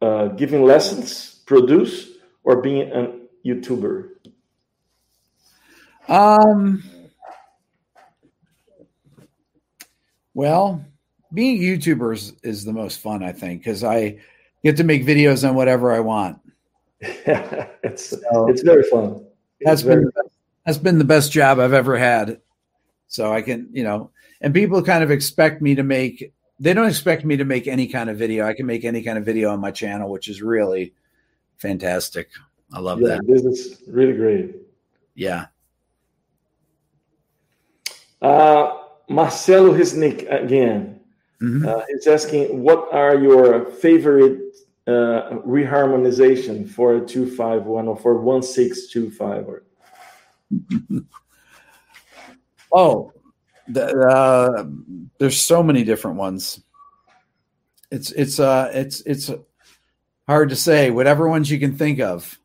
Uh, 0.00 0.28
giving 0.28 0.62
lessons, 0.64 1.42
produce, 1.46 2.10
or 2.42 2.60
being 2.60 2.90
a 2.92 3.18
YouTuber? 3.46 4.10
Um. 6.08 6.82
Well, 10.34 10.84
being 11.32 11.60
YouTubers 11.60 12.34
is 12.42 12.64
the 12.64 12.72
most 12.72 13.00
fun, 13.00 13.22
I 13.22 13.32
think, 13.32 13.60
because 13.60 13.84
I 13.84 14.18
get 14.62 14.76
to 14.78 14.84
make 14.84 15.04
videos 15.04 15.48
on 15.48 15.54
whatever 15.54 15.92
I 15.92 16.00
want. 16.00 16.38
Yeah, 17.00 17.68
it's 17.82 18.10
so, 18.10 18.48
it's 18.48 18.62
very 18.62 18.82
fun. 18.84 19.24
That's 19.60 19.82
been 19.82 20.10
that's 20.64 20.78
been 20.78 20.98
the 20.98 21.04
best 21.04 21.32
job 21.32 21.58
I've 21.58 21.72
ever 21.72 21.96
had. 21.96 22.40
So 23.08 23.32
I 23.32 23.42
can, 23.42 23.68
you 23.72 23.84
know, 23.84 24.10
and 24.40 24.54
people 24.54 24.82
kind 24.82 25.04
of 25.04 25.10
expect 25.10 25.62
me 25.62 25.74
to 25.74 25.82
make. 25.82 26.32
They 26.60 26.72
don't 26.72 26.88
expect 26.88 27.24
me 27.24 27.36
to 27.36 27.44
make 27.44 27.66
any 27.66 27.86
kind 27.86 28.08
of 28.08 28.16
video. 28.16 28.46
I 28.46 28.54
can 28.54 28.66
make 28.66 28.84
any 28.84 29.02
kind 29.02 29.18
of 29.18 29.24
video 29.24 29.50
on 29.50 29.60
my 29.60 29.70
channel, 29.70 30.08
which 30.10 30.28
is 30.28 30.40
really 30.40 30.94
fantastic. 31.58 32.28
I 32.72 32.80
love 32.80 33.00
yeah, 33.00 33.08
that. 33.08 33.26
This 33.26 33.44
is 33.44 33.82
really 33.86 34.14
great. 34.14 34.56
Yeah. 35.14 35.46
Uh, 38.22 38.83
Marcelo 39.08 39.72
Hisnik 39.72 40.30
again. 40.30 41.00
Mm-hmm. 41.42 41.66
Uh, 41.66 41.82
he's 41.88 42.06
asking, 42.06 42.62
what 42.62 42.88
are 42.92 43.16
your 43.16 43.66
favorite 43.66 44.40
uh, 44.86 45.40
reharmonization 45.46 46.68
for 46.68 46.96
a 46.96 47.06
251 47.06 47.88
or 47.88 47.96
for 47.96 48.16
1625? 48.16 49.48
Or... 49.48 49.62
oh, 52.72 53.12
the, 53.68 53.86
uh, 53.98 54.64
there's 55.18 55.40
so 55.40 55.62
many 55.62 55.84
different 55.84 56.16
ones. 56.16 56.60
It's 57.90 58.10
it's 58.10 58.40
uh 58.40 58.70
it's 58.74 59.02
it's 59.02 59.30
hard 60.26 60.48
to 60.48 60.56
say. 60.56 60.90
Whatever 60.90 61.28
ones 61.28 61.48
you 61.48 61.60
can 61.60 61.76
think 61.76 62.00
of 62.00 62.38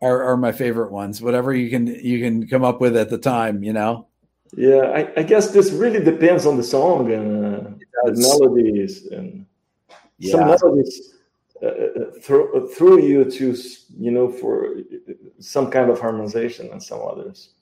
are, 0.00 0.22
are 0.24 0.36
my 0.38 0.52
favorite 0.52 0.90
ones. 0.90 1.20
Whatever 1.20 1.54
you 1.54 1.68
can 1.68 1.86
you 1.86 2.20
can 2.20 2.48
come 2.48 2.64
up 2.64 2.80
with 2.80 2.96
at 2.96 3.10
the 3.10 3.18
time, 3.18 3.62
you 3.62 3.74
know. 3.74 4.06
Yeah, 4.54 4.92
I, 4.94 5.20
I, 5.20 5.22
guess 5.22 5.50
this 5.50 5.70
really 5.70 6.04
depends 6.04 6.44
on 6.44 6.58
the 6.58 6.62
song 6.62 7.10
and 7.10 7.44
uh, 7.44 7.70
the 8.04 8.12
melodies 8.12 9.06
and 9.06 9.46
yeah. 10.18 10.32
some 10.32 10.46
melodies 10.46 11.14
uh, 11.62 11.66
uh 11.66 12.10
through 12.20 12.68
through 12.74 13.02
you 13.02 13.24
to 13.24 13.56
you 13.98 14.10
know 14.10 14.28
for 14.28 14.76
some 15.38 15.70
kind 15.70 15.90
of 15.90 15.98
harmonization 15.98 16.70
and 16.70 16.82
some 16.82 17.00
others. 17.00 17.54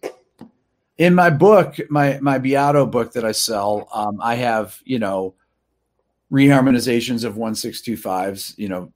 In 0.98 1.14
my 1.14 1.30
book, 1.30 1.78
my 1.90 2.18
my 2.20 2.38
Beato 2.38 2.86
book 2.86 3.12
that 3.12 3.24
I 3.24 3.32
sell, 3.32 3.88
um, 3.94 4.18
I 4.20 4.34
have 4.34 4.80
you 4.84 4.98
know 4.98 5.34
reharmonizations 6.32 7.24
of 7.24 7.36
one 7.36 7.54
six 7.54 7.80
two 7.80 7.96
fives. 7.96 8.52
You 8.58 8.68
know, 8.68 8.92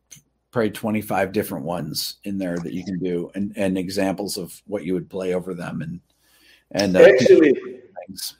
probably 0.51 0.73
twenty 0.73 1.01
five 1.01 1.31
different 1.31 1.65
ones 1.65 2.17
in 2.25 2.39
there 2.39 2.59
that 2.59 2.73
you 2.73 2.85
can 2.85 2.99
do, 2.99 3.31
and 3.37 3.53
and 3.57 3.79
examples 3.79 4.37
of 4.37 4.61
what 4.67 4.85
you 4.85 4.95
would 4.95 5.09
play 5.09 5.33
over 5.33 5.55
them 5.55 5.81
and 5.81 6.01
and 6.73 6.97
uh, 6.97 7.01
actually 7.01 7.74
things. 8.07 8.37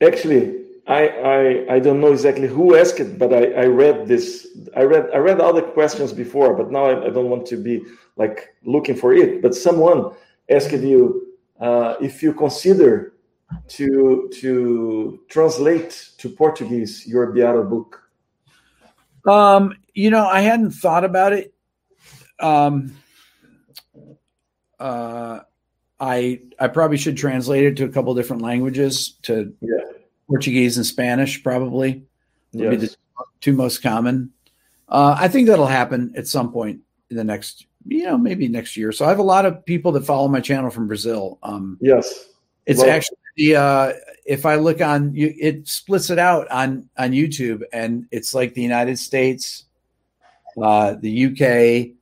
Actually, 0.00 0.64
I, 0.86 1.08
I 1.08 1.74
I 1.74 1.78
don't 1.80 2.00
know 2.00 2.12
exactly 2.12 2.48
who 2.48 2.76
asked 2.76 3.00
it, 3.00 3.18
but 3.18 3.32
I, 3.32 3.52
I 3.52 3.66
read 3.66 4.06
this. 4.06 4.48
I 4.76 4.82
read 4.82 5.10
I 5.12 5.18
read 5.18 5.40
all 5.40 5.52
the 5.52 5.62
questions 5.62 6.12
before, 6.12 6.54
but 6.54 6.70
now 6.70 6.84
I, 6.86 7.06
I 7.06 7.10
don't 7.10 7.28
want 7.28 7.46
to 7.46 7.56
be 7.56 7.84
like 8.16 8.54
looking 8.64 8.96
for 8.96 9.12
it. 9.12 9.42
But 9.42 9.54
someone 9.54 10.12
asked 10.48 10.72
you 10.72 11.34
uh, 11.60 11.96
if 12.00 12.22
you 12.22 12.32
consider 12.32 13.14
to 13.68 14.30
to 14.40 15.20
translate 15.28 16.10
to 16.18 16.28
Portuguese 16.28 17.06
your 17.06 17.32
Beato 17.32 17.64
book. 17.64 18.02
Um, 19.26 19.74
you 19.94 20.10
know, 20.10 20.26
I 20.26 20.40
hadn't 20.40 20.70
thought 20.70 21.04
about 21.04 21.32
it. 21.32 21.52
Um, 22.40 22.96
uh, 24.78 25.40
I 26.00 26.40
I 26.58 26.68
probably 26.68 26.96
should 26.96 27.16
translate 27.16 27.64
it 27.64 27.76
to 27.78 27.84
a 27.84 27.88
couple 27.88 28.14
different 28.14 28.42
languages 28.42 29.14
to 29.22 29.52
yeah. 29.60 29.78
Portuguese 30.28 30.76
and 30.76 30.86
Spanish 30.86 31.42
probably 31.42 32.04
would 32.52 32.62
yes. 32.62 32.70
be 32.70 32.76
the 32.86 32.96
two 33.40 33.52
most 33.52 33.82
common. 33.82 34.32
Uh, 34.88 35.16
I 35.18 35.28
think 35.28 35.48
that'll 35.48 35.66
happen 35.66 36.12
at 36.16 36.26
some 36.26 36.52
point 36.52 36.80
in 37.10 37.16
the 37.16 37.24
next, 37.24 37.66
you 37.86 38.04
know, 38.04 38.16
maybe 38.16 38.48
next 38.48 38.76
year. 38.76 38.92
So 38.92 39.04
I 39.04 39.08
have 39.08 39.18
a 39.18 39.22
lot 39.22 39.44
of 39.44 39.64
people 39.66 39.92
that 39.92 40.06
follow 40.06 40.28
my 40.28 40.40
channel 40.40 40.70
from 40.70 40.86
Brazil. 40.86 41.38
Um, 41.42 41.78
yes, 41.80 42.26
it's 42.64 42.80
well, 42.80 42.90
actually 42.90 43.18
the 43.36 43.56
uh, 43.56 43.92
if 44.26 44.44
I 44.44 44.56
look 44.56 44.80
on 44.80 45.14
you, 45.14 45.34
it 45.38 45.66
splits 45.68 46.10
it 46.10 46.18
out 46.18 46.48
on 46.50 46.88
on 46.96 47.12
YouTube, 47.12 47.62
and 47.72 48.06
it's 48.10 48.34
like 48.34 48.54
the 48.54 48.62
United 48.62 48.98
States, 48.98 49.64
uh, 50.62 50.94
the 51.00 51.26
UK, 51.26 51.96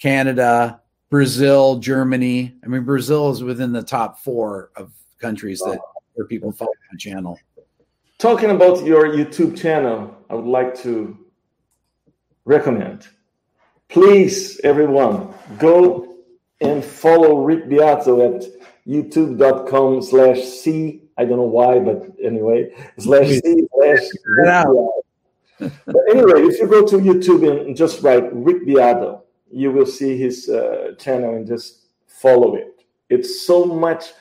Canada, 0.00 0.80
Brazil, 1.10 1.78
Germany. 1.78 2.54
I 2.64 2.66
mean, 2.66 2.82
Brazil 2.82 3.30
is 3.30 3.42
within 3.42 3.72
the 3.72 3.82
top 3.82 4.18
four 4.20 4.70
of 4.76 4.92
countries 5.20 5.60
that 5.60 5.78
where 6.14 6.26
people 6.26 6.52
follow 6.52 6.72
my 6.90 6.96
channel. 6.98 7.38
Talking 8.18 8.50
about 8.50 8.84
your 8.84 9.08
YouTube 9.08 9.56
channel, 9.56 10.16
I 10.30 10.34
would 10.34 10.46
like 10.46 10.74
to 10.82 11.16
recommend. 12.44 13.06
Please, 13.88 14.58
everyone, 14.64 15.32
go 15.58 16.16
and 16.60 16.84
follow 16.84 17.42
Rick 17.42 17.68
Beato 17.68 18.34
at 18.34 18.44
youtube.com 18.86 20.02
slash 20.02 20.40
C. 20.40 21.02
I 21.18 21.24
don't 21.24 21.36
know 21.36 21.42
why, 21.42 21.78
but 21.78 22.06
anyway, 22.22 22.74
slash 22.98 23.28
C 23.28 23.66
slash 23.74 24.00
But 25.58 26.02
anyway, 26.10 26.42
if 26.42 26.58
you 26.58 26.66
go 26.66 26.86
to 26.86 26.96
YouTube 26.96 27.66
and 27.66 27.76
just 27.76 28.02
write 28.02 28.28
Rick 28.32 28.66
Beato, 28.66 29.25
you 29.50 29.70
will 29.72 29.86
see 29.86 30.16
his 30.16 30.48
uh, 30.48 30.94
channel 30.98 31.34
and 31.34 31.46
just 31.46 31.86
follow 32.06 32.56
it. 32.56 32.84
It's 33.08 33.46
so 33.46 33.64
much. 33.64 34.12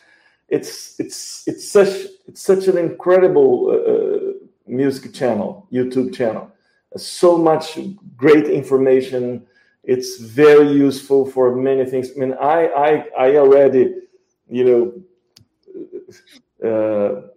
It's 0.48 1.00
it's 1.00 1.48
it's 1.48 1.68
such 1.68 2.06
it's 2.28 2.42
such 2.42 2.68
an 2.68 2.78
incredible 2.78 3.70
uh, 3.70 3.92
uh 3.92 4.34
music 4.68 5.14
channel, 5.14 5.68
YouTube 5.72 6.16
channel. 6.16 6.52
So 6.98 7.38
much 7.38 7.80
great 8.16 8.48
information. 8.48 9.46
It's 9.84 10.20
very 10.20 10.72
useful 10.72 11.26
for 11.26 11.56
many 11.56 11.86
things. 11.86 12.12
I 12.16 12.20
mean, 12.20 12.34
I 12.34 12.68
I 12.68 13.06
I 13.18 13.38
already, 13.38 13.96
you 14.50 14.64
know. 14.66 14.82
Uh, 16.64 17.28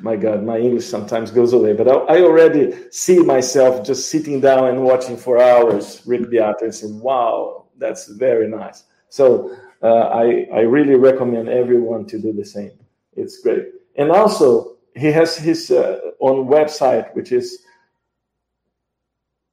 my 0.00 0.16
God, 0.16 0.44
my 0.44 0.58
English 0.58 0.86
sometimes 0.86 1.30
goes 1.30 1.52
away, 1.52 1.72
but 1.72 1.88
I, 1.88 2.16
I, 2.16 2.22
already 2.22 2.74
see 2.90 3.18
myself 3.18 3.86
just 3.86 4.10
sitting 4.10 4.40
down 4.40 4.68
and 4.68 4.82
watching 4.82 5.16
for 5.16 5.40
hours 5.40 6.02
Rick 6.06 6.30
Beato 6.30 6.64
and 6.64 6.74
saying, 6.74 7.00
wow, 7.00 7.66
that's 7.78 8.08
very 8.08 8.48
nice. 8.48 8.84
So 9.08 9.56
uh, 9.82 10.08
I, 10.12 10.48
I 10.52 10.60
really 10.60 10.94
recommend 10.94 11.48
everyone 11.48 12.06
to 12.06 12.18
do 12.18 12.32
the 12.32 12.44
same. 12.44 12.72
It's 13.14 13.40
great. 13.40 13.66
And 13.96 14.10
also, 14.10 14.76
he 14.94 15.12
has 15.12 15.36
his 15.36 15.70
uh, 15.70 16.00
own 16.20 16.46
website, 16.46 17.14
which 17.14 17.32
is 17.32 17.58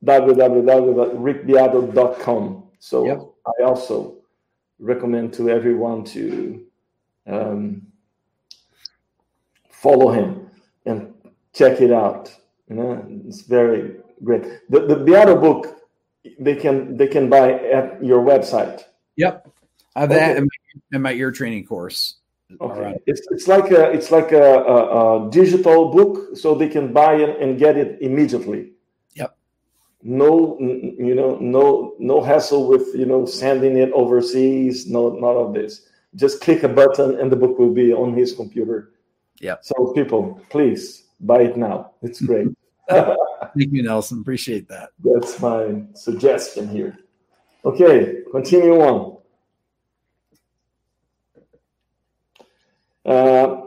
www.rickbeato.com. 0.05 2.63
So 2.79 3.05
yep. 3.05 3.21
I 3.47 3.63
also 3.63 4.15
recommend 4.79 5.33
to 5.33 5.49
everyone 5.49 6.03
to 6.05 6.65
um, 7.27 7.87
follow 9.83 10.09
him 10.11 10.49
and 10.85 11.13
check 11.53 11.81
it 11.81 11.91
out. 11.91 12.33
You 12.69 12.75
know, 12.77 13.05
it's 13.27 13.41
very 13.41 13.97
great. 14.23 14.43
The 14.69 14.87
the 14.87 14.95
Beato 14.95 15.35
book 15.39 15.77
they 16.39 16.55
can 16.55 16.97
they 16.97 17.07
can 17.07 17.29
buy 17.29 17.51
at 17.51 18.03
your 18.03 18.23
website. 18.23 18.83
Yep, 19.17 19.47
I 19.95 19.99
have 20.01 20.11
okay. 20.11 20.19
that 20.19 20.37
in 20.37 20.43
my, 20.43 20.97
in 20.97 21.01
my, 21.01 21.13
ear 21.13 21.31
training 21.31 21.65
course. 21.65 22.15
Okay, 22.61 22.79
right. 22.79 23.01
it's 23.05 23.21
it's 23.31 23.47
like 23.47 23.71
a 23.71 23.91
it's 23.91 24.11
like 24.11 24.31
a, 24.31 24.63
a, 24.75 25.27
a, 25.27 25.31
digital 25.31 25.91
book, 25.91 26.37
so 26.37 26.55
they 26.55 26.69
can 26.69 26.93
buy 26.93 27.15
it 27.15 27.41
and 27.41 27.59
get 27.59 27.77
it 27.77 28.01
immediately. 28.01 28.71
Yep. 29.15 29.35
No, 30.03 30.57
you 30.59 31.15
know, 31.15 31.37
no 31.39 31.95
no 31.99 32.21
hassle 32.21 32.67
with 32.67 32.95
you 32.95 33.05
know 33.05 33.25
sending 33.25 33.77
it 33.77 33.91
overseas. 33.91 34.87
No, 34.87 35.09
none 35.09 35.35
of 35.35 35.53
this. 35.53 35.89
Just 36.15 36.41
click 36.41 36.61
a 36.63 36.69
button 36.69 37.19
and 37.19 37.31
the 37.31 37.35
book 37.35 37.57
will 37.57 37.73
be 37.73 37.91
on 37.91 38.13
his 38.13 38.33
computer 38.33 38.92
yeah. 39.39 39.55
So 39.61 39.93
people, 39.93 40.41
please 40.49 41.03
buy 41.19 41.43
it 41.43 41.57
now. 41.57 41.91
It's 42.01 42.21
great. 42.21 42.47
Thank 42.89 43.15
you, 43.55 43.83
Nelson. 43.83 44.19
Appreciate 44.19 44.67
that. 44.69 44.89
That's 45.03 45.39
my 45.39 45.83
suggestion 45.93 46.67
here. 46.67 46.97
Okay, 47.65 48.23
continue 48.31 48.81
on. 48.81 49.17
Uh, 53.05 53.61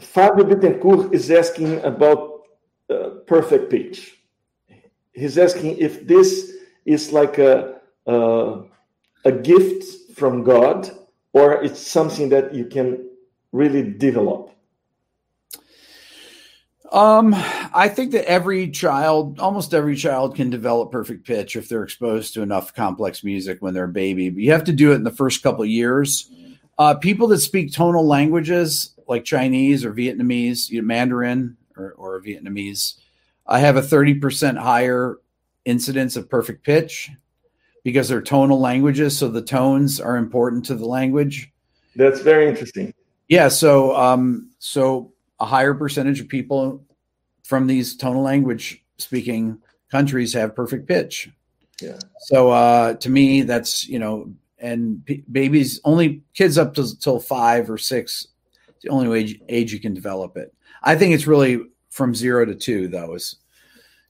Fabio 0.00 0.44
Bittencourt 0.44 1.12
is 1.12 1.30
asking 1.30 1.80
about 1.84 2.42
uh, 2.88 3.10
perfect 3.26 3.70
pitch. 3.70 4.18
He's 5.12 5.36
asking 5.38 5.78
if 5.78 6.06
this 6.06 6.52
is 6.84 7.12
like 7.12 7.38
a, 7.38 7.80
a, 8.06 8.62
a 9.24 9.32
gift 9.32 10.16
from 10.16 10.42
God 10.42 10.90
or 11.32 11.62
it's 11.62 11.80
something 11.80 12.28
that 12.30 12.54
you 12.54 12.66
can 12.66 13.08
really 13.52 13.82
develop. 13.82 14.50
Um, 16.92 17.34
I 17.72 17.88
think 17.88 18.10
that 18.12 18.28
every 18.28 18.68
child, 18.68 19.38
almost 19.38 19.74
every 19.74 19.94
child, 19.94 20.34
can 20.34 20.50
develop 20.50 20.90
perfect 20.90 21.24
pitch 21.24 21.54
if 21.54 21.68
they're 21.68 21.84
exposed 21.84 22.34
to 22.34 22.42
enough 22.42 22.74
complex 22.74 23.22
music 23.22 23.58
when 23.60 23.74
they're 23.74 23.84
a 23.84 23.88
baby. 23.88 24.28
But 24.28 24.42
you 24.42 24.50
have 24.50 24.64
to 24.64 24.72
do 24.72 24.90
it 24.92 24.96
in 24.96 25.04
the 25.04 25.12
first 25.12 25.42
couple 25.42 25.62
of 25.62 25.68
years. 25.68 26.30
Uh, 26.78 26.94
people 26.94 27.28
that 27.28 27.38
speak 27.38 27.72
tonal 27.72 28.06
languages 28.06 28.94
like 29.06 29.24
Chinese 29.24 29.84
or 29.84 29.92
Vietnamese, 29.92 30.68
you 30.68 30.80
know, 30.80 30.86
Mandarin 30.86 31.56
or, 31.76 31.92
or 31.92 32.20
Vietnamese, 32.22 32.94
I 33.46 33.60
have 33.60 33.76
a 33.76 33.82
30% 33.82 34.56
higher 34.56 35.18
incidence 35.64 36.16
of 36.16 36.28
perfect 36.28 36.64
pitch 36.64 37.10
because 37.84 38.08
they're 38.08 38.22
tonal 38.22 38.58
languages. 38.58 39.16
So 39.16 39.28
the 39.28 39.42
tones 39.42 40.00
are 40.00 40.16
important 40.16 40.64
to 40.66 40.74
the 40.74 40.86
language. 40.86 41.52
That's 41.94 42.20
very 42.20 42.48
interesting. 42.48 42.94
Yeah. 43.28 43.48
So, 43.48 43.96
um, 43.96 44.50
so 44.58 45.12
a 45.40 45.46
higher 45.46 45.74
percentage 45.74 46.20
of 46.20 46.28
people 46.28 46.84
from 47.42 47.66
these 47.66 47.96
tonal 47.96 48.22
language 48.22 48.84
speaking 48.98 49.58
countries 49.90 50.32
have 50.34 50.54
perfect 50.54 50.86
pitch. 50.86 51.30
Yeah. 51.80 51.98
So 52.20 52.50
uh, 52.50 52.94
to 52.94 53.10
me, 53.10 53.42
that's 53.42 53.88
you 53.88 53.98
know, 53.98 54.32
and 54.58 55.04
p- 55.04 55.24
babies 55.32 55.80
only 55.84 56.22
kids 56.34 56.58
up 56.58 56.74
to 56.74 56.98
till 56.98 57.18
five 57.18 57.70
or 57.70 57.78
six, 57.78 58.28
the 58.82 58.90
only 58.90 59.18
age 59.18 59.40
age 59.48 59.72
you 59.72 59.80
can 59.80 59.94
develop 59.94 60.36
it. 60.36 60.54
I 60.82 60.94
think 60.94 61.14
it's 61.14 61.26
really 61.26 61.62
from 61.88 62.14
zero 62.14 62.44
to 62.44 62.54
two 62.54 62.88
though. 62.88 63.14
Is 63.14 63.36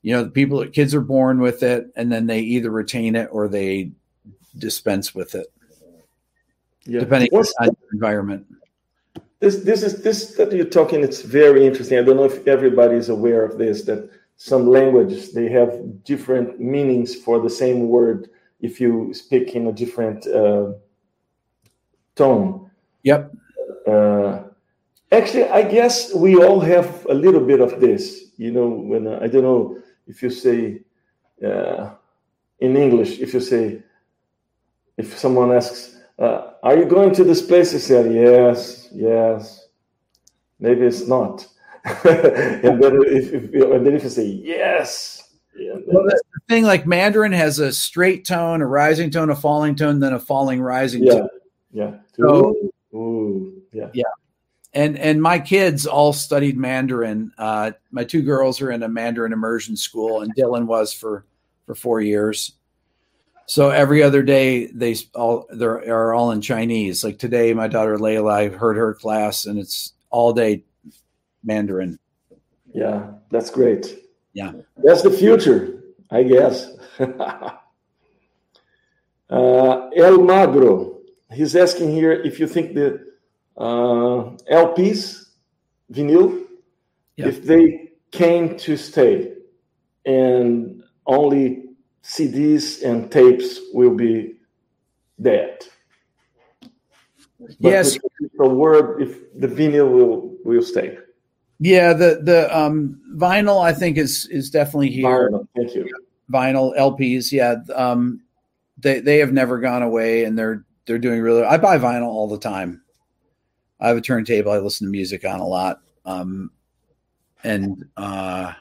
you 0.02 0.14
know, 0.14 0.24
the 0.24 0.30
people 0.30 0.58
that 0.58 0.72
kids 0.72 0.94
are 0.94 1.00
born 1.00 1.40
with 1.40 1.62
it, 1.62 1.90
and 1.94 2.10
then 2.10 2.26
they 2.26 2.40
either 2.40 2.70
retain 2.70 3.14
it 3.16 3.28
or 3.30 3.48
they 3.48 3.92
dispense 4.58 5.14
with 5.14 5.34
it, 5.34 5.46
yeah. 6.84 7.00
depending 7.00 7.28
What's, 7.30 7.54
on 7.60 7.68
the 7.68 7.76
environment. 7.92 8.46
This 9.40 9.56
this 9.56 9.82
is 9.82 10.02
this 10.02 10.34
that 10.36 10.52
you're 10.52 10.66
talking. 10.66 11.02
It's 11.02 11.22
very 11.22 11.66
interesting. 11.66 11.98
I 11.98 12.02
don't 12.02 12.16
know 12.16 12.24
if 12.24 12.46
everybody 12.46 12.96
is 12.96 13.08
aware 13.08 13.42
of 13.42 13.56
this. 13.56 13.82
That 13.84 14.10
some 14.36 14.68
languages 14.68 15.32
they 15.32 15.48
have 15.48 16.04
different 16.04 16.60
meanings 16.60 17.14
for 17.14 17.40
the 17.40 17.48
same 17.50 17.88
word 17.88 18.28
if 18.60 18.80
you 18.80 19.14
speak 19.14 19.54
in 19.54 19.66
a 19.66 19.72
different 19.72 20.26
uh, 20.26 20.72
tone. 22.14 22.70
Yep. 23.02 23.32
Uh, 23.86 24.42
actually, 25.10 25.48
I 25.48 25.62
guess 25.62 26.14
we 26.14 26.36
all 26.36 26.60
have 26.60 27.06
a 27.08 27.14
little 27.14 27.40
bit 27.40 27.60
of 27.60 27.80
this. 27.80 28.32
You 28.36 28.52
know, 28.52 28.68
when 28.68 29.06
uh, 29.06 29.20
I 29.22 29.26
don't 29.26 29.42
know 29.42 29.78
if 30.06 30.22
you 30.22 30.28
say 30.28 30.82
uh, 31.42 31.94
in 32.58 32.76
English, 32.76 33.20
if 33.20 33.32
you 33.32 33.40
say 33.40 33.82
if 34.98 35.18
someone 35.18 35.50
asks 35.50 35.99
uh, 36.20 36.52
are 36.62 36.76
you 36.76 36.84
going 36.84 37.14
to 37.14 37.24
this 37.24 37.42
place? 37.42 37.72
He 37.72 37.78
said, 37.78 38.12
yes, 38.12 38.88
yes. 38.92 39.68
Maybe 40.58 40.82
it's 40.82 41.08
not. 41.08 41.46
and, 41.84 42.82
then 42.82 43.00
if, 43.06 43.32
if, 43.32 43.54
and 43.54 43.86
then 43.86 43.94
if 43.94 44.04
you 44.04 44.10
say 44.10 44.26
yes, 44.26 45.20
yeah, 45.56 45.74
well, 45.86 46.04
the 46.04 46.20
thing 46.48 46.64
like 46.64 46.86
Mandarin 46.86 47.32
has 47.32 47.58
a 47.58 47.72
straight 47.72 48.26
tone, 48.26 48.60
a 48.60 48.66
rising 48.66 49.10
tone, 49.10 49.30
a 49.30 49.34
falling 49.34 49.74
tone, 49.74 49.98
then 49.98 50.12
a 50.12 50.18
falling 50.18 50.60
rising 50.60 51.04
yeah, 51.04 51.12
tone. 51.12 51.28
Yeah. 51.72 51.94
So, 52.16 52.54
ooh, 52.94 53.62
yeah. 53.72 53.88
Yeah. 53.94 54.04
And 54.74 54.98
and 54.98 55.20
my 55.20 55.38
kids 55.38 55.86
all 55.86 56.12
studied 56.12 56.56
Mandarin. 56.56 57.32
Uh, 57.36 57.72
my 57.90 58.04
two 58.04 58.22
girls 58.22 58.60
are 58.60 58.70
in 58.70 58.82
a 58.82 58.88
Mandarin 58.88 59.32
immersion 59.32 59.76
school, 59.76 60.20
and 60.20 60.34
Dylan 60.36 60.66
was 60.66 60.92
for 60.92 61.24
for 61.66 61.74
four 61.74 62.00
years. 62.00 62.52
So 63.50 63.70
every 63.70 64.00
other 64.00 64.22
day 64.22 64.66
they 64.66 64.94
all 65.12 65.48
they 65.52 65.66
are 65.66 66.14
all 66.14 66.30
in 66.30 66.40
Chinese. 66.40 67.02
Like 67.02 67.18
today, 67.18 67.52
my 67.52 67.66
daughter 67.66 67.98
Layla, 67.98 68.30
I 68.30 68.46
heard 68.46 68.76
her 68.76 68.94
class, 68.94 69.46
and 69.46 69.58
it's 69.58 69.94
all 70.10 70.32
day 70.32 70.62
Mandarin. 71.42 71.98
Yeah, 72.72 73.10
that's 73.28 73.50
great. 73.50 74.04
Yeah, 74.34 74.52
that's 74.76 75.02
the 75.02 75.10
future, 75.10 75.82
I 76.12 76.22
guess. 76.22 76.68
uh, 77.00 77.56
El 79.96 80.22
Magro, 80.22 81.00
he's 81.32 81.56
asking 81.56 81.90
here 81.90 82.12
if 82.12 82.38
you 82.38 82.46
think 82.46 82.74
the 82.74 83.04
uh, 83.56 84.30
LPs, 84.48 85.24
vinyl, 85.92 86.44
yeah. 87.16 87.26
if 87.26 87.42
they 87.42 87.90
came 88.12 88.56
to 88.58 88.76
stay, 88.76 89.32
and 90.06 90.84
only 91.04 91.69
CDs 92.02 92.82
and 92.82 93.10
tapes 93.10 93.60
will 93.72 93.94
be 93.94 94.34
dead. 95.20 95.64
But 97.40 97.54
yes, 97.58 97.98
the 98.38 98.48
word 98.48 99.02
if 99.02 99.18
the 99.38 99.48
vinyl 99.48 99.90
will 99.90 100.36
will 100.44 100.62
stay. 100.62 100.98
Yeah, 101.58 101.92
the 101.92 102.20
the 102.22 102.56
um, 102.56 103.00
vinyl 103.14 103.62
I 103.62 103.72
think 103.72 103.98
is 103.98 104.26
is 104.30 104.50
definitely 104.50 104.90
here. 104.90 105.30
Vinyl, 105.30 105.48
thank 105.56 105.74
you. 105.74 105.88
Vinyl 106.32 106.76
LPs, 106.78 107.32
yeah, 107.32 107.56
um, 107.74 108.22
they 108.78 109.00
they 109.00 109.18
have 109.18 109.32
never 109.32 109.58
gone 109.58 109.82
away, 109.82 110.24
and 110.24 110.38
they're 110.38 110.64
they're 110.86 110.98
doing 110.98 111.20
really. 111.20 111.44
I 111.44 111.58
buy 111.58 111.78
vinyl 111.78 112.06
all 112.06 112.28
the 112.28 112.38
time. 112.38 112.82
I 113.78 113.88
have 113.88 113.96
a 113.96 114.00
turntable 114.02 114.52
I 114.52 114.58
listen 114.58 114.86
to 114.86 114.90
music 114.90 115.24
on 115.24 115.40
a 115.40 115.46
lot, 115.46 115.80
um, 116.04 116.50
and 117.42 117.86
uh, 117.96 118.52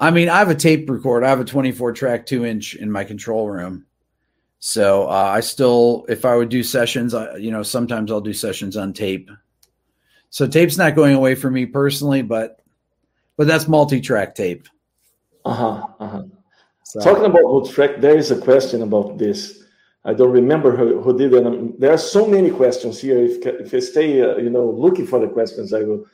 I 0.00 0.10
mean, 0.10 0.30
I 0.30 0.38
have 0.38 0.48
a 0.48 0.54
tape 0.54 0.88
recorder. 0.88 1.26
I 1.26 1.28
have 1.28 1.40
a 1.40 1.44
24 1.44 1.92
track, 1.92 2.24
two 2.24 2.46
inch 2.46 2.74
in 2.74 2.90
my 2.90 3.04
control 3.04 3.50
room. 3.50 3.84
So 4.58 5.06
uh, 5.06 5.32
I 5.34 5.40
still, 5.40 6.06
if 6.08 6.24
I 6.24 6.36
would 6.36 6.48
do 6.48 6.62
sessions, 6.62 7.12
I, 7.12 7.36
you 7.36 7.50
know, 7.50 7.62
sometimes 7.62 8.10
I'll 8.10 8.20
do 8.20 8.32
sessions 8.32 8.76
on 8.76 8.94
tape. 8.94 9.30
So 10.30 10.46
tape's 10.46 10.78
not 10.78 10.94
going 10.94 11.14
away 11.14 11.34
for 11.34 11.50
me 11.50 11.66
personally, 11.66 12.22
but 12.22 12.60
but 13.36 13.46
that's 13.46 13.68
multi-track 13.68 14.34
tape. 14.34 14.68
Uh 15.44 15.54
huh. 15.54 15.86
Uh-huh. 15.98 16.22
So. 16.84 17.00
Talking 17.00 17.24
about 17.24 17.42
multi-track, 17.42 18.00
there 18.00 18.16
is 18.16 18.30
a 18.30 18.40
question 18.40 18.82
about 18.82 19.18
this. 19.18 19.64
I 20.04 20.14
don't 20.14 20.32
remember 20.32 20.76
who, 20.76 21.00
who 21.00 21.16
did 21.16 21.32
it. 21.32 21.80
There 21.80 21.92
are 21.92 21.98
so 21.98 22.26
many 22.26 22.50
questions 22.50 23.00
here. 23.00 23.18
If 23.18 23.44
if 23.46 23.74
I 23.74 23.80
stay, 23.80 24.22
uh, 24.22 24.36
you 24.36 24.50
know, 24.50 24.70
looking 24.70 25.06
for 25.06 25.20
the 25.20 25.28
questions, 25.28 25.72
I 25.72 25.82
will 25.82 26.06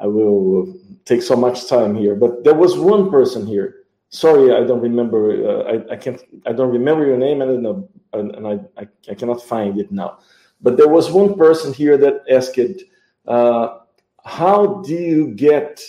I 0.00 0.06
will 0.06 0.74
take 1.04 1.22
so 1.22 1.36
much 1.36 1.68
time 1.68 1.94
here. 1.94 2.14
But 2.14 2.44
there 2.44 2.54
was 2.54 2.76
one 2.76 3.10
person 3.10 3.46
here. 3.46 3.84
Sorry, 4.08 4.54
I 4.54 4.64
don't 4.64 4.80
remember. 4.80 5.30
Uh, 5.48 5.72
I, 5.72 5.94
I 5.94 5.96
can't. 5.96 6.20
I 6.46 6.52
don't 6.52 6.70
remember 6.70 7.06
your 7.06 7.16
name, 7.16 7.42
and, 7.42 7.66
uh, 7.66 7.74
and, 8.12 8.34
and 8.36 8.46
I, 8.46 8.60
I, 8.80 8.88
I 9.10 9.14
cannot 9.14 9.42
find 9.42 9.78
it 9.78 9.90
now. 9.90 10.18
But 10.60 10.76
there 10.76 10.88
was 10.88 11.10
one 11.10 11.36
person 11.36 11.72
here 11.72 11.96
that 11.98 12.22
asked, 12.30 12.84
uh, 13.26 13.78
"How 14.24 14.82
do 14.86 14.94
you 14.94 15.34
get 15.34 15.82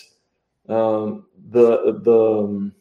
um, 0.67 1.27
the 1.51 2.01
the 2.03 2.19
um, 2.45 2.73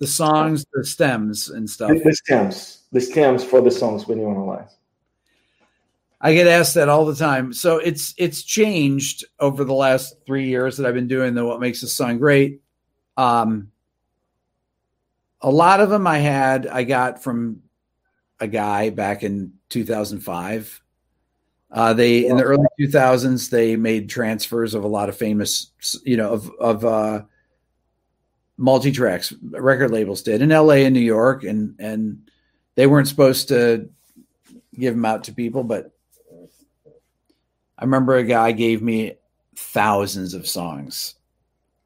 the 0.00 0.06
songs, 0.06 0.64
the 0.72 0.84
stems, 0.84 1.50
and 1.50 1.68
stuff? 1.68 1.90
The, 1.90 2.00
the 2.02 2.14
stems, 2.14 2.84
the 2.90 3.00
stems 3.00 3.44
for 3.44 3.60
the 3.60 3.70
songs 3.70 4.06
when 4.06 4.18
you 4.18 4.30
analyze." 4.30 4.79
I 6.20 6.34
get 6.34 6.46
asked 6.46 6.74
that 6.74 6.88
all 6.88 7.06
the 7.06 7.14
time. 7.14 7.52
So 7.52 7.78
it's 7.78 8.14
it's 8.18 8.42
changed 8.42 9.24
over 9.38 9.64
the 9.64 9.74
last 9.74 10.16
three 10.26 10.48
years 10.48 10.76
that 10.76 10.86
I've 10.86 10.94
been 10.94 11.08
doing 11.08 11.34
the 11.34 11.44
what 11.44 11.60
makes 11.60 11.82
a 11.82 11.88
song 11.88 12.18
great. 12.18 12.60
Um, 13.16 13.70
a 15.40 15.50
lot 15.50 15.80
of 15.80 15.88
them 15.88 16.06
I 16.06 16.18
had 16.18 16.66
I 16.66 16.84
got 16.84 17.22
from 17.22 17.62
a 18.38 18.46
guy 18.46 18.90
back 18.90 19.22
in 19.22 19.54
2005. 19.70 20.82
Uh, 21.72 21.94
they 21.94 22.26
in 22.26 22.36
the 22.36 22.42
early 22.42 22.66
2000s 22.78 23.48
they 23.48 23.76
made 23.76 24.10
transfers 24.10 24.74
of 24.74 24.84
a 24.84 24.88
lot 24.88 25.08
of 25.08 25.16
famous, 25.16 25.70
you 26.04 26.16
know, 26.18 26.32
of 26.32 26.50
of 26.60 26.84
uh, 26.84 27.22
multi 28.58 28.92
tracks. 28.92 29.32
Record 29.40 29.90
labels 29.90 30.20
did 30.20 30.42
in 30.42 30.52
L.A. 30.52 30.84
and 30.84 30.92
New 30.92 31.00
York, 31.00 31.44
and 31.44 31.76
and 31.78 32.30
they 32.74 32.86
weren't 32.86 33.08
supposed 33.08 33.48
to 33.48 33.88
give 34.78 34.94
them 34.94 35.04
out 35.04 35.24
to 35.24 35.32
people, 35.32 35.62
but 35.62 35.92
I 37.80 37.84
remember 37.84 38.16
a 38.16 38.24
guy 38.24 38.52
gave 38.52 38.82
me 38.82 39.14
thousands 39.56 40.34
of 40.34 40.46
songs, 40.46 41.14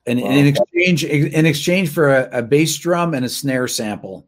and 0.06 0.20
wow. 0.20 0.28
in 0.28 0.46
exchange 0.46 1.04
in 1.04 1.46
exchange 1.46 1.90
for 1.90 2.12
a, 2.12 2.38
a, 2.38 2.42
bass 2.42 2.76
drum 2.76 3.14
and 3.14 3.24
a 3.24 3.28
snare 3.28 3.68
sample, 3.68 4.26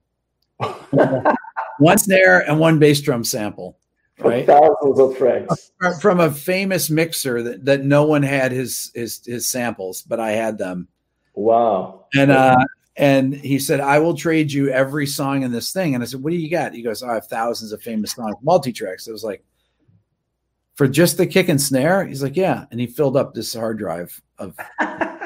one 1.78 1.98
snare 1.98 2.48
and 2.48 2.60
one 2.60 2.78
bass 2.78 3.00
drum 3.00 3.24
sample. 3.24 3.78
right? 4.20 4.46
thousands 4.46 5.00
of 5.00 5.18
tracks 5.18 5.72
from 6.00 6.20
a 6.20 6.30
famous 6.30 6.88
mixer 6.88 7.42
that, 7.42 7.64
that 7.64 7.84
no 7.84 8.04
one 8.04 8.22
had 8.22 8.52
his 8.52 8.92
his 8.94 9.20
his 9.26 9.48
samples, 9.48 10.02
but 10.02 10.20
I 10.20 10.32
had 10.32 10.58
them. 10.58 10.86
Wow! 11.34 12.06
And 12.14 12.30
uh, 12.30 12.64
and 12.96 13.34
he 13.34 13.58
said, 13.58 13.80
"I 13.80 13.98
will 13.98 14.14
trade 14.14 14.52
you 14.52 14.70
every 14.70 15.06
song 15.06 15.42
in 15.42 15.50
this 15.50 15.72
thing." 15.72 15.94
And 15.94 16.02
I 16.02 16.06
said, 16.06 16.22
"What 16.22 16.30
do 16.30 16.36
you 16.36 16.48
got?" 16.48 16.74
He 16.74 16.82
goes, 16.82 17.02
oh, 17.02 17.08
"I 17.08 17.14
have 17.14 17.26
thousands 17.26 17.72
of 17.72 17.82
famous 17.82 18.12
songs, 18.12 18.36
multi 18.42 18.72
tracks." 18.72 19.08
It 19.08 19.12
was 19.12 19.24
like 19.24 19.44
for 20.76 20.86
just 20.86 21.16
the 21.16 21.26
kick 21.26 21.48
and 21.48 21.60
snare. 21.60 22.06
He's 22.06 22.22
like, 22.22 22.36
"Yeah," 22.36 22.64
and 22.70 22.78
he 22.78 22.86
filled 22.86 23.16
up 23.16 23.34
this 23.34 23.54
hard 23.54 23.78
drive 23.78 24.20
of. 24.38 24.56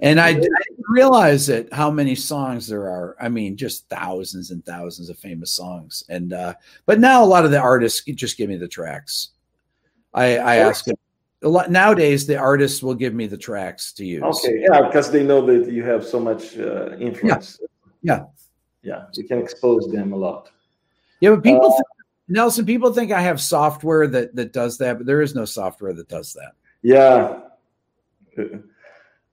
And 0.00 0.20
I, 0.20 0.28
I, 0.28 0.32
didn't 0.34 0.54
realize 0.88 1.48
it 1.48 1.72
how 1.72 1.90
many 1.90 2.14
songs 2.14 2.68
there 2.68 2.88
are. 2.88 3.16
I 3.20 3.28
mean, 3.28 3.56
just 3.56 3.88
thousands 3.88 4.52
and 4.52 4.64
thousands 4.64 5.10
of 5.10 5.18
famous 5.18 5.52
songs. 5.52 6.04
And 6.08 6.32
uh, 6.32 6.54
but 6.86 7.00
now 7.00 7.24
a 7.24 7.26
lot 7.26 7.44
of 7.44 7.50
the 7.50 7.58
artists 7.58 8.04
just 8.04 8.36
give 8.36 8.48
me 8.48 8.56
the 8.56 8.68
tracks. 8.68 9.30
I, 10.14 10.38
I 10.38 10.56
ask 10.56 10.84
them 10.84 10.96
a 11.42 11.48
lot 11.48 11.70
nowadays. 11.70 12.26
The 12.26 12.36
artists 12.36 12.82
will 12.82 12.94
give 12.94 13.12
me 13.12 13.26
the 13.26 13.36
tracks 13.36 13.92
to 13.94 14.04
use. 14.04 14.22
Okay, 14.22 14.64
yeah, 14.70 14.82
because 14.86 15.10
they 15.10 15.24
know 15.24 15.44
that 15.46 15.70
you 15.72 15.82
have 15.82 16.04
so 16.04 16.20
much 16.20 16.56
uh, 16.56 16.96
influence. 16.98 17.58
Yeah. 18.02 18.18
yeah, 18.18 18.24
yeah, 18.82 19.04
you 19.14 19.24
can 19.24 19.38
expose 19.38 19.90
them 19.90 20.12
a 20.12 20.16
lot. 20.16 20.50
Yeah, 21.20 21.30
but 21.30 21.42
people, 21.42 21.66
uh, 21.66 21.70
think, 21.70 21.86
Nelson, 22.28 22.66
people 22.66 22.92
think 22.92 23.10
I 23.10 23.22
have 23.22 23.40
software 23.40 24.06
that 24.08 24.36
that 24.36 24.52
does 24.52 24.78
that, 24.78 24.98
but 24.98 25.06
there 25.06 25.22
is 25.22 25.34
no 25.34 25.44
software 25.44 25.94
that 25.94 26.08
does 26.08 26.34
that. 26.34 26.52
Yeah. 26.82 27.40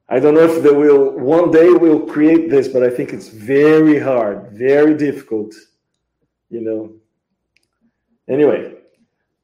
I 0.08 0.20
don't 0.20 0.34
know 0.34 0.46
if 0.46 0.64
they 0.64 0.72
will 0.72 1.12
one 1.12 1.52
day 1.52 1.70
we'll 1.72 2.08
create 2.08 2.50
this, 2.50 2.68
but 2.68 2.84
I 2.84 2.90
think 2.90 3.12
it's 3.12 3.28
very 3.30 4.00
hard, 4.00 4.52
very 4.52 4.96
difficult. 4.96 5.54
You 6.50 6.62
know. 6.62 6.94
Anyway, 8.28 8.74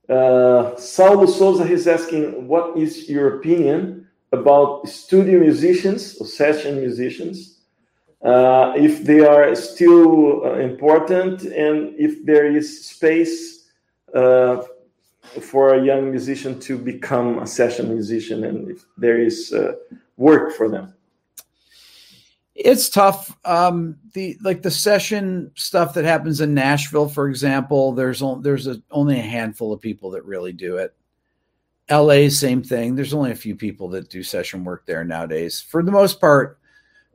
uh, 0.09 0.73
Saulo 0.75 1.27
Souza 1.29 1.63
is 1.63 1.87
asking, 1.87 2.47
what 2.47 2.77
is 2.77 3.07
your 3.07 3.37
opinion 3.37 4.07
about 4.31 4.87
studio 4.87 5.39
musicians 5.39 6.17
or 6.17 6.25
session 6.25 6.79
musicians? 6.79 7.60
Uh, 8.23 8.73
if 8.75 9.03
they 9.03 9.21
are 9.21 9.55
still 9.55 10.45
uh, 10.45 10.53
important 10.59 11.41
and 11.41 11.95
if 11.97 12.23
there 12.23 12.45
is 12.45 12.85
space 12.85 13.71
uh, 14.13 14.61
for 15.41 15.73
a 15.73 15.83
young 15.83 16.11
musician 16.11 16.59
to 16.59 16.77
become 16.77 17.39
a 17.39 17.47
session 17.47 17.89
musician 17.89 18.43
and 18.43 18.69
if 18.69 18.85
there 18.97 19.19
is 19.19 19.53
uh, 19.53 19.73
work 20.17 20.53
for 20.53 20.69
them? 20.69 20.93
It's 22.53 22.89
tough. 22.89 23.35
Um, 23.43 23.97
the 24.13 24.37
like 24.43 24.61
the 24.61 24.69
session 24.69 25.51
stuff 25.55 25.95
that 25.95 26.05
happens 26.05 26.41
in 26.41 26.53
Nashville, 26.53 27.09
for 27.09 27.27
example. 27.27 27.93
There's 27.93 28.21
there's 28.41 28.67
a, 28.67 28.81
only 28.91 29.17
a 29.17 29.23
handful 29.23 29.73
of 29.73 29.81
people 29.81 30.11
that 30.11 30.25
really 30.25 30.53
do 30.53 30.77
it. 30.77 30.93
LA, 31.89 32.29
same 32.29 32.61
thing. 32.61 32.95
There's 32.95 33.13
only 33.13 33.31
a 33.31 33.35
few 33.35 33.55
people 33.55 33.89
that 33.89 34.09
do 34.09 34.21
session 34.21 34.63
work 34.63 34.85
there 34.85 35.03
nowadays. 35.03 35.59
For 35.59 35.81
the 35.81 35.91
most 35.91 36.21
part, 36.21 36.59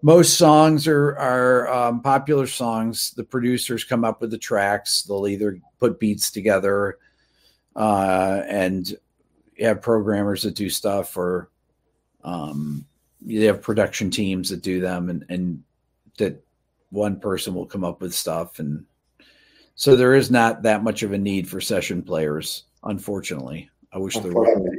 most 0.06 0.38
songs 0.38 0.86
are 0.86 1.18
are 1.18 1.68
um, 1.68 2.00
popular 2.00 2.46
songs. 2.46 3.10
The 3.10 3.24
producers 3.24 3.82
come 3.82 4.04
up 4.04 4.20
with 4.20 4.30
the 4.30 4.38
tracks. 4.38 5.02
They'll 5.02 5.26
either 5.26 5.58
put 5.80 5.98
beats 5.98 6.30
together, 6.30 6.98
uh, 7.74 8.42
and 8.46 8.96
have 9.58 9.82
programmers 9.82 10.44
that 10.44 10.54
do 10.54 10.70
stuff, 10.70 11.16
or 11.16 11.50
um, 12.22 12.86
you 13.26 13.46
have 13.46 13.60
production 13.60 14.08
teams 14.08 14.48
that 14.50 14.62
do 14.62 14.80
them 14.80 15.10
and, 15.10 15.24
and 15.28 15.62
that 16.18 16.40
one 16.90 17.18
person 17.18 17.54
will 17.54 17.66
come 17.66 17.84
up 17.84 18.00
with 18.00 18.14
stuff 18.14 18.60
and 18.60 18.84
so 19.74 19.96
there 19.96 20.14
is 20.14 20.30
not 20.30 20.62
that 20.62 20.82
much 20.82 21.02
of 21.02 21.12
a 21.12 21.18
need 21.18 21.48
for 21.48 21.60
session 21.60 22.02
players 22.02 22.64
unfortunately 22.84 23.68
i 23.92 23.98
wish 23.98 24.16
there 24.18 24.32
were 24.32 24.70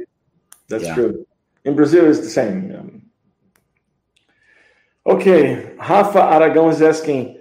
that's 0.68 0.84
yeah. 0.84 0.94
true 0.94 1.26
in 1.64 1.76
brazil 1.76 2.06
it's 2.06 2.20
the 2.20 2.30
same 2.30 2.74
um, 2.74 2.97
okay 5.08 5.74
rafa 5.76 6.18
aragão 6.18 6.70
is 6.70 6.82
asking 6.82 7.38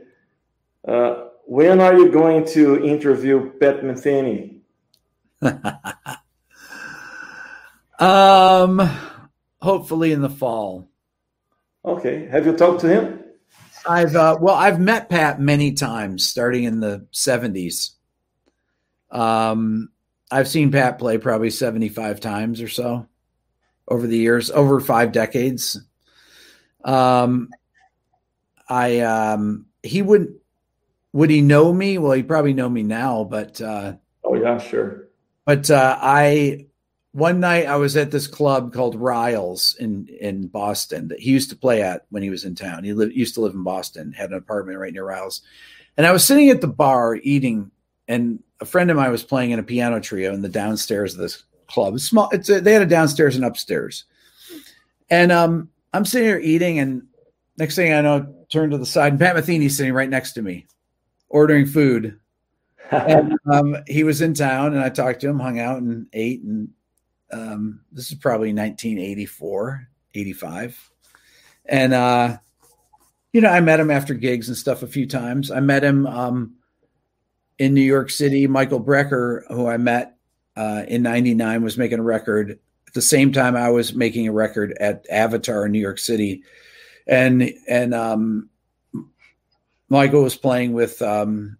uh, 0.87 1.25
when 1.45 1.79
are 1.81 1.95
you 1.97 2.11
going 2.11 2.45
to 2.45 2.83
interview 2.83 3.51
pat 3.59 3.81
metheny 3.83 4.61
um 7.99 8.89
hopefully 9.61 10.11
in 10.11 10.21
the 10.21 10.29
fall 10.29 10.87
Okay. 11.87 12.27
Have 12.27 12.45
you 12.45 12.53
talked 12.53 12.81
to 12.81 12.89
him? 12.89 13.23
I've 13.87 14.15
uh, 14.15 14.37
well, 14.41 14.55
I've 14.55 14.79
met 14.79 15.09
Pat 15.09 15.39
many 15.39 15.71
times, 15.71 16.27
starting 16.27 16.65
in 16.65 16.81
the 16.81 17.07
'70s. 17.13 17.91
Um, 19.09 19.89
I've 20.29 20.49
seen 20.49 20.71
Pat 20.71 20.99
play 20.99 21.17
probably 21.17 21.49
75 21.49 22.19
times 22.19 22.61
or 22.61 22.67
so 22.67 23.07
over 23.87 24.05
the 24.05 24.17
years, 24.17 24.51
over 24.51 24.81
five 24.81 25.13
decades. 25.13 25.79
Um, 26.87 27.49
I 28.69 29.01
um, 29.01 29.65
he 29.83 30.01
wouldn't. 30.01 30.31
would 31.13 31.29
he 31.29 31.41
know 31.41 31.71
me? 31.71 31.97
Well, 31.97 32.13
he 32.13 32.23
probably 32.23 32.53
know 32.53 32.69
me 32.69 32.83
now, 32.83 33.25
but 33.25 33.61
uh, 33.61 33.93
oh 34.23 34.35
yeah, 34.35 34.57
sure. 34.57 35.09
But 35.45 35.69
uh, 35.69 35.97
I 36.01 36.67
one 37.11 37.39
night 37.39 37.65
I 37.65 37.75
was 37.77 37.97
at 37.97 38.11
this 38.11 38.27
club 38.27 38.73
called 38.73 38.99
Ryles 38.99 39.77
in 39.77 40.07
in 40.19 40.47
Boston 40.47 41.09
that 41.09 41.19
he 41.19 41.31
used 41.31 41.49
to 41.49 41.55
play 41.55 41.81
at 41.81 42.05
when 42.09 42.23
he 42.23 42.29
was 42.29 42.45
in 42.45 42.55
town. 42.55 42.83
He 42.83 42.93
lived, 42.93 43.15
used 43.15 43.35
to 43.35 43.41
live 43.41 43.53
in 43.53 43.63
Boston, 43.63 44.11
had 44.13 44.31
an 44.31 44.37
apartment 44.37 44.79
right 44.79 44.93
near 44.93 45.05
Ryles, 45.05 45.41
and 45.97 46.05
I 46.05 46.11
was 46.11 46.23
sitting 46.23 46.49
at 46.49 46.61
the 46.61 46.67
bar 46.67 47.15
eating, 47.15 47.71
and 48.07 48.41
a 48.59 48.65
friend 48.65 48.89
of 48.89 48.97
mine 48.97 49.11
was 49.11 49.23
playing 49.23 49.51
in 49.51 49.59
a 49.59 49.63
piano 49.63 49.99
trio 49.99 50.33
in 50.33 50.41
the 50.41 50.49
downstairs 50.49 51.13
of 51.13 51.19
this 51.19 51.43
club. 51.67 51.95
It's 51.95 52.05
small. 52.05 52.29
It's 52.31 52.49
a, 52.49 52.61
they 52.61 52.73
had 52.73 52.81
a 52.81 52.85
downstairs 52.85 53.35
and 53.35 53.45
upstairs, 53.45 54.05
and 55.09 55.31
um, 55.31 55.69
I'm 55.93 56.05
sitting 56.05 56.27
here 56.27 56.39
eating, 56.39 56.79
and 56.79 57.03
next 57.57 57.75
thing 57.75 57.93
I 57.93 58.01
know, 58.01 58.17
I 58.17 58.25
turn 58.51 58.69
to 58.71 58.77
the 58.77 58.85
side, 58.85 59.13
and 59.13 59.19
Pat 59.19 59.35
Metheny's 59.35 59.77
sitting 59.77 59.93
right 59.93 60.09
next 60.09 60.33
to 60.33 60.41
me, 60.41 60.65
ordering 61.29 61.65
food. 61.65 62.19
and 62.91 63.33
um, 63.51 63.75
he 63.87 64.03
was 64.03 64.21
in 64.21 64.33
town, 64.33 64.73
and 64.73 64.81
I 64.81 64.89
talked 64.89 65.21
to 65.21 65.29
him, 65.29 65.39
hung 65.39 65.59
out, 65.59 65.81
and 65.81 66.07
ate, 66.13 66.41
and 66.43 66.69
um, 67.31 67.81
this 67.91 68.11
is 68.11 68.17
probably 68.17 68.53
1984, 68.53 69.87
85. 70.13 70.91
And, 71.65 71.93
uh, 71.93 72.37
you 73.33 73.41
know, 73.41 73.49
I 73.49 73.59
met 73.59 73.79
him 73.79 73.91
after 73.91 74.13
gigs 74.13 74.47
and 74.47 74.57
stuff 74.57 74.83
a 74.83 74.87
few 74.87 75.05
times. 75.05 75.51
I 75.51 75.59
met 75.59 75.83
him 75.83 76.07
um, 76.07 76.55
in 77.59 77.73
New 77.73 77.81
York 77.81 78.09
City. 78.09 78.47
Michael 78.47 78.81
Brecker, 78.81 79.41
who 79.49 79.67
I 79.67 79.77
met 79.77 80.17
uh, 80.55 80.83
in 80.87 81.03
99, 81.03 81.61
was 81.63 81.77
making 81.77 81.99
a 81.99 82.03
record 82.03 82.59
the 82.97 83.01
same 83.01 83.31
time 83.31 83.55
I 83.55 83.69
was 83.69 83.93
making 83.93 84.27
a 84.27 84.33
record 84.33 84.75
at 84.79 85.05
Avatar 85.09 85.65
in 85.65 85.71
New 85.71 85.79
York 85.79 85.99
City. 85.99 86.43
And, 87.07 87.53
and, 87.67 87.93
um, 87.93 88.49
Michael 89.89 90.23
was 90.23 90.35
playing 90.35 90.73
with, 90.73 91.01
um, 91.01 91.57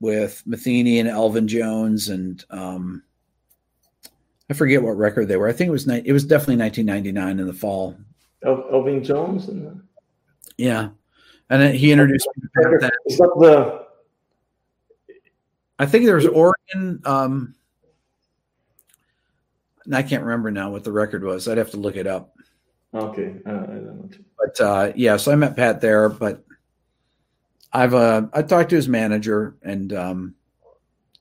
with 0.00 0.42
Metheny 0.46 1.00
and 1.00 1.08
Elvin 1.08 1.48
Jones 1.48 2.08
and, 2.08 2.44
um, 2.50 3.02
I 4.52 4.54
forget 4.54 4.82
what 4.82 4.98
record 4.98 5.28
they 5.28 5.38
were. 5.38 5.48
I 5.48 5.52
think 5.54 5.68
it 5.68 5.72
was 5.72 5.88
it 5.88 6.12
was 6.12 6.24
definitely 6.24 6.58
1999 6.58 7.40
in 7.40 7.46
the 7.46 7.54
fall. 7.54 7.96
El- 8.44 8.66
Elvin 8.70 9.02
Jones 9.02 9.48
and 9.48 9.80
yeah, 10.58 10.90
and 11.48 11.74
he 11.74 11.90
introduced 11.90 12.28
me 12.36 12.42
to 12.62 12.78
that. 12.80 12.92
Is 13.06 13.16
that 13.16 13.32
the? 13.38 13.86
I 15.78 15.86
think 15.86 16.04
there 16.04 16.16
was 16.16 16.26
Oregon. 16.26 17.00
Um, 17.06 17.54
I 19.92 20.02
can't 20.02 20.22
remember 20.22 20.50
now 20.50 20.70
what 20.70 20.84
the 20.84 20.92
record 20.92 21.24
was. 21.24 21.48
I'd 21.48 21.58
have 21.58 21.70
to 21.72 21.76
look 21.76 21.96
it 21.96 22.06
up. 22.06 22.36
Okay, 22.94 23.34
uh, 23.46 23.50
I 23.50 23.52
don't 23.54 23.84
know. 23.84 24.08
But 24.38 24.60
uh, 24.60 24.92
yeah, 24.94 25.16
so 25.16 25.32
I 25.32 25.36
met 25.36 25.56
Pat 25.56 25.80
there, 25.80 26.08
but 26.08 26.44
I've 27.72 27.94
uh, 27.94 28.26
I 28.32 28.42
talked 28.42 28.70
to 28.70 28.76
his 28.76 28.88
manager 28.88 29.56
and 29.62 29.92
um, 29.92 30.34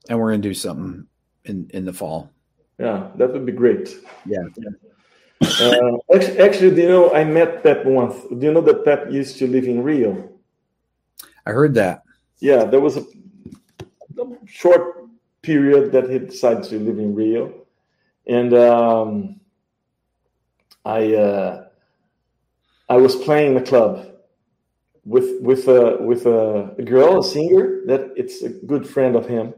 and 0.10 0.20
we're 0.20 0.32
gonna 0.32 0.44
do 0.44 0.54
something 0.54 1.08
in 1.46 1.70
in 1.74 1.86
the 1.86 1.94
fall. 1.94 2.30
Yeah, 2.78 3.10
that 3.16 3.32
would 3.32 3.46
be 3.46 3.52
great. 3.52 3.96
Yeah. 4.26 4.44
Uh, 5.42 5.98
actually, 6.14 6.40
actually, 6.40 6.76
do 6.76 6.82
you 6.82 6.90
know 6.90 7.14
I 7.14 7.24
met 7.24 7.64
Pep 7.64 7.86
once? 7.86 8.16
Do 8.30 8.46
you 8.46 8.52
know 8.52 8.62
that 8.62 8.84
Pep 8.86 9.12
used 9.12 9.38
to 9.38 9.48
live 9.48 9.66
in 9.66 9.82
Rio? 9.82 10.30
I 11.46 11.52
heard 11.52 11.74
that. 11.76 12.04
Yeah, 12.40 12.66
there 12.66 12.80
was 12.80 12.98
a, 12.98 13.02
a 14.20 14.26
short 14.46 15.08
period 15.42 15.92
that 15.94 16.10
he 16.10 16.20
decided 16.20 16.64
to 16.66 16.80
live 16.80 17.00
in 17.00 17.16
Rio, 17.16 17.61
and 18.28 18.54
um, 18.54 19.40
I 20.86 21.14
uh, 21.16 21.66
I 22.90 22.98
was 22.98 23.16
playing 23.16 23.56
the 23.56 23.62
club 23.62 24.08
with 25.06 25.42
with 25.42 25.68
a 25.68 25.98
with 26.02 26.26
a, 26.26 26.76
girl, 26.86 27.20
a 27.20 27.24
singer 27.24 27.82
that 27.88 28.12
it's 28.16 28.42
a 28.42 28.50
good 28.50 28.88
friend 28.88 29.16
of 29.16 29.28
him, 29.28 29.54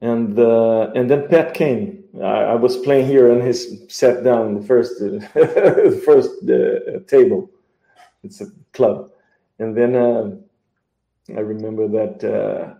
and 0.00 0.38
uh, 0.38 0.90
and 0.94 1.10
then 1.10 1.28
Pep 1.28 1.54
came 1.54 2.02
I, 2.20 2.52
I, 2.52 2.54
was 2.54 2.76
playing 2.76 3.06
here, 3.06 3.32
and 3.32 3.42
he 3.42 3.52
sat 3.88 4.22
down 4.22 4.54
the 4.54 4.66
first 4.66 5.00
uh, 5.00 6.00
first 6.04 6.30
uh, 6.48 7.00
table. 7.06 7.50
It's 8.22 8.40
a 8.40 8.46
club, 8.72 9.10
and 9.58 9.76
then 9.76 9.96
uh, 9.96 10.36
I 11.34 11.40
remember 11.40 11.88
that 11.88 12.22
uh, 12.22 12.74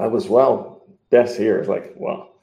I 0.00 0.06
was 0.06 0.28
well. 0.28 0.86
best 1.10 1.36
here. 1.36 1.58
It's 1.58 1.68
like 1.68 1.94
wow. 1.96 2.33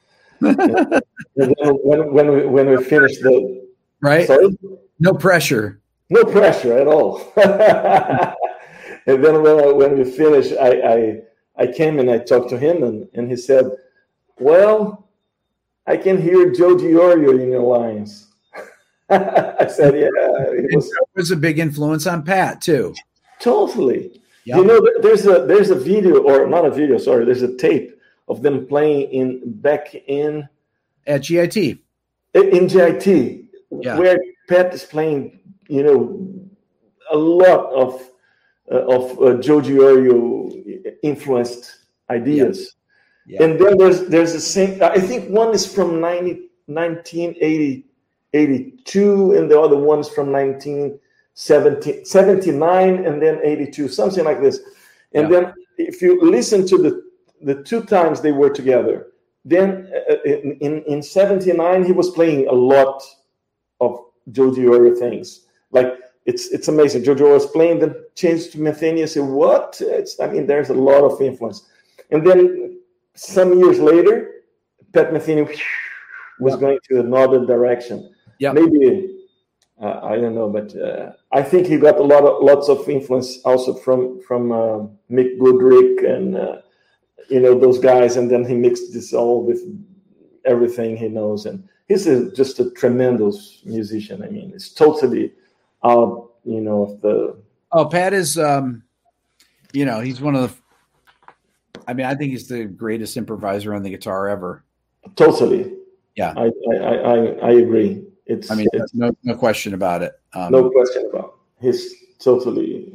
When 0.42 2.14
when 2.14 2.32
we 2.32 2.46
when 2.46 2.70
we 2.70 2.84
finished 2.84 3.22
the 3.22 3.68
right, 4.02 4.28
sorry? 4.28 4.58
no 5.00 5.14
pressure, 5.14 5.80
no 6.10 6.24
pressure 6.24 6.78
at 6.78 6.88
all. 6.88 7.22
and 7.38 9.24
then 9.24 9.44
when, 9.44 9.78
when 9.78 9.98
we 9.98 10.04
finished, 10.04 10.54
I, 10.60 10.72
I 10.82 11.22
I 11.58 11.68
came 11.68 12.00
and 12.00 12.10
I 12.10 12.18
talked 12.18 12.50
to 12.50 12.58
him, 12.58 12.84
and, 12.84 13.08
and 13.14 13.30
he 13.30 13.38
said, 13.38 13.70
"Well, 14.40 15.08
I 15.86 15.98
can 15.98 16.20
hear 16.20 16.52
Joe 16.52 16.76
DiOrio 16.76 17.40
in 17.42 17.52
your 17.52 17.62
lines." 17.62 18.28
I 19.10 19.68
said, 19.68 19.96
"Yeah." 19.96 20.10
It 20.54 20.76
was, 20.76 20.88
it 20.88 21.08
was 21.16 21.32
a 21.32 21.38
big 21.38 21.60
influence 21.60 22.08
on 22.08 22.24
Pat 22.24 22.62
too. 22.62 22.96
Totally. 23.40 24.22
Yep. 24.46 24.58
You 24.58 24.66
know, 24.66 24.88
there's 25.02 25.28
a 25.28 25.46
there's 25.46 25.70
a 25.70 25.76
video, 25.76 26.24
or 26.24 26.48
not 26.48 26.66
a 26.66 26.72
video. 26.72 26.98
Sorry, 26.98 27.26
there's 27.26 27.44
a 27.44 27.56
tape 27.58 28.01
of 28.32 28.42
them 28.42 28.66
playing 28.66 29.12
in 29.12 29.42
back 29.46 29.94
in 30.08 30.50
at 31.06 31.24
GIT. 31.24 31.78
In 32.34 32.68
GIT, 32.68 33.08
yeah. 33.82 33.98
where 33.98 34.18
Pat 34.48 34.74
is 34.74 34.86
playing, 34.86 35.42
you 35.68 35.84
know, 35.84 36.18
a 37.12 37.18
lot 37.18 37.66
of 37.74 38.10
uh, 38.72 38.86
of 38.88 39.22
uh, 39.22 39.34
Joe 39.42 39.60
DiOrio 39.60 40.96
influenced 41.04 41.80
ideas. 42.10 42.74
Yeah. 43.28 43.44
And 43.44 43.60
then 43.60 43.78
there's 43.78 44.08
there's 44.08 44.32
the 44.34 44.40
same. 44.40 44.82
I 44.82 45.00
think 45.00 45.30
one 45.30 45.54
is 45.54 45.66
from 45.66 46.00
90, 46.00 46.50
1980, 46.68 47.86
82, 48.34 49.34
and 49.34 49.52
the 49.52 49.60
other 49.60 49.76
one's 49.78 50.08
from 50.08 50.32
1979 50.32 53.06
and 53.06 53.22
then 53.22 53.42
82, 53.44 53.90
something 53.90 54.24
like 54.24 54.40
this. 54.42 54.62
And 55.14 55.30
yeah. 55.30 55.42
then 55.42 55.54
if 55.78 56.02
you 56.02 56.22
listen 56.22 56.66
to 56.68 56.78
the 56.78 57.11
the 57.44 57.64
two 57.64 57.84
times 57.84 58.22
they 58.22 58.32
were 58.32 58.50
together, 58.50 59.08
then 59.46 59.92
uh, 60.10 60.16
in, 60.26 60.58
in, 60.62 60.84
in 60.84 61.02
79 61.02 61.86
he 61.86 61.92
was 61.92 62.12
playing 62.12 62.48
a 62.48 62.54
lot 62.54 63.02
of 63.80 64.00
Joe 64.32 64.52
DiOrio 64.52 64.98
things 64.98 65.48
like 65.72 65.98
it's 66.26 66.50
it's 66.50 66.68
amazing. 66.68 67.04
Jojo 67.04 67.34
was 67.34 67.48
playing, 67.48 67.80
then 67.80 67.96
changed 68.16 68.52
to 68.52 68.60
Metheny. 68.60 69.08
Said, 69.08 69.24
"What?" 69.24 69.82
It's, 69.82 70.20
I 70.20 70.28
mean, 70.28 70.46
there's 70.46 70.70
a 70.70 70.74
lot 70.74 71.04
of 71.04 71.20
influence. 71.22 71.68
And 72.12 72.26
then 72.26 72.80
some 73.16 73.58
years 73.58 73.80
later, 73.80 74.44
Pat 74.94 75.12
Metheny 75.12 75.50
was 76.40 76.56
going 76.58 76.80
to 76.90 77.00
another 77.00 77.46
direction. 77.46 78.14
Yeah, 78.40 78.54
maybe 78.54 79.18
uh, 79.82 80.00
I 80.04 80.18
don't 80.18 80.36
know, 80.36 80.50
but 80.50 80.76
uh, 80.76 81.14
I 81.32 81.42
think 81.42 81.66
he 81.68 81.78
got 81.78 81.98
a 81.98 82.04
lot 82.04 82.24
of 82.24 82.44
lots 82.44 82.70
of 82.70 82.88
influence 82.88 83.40
also 83.44 83.74
from 83.74 84.22
from 84.22 84.52
uh, 84.52 84.86
Mick 85.10 85.40
Goodrick 85.40 86.08
and 86.08 86.38
uh, 86.38 86.58
you 87.30 87.40
know 87.40 87.58
those 87.58 87.80
guys. 87.80 88.18
And 88.18 88.30
then 88.30 88.46
he 88.46 88.56
mixed 88.56 88.94
this 88.94 89.14
all 89.14 89.44
with 89.44 89.62
everything 90.46 90.98
he 90.98 91.08
knows, 91.08 91.46
and 91.46 91.68
he's 91.88 92.08
a, 92.08 92.32
just 92.32 92.60
a 92.60 92.72
tremendous 92.72 93.62
musician. 93.66 94.24
I 94.24 94.30
mean, 94.30 94.52
it's 94.54 94.70
totally 94.70 95.34
out, 95.84 96.32
you 96.44 96.62
know, 96.62 97.00
the. 97.02 97.38
Oh, 97.72 97.86
Pat 97.86 98.14
is, 98.14 98.38
um, 98.38 98.84
you 99.74 99.86
know, 99.86 100.00
he's 100.00 100.22
one 100.22 100.36
of 100.36 100.50
the. 100.50 100.58
I 101.88 101.94
mean, 101.94 102.06
I 102.06 102.16
think 102.16 102.32
he's 102.32 102.48
the 102.48 102.66
greatest 102.66 103.18
improviser 103.18 103.74
on 103.74 103.84
the 103.84 103.90
guitar 103.90 104.28
ever. 104.28 104.64
Totally. 105.16 105.74
Yeah, 106.16 106.34
I 106.38 106.52
I 106.72 106.76
I, 106.76 107.16
I 107.16 107.52
agree. 107.52 108.04
It's. 108.26 108.52
I 108.52 108.56
mean, 108.56 108.68
it's, 108.74 108.94
no 108.94 109.16
no 109.24 109.36
question 109.36 109.74
about 109.74 110.04
it. 110.04 110.14
Um, 110.34 110.52
no 110.52 110.70
question 110.70 111.10
about. 111.12 111.36
It. 111.62 111.66
He's 111.66 111.94
totally 112.20 112.94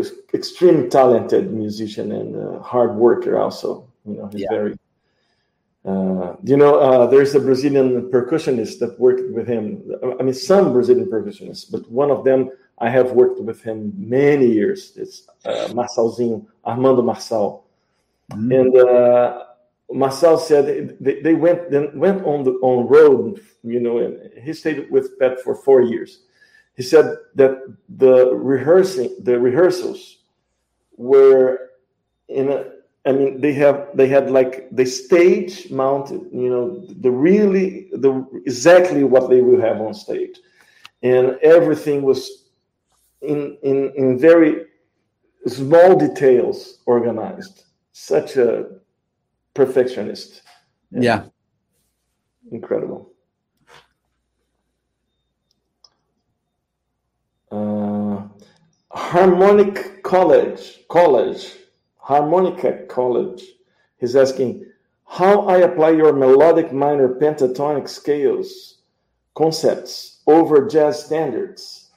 extreme 0.00 0.24
extreme 0.34 0.90
talented 0.90 1.52
musician 1.52 2.12
and 2.12 2.36
uh, 2.36 2.60
hard 2.60 2.94
worker. 2.96 3.38
Also, 3.38 3.88
you 4.06 4.14
know, 4.16 4.28
he's 4.32 4.42
yeah. 4.42 4.50
very 4.50 4.74
uh, 5.84 6.36
you 6.44 6.56
know, 6.58 6.78
uh, 6.78 7.06
there's 7.06 7.34
a 7.34 7.40
Brazilian 7.40 8.10
percussionist 8.10 8.78
that 8.80 8.98
worked 9.00 9.30
with 9.30 9.46
him. 9.46 9.82
I 10.18 10.22
mean, 10.22 10.34
some 10.34 10.72
Brazilian 10.72 11.08
percussionists, 11.08 11.70
but 11.70 11.90
one 11.90 12.10
of 12.10 12.22
them 12.22 12.50
I 12.78 12.90
have 12.90 13.12
worked 13.12 13.40
with 13.40 13.62
him 13.62 13.92
many 13.96 14.46
years. 14.46 14.92
It's 14.96 15.26
uh, 15.44 15.68
Marçalzinho, 15.72 16.46
Armando 16.64 17.02
Marçal. 17.02 17.62
Mm-hmm. 18.32 18.52
And 18.52 18.76
uh, 18.76 19.44
Marçal 19.90 20.38
said 20.38 20.98
they, 21.00 21.22
they 21.22 21.34
went 21.34 21.70
then 21.70 21.98
went 21.98 22.24
on 22.24 22.44
the 22.44 22.52
on 22.62 22.86
road, 22.86 23.40
you 23.62 23.80
know, 23.80 23.98
and 23.98 24.30
he 24.42 24.52
stayed 24.52 24.90
with 24.90 25.18
Pat 25.18 25.40
for 25.40 25.54
four 25.54 25.80
years. 25.80 26.20
He 26.76 26.82
said 26.82 27.16
that 27.34 27.62
the 27.88 28.34
rehearsing, 28.34 29.16
the 29.22 29.38
rehearsals 29.38 30.18
were 30.96 31.70
in 32.28 32.50
a 32.50 32.64
I 33.06 33.12
mean, 33.12 33.40
they 33.40 33.54
have 33.54 33.88
they 33.94 34.08
had 34.08 34.30
like 34.30 34.68
the 34.72 34.84
stage 34.84 35.70
mounted, 35.70 36.28
you 36.32 36.50
know, 36.50 36.84
the 37.00 37.10
really 37.10 37.88
the 37.92 38.26
exactly 38.44 39.04
what 39.04 39.30
they 39.30 39.40
will 39.40 39.60
have 39.60 39.80
on 39.80 39.94
stage, 39.94 40.38
and 41.02 41.38
everything 41.42 42.02
was 42.02 42.44
in 43.22 43.56
in 43.62 43.92
in 43.96 44.18
very 44.18 44.66
small 45.46 45.96
details 45.96 46.80
organized. 46.84 47.64
Such 47.92 48.36
a 48.36 48.66
perfectionist. 49.54 50.42
Yeah, 50.90 51.00
yeah. 51.00 51.24
incredible. 52.52 53.09
Harmonic 58.90 60.02
College 60.02 60.80
College 60.88 61.54
Harmonica 61.96 62.84
College. 62.88 63.44
He's 63.98 64.16
asking 64.16 64.66
how 65.06 65.42
I 65.42 65.58
apply 65.58 65.90
your 65.90 66.12
melodic 66.12 66.72
minor 66.72 67.14
pentatonic 67.14 67.88
scales 67.88 68.78
concepts 69.34 70.20
over 70.26 70.66
jazz 70.66 71.04
standards. 71.04 71.90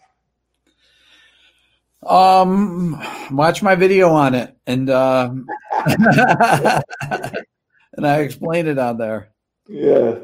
Um, 2.06 3.02
watch 3.32 3.64
my 3.64 3.76
video 3.76 4.10
on 4.10 4.36
it, 4.36 4.56
and 4.68 4.90
uh, 4.90 5.34
and 5.88 6.84
I 8.06 8.20
explain 8.20 8.68
it 8.68 8.78
on 8.78 8.98
there. 8.98 9.30
Yeah, 9.68 10.20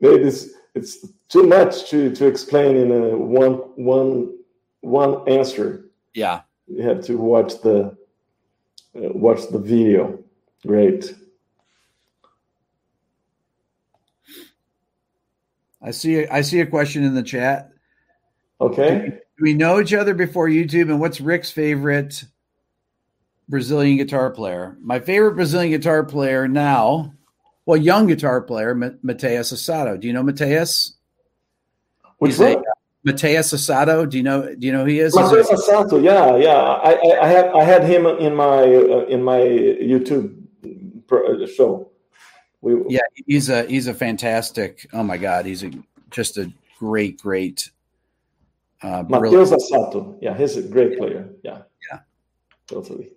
maybe 0.00 0.24
it's 0.24 0.48
it's 0.74 1.06
too 1.28 1.44
much 1.44 1.90
to 1.90 2.12
to 2.14 2.26
explain 2.26 2.76
in 2.76 2.90
a 2.90 3.16
one 3.16 3.54
one 3.76 4.36
one 4.80 5.28
answer. 5.28 5.84
Yeah, 6.14 6.42
you 6.66 6.82
have 6.82 7.04
to 7.06 7.16
watch 7.16 7.60
the 7.62 7.96
uh, 8.96 9.12
watch 9.14 9.48
the 9.50 9.58
video. 9.58 10.22
Great. 10.66 11.14
I 15.82 15.90
see. 15.90 16.26
I 16.26 16.42
see 16.42 16.60
a 16.60 16.66
question 16.66 17.02
in 17.02 17.14
the 17.14 17.22
chat. 17.22 17.70
Okay. 18.60 19.18
Do 19.38 19.42
we 19.42 19.54
know 19.54 19.80
each 19.80 19.92
other 19.92 20.14
before 20.14 20.48
YouTube? 20.48 20.82
And 20.82 21.00
what's 21.00 21.20
Rick's 21.20 21.50
favorite 21.50 22.24
Brazilian 23.48 23.96
guitar 23.96 24.30
player? 24.30 24.76
My 24.80 25.00
favorite 25.00 25.34
Brazilian 25.34 25.72
guitar 25.72 26.04
player 26.04 26.46
now, 26.46 27.12
well, 27.66 27.76
young 27.76 28.06
guitar 28.06 28.40
player, 28.40 28.74
Mateus 29.02 29.52
Asato. 29.52 29.98
Do 29.98 30.06
you 30.06 30.12
know 30.12 30.22
Mateus? 30.22 30.94
Which 32.18 32.38
one? 32.38 32.62
Mateus 33.04 33.52
Asato. 33.52 34.08
Do 34.08 34.16
you 34.16 34.22
know? 34.22 34.54
Do 34.54 34.66
you 34.66 34.72
know 34.72 34.80
who 34.80 34.90
he 34.90 35.00
is? 35.00 35.14
Mateus 35.14 35.50
Asato. 35.50 36.02
Yeah, 36.02 36.36
yeah. 36.36 36.54
I, 36.54 36.92
I, 36.92 37.18
I 37.22 37.26
had 37.26 37.46
I 37.48 37.64
had 37.64 37.84
him 37.84 38.06
in 38.06 38.34
my 38.34 38.62
uh, 38.62 39.04
in 39.06 39.22
my 39.22 39.38
YouTube 39.38 40.36
uh, 40.64 41.46
show. 41.46 41.90
We, 42.60 42.82
yeah, 42.88 43.00
he's 43.26 43.48
a 43.48 43.64
he's 43.64 43.88
a 43.88 43.94
fantastic. 43.94 44.86
Oh 44.92 45.02
my 45.02 45.16
God, 45.16 45.46
he's 45.46 45.64
a 45.64 45.70
just 46.10 46.38
a 46.38 46.52
great 46.78 47.20
great. 47.20 47.70
Uh, 48.82 49.04
Mateus 49.08 49.50
Asato. 49.50 50.16
Yeah, 50.20 50.36
he's 50.36 50.56
a 50.56 50.62
great 50.62 50.98
player. 50.98 51.28
Yeah. 51.42 51.62
Yeah. 51.90 52.00
Totally. 52.66 53.12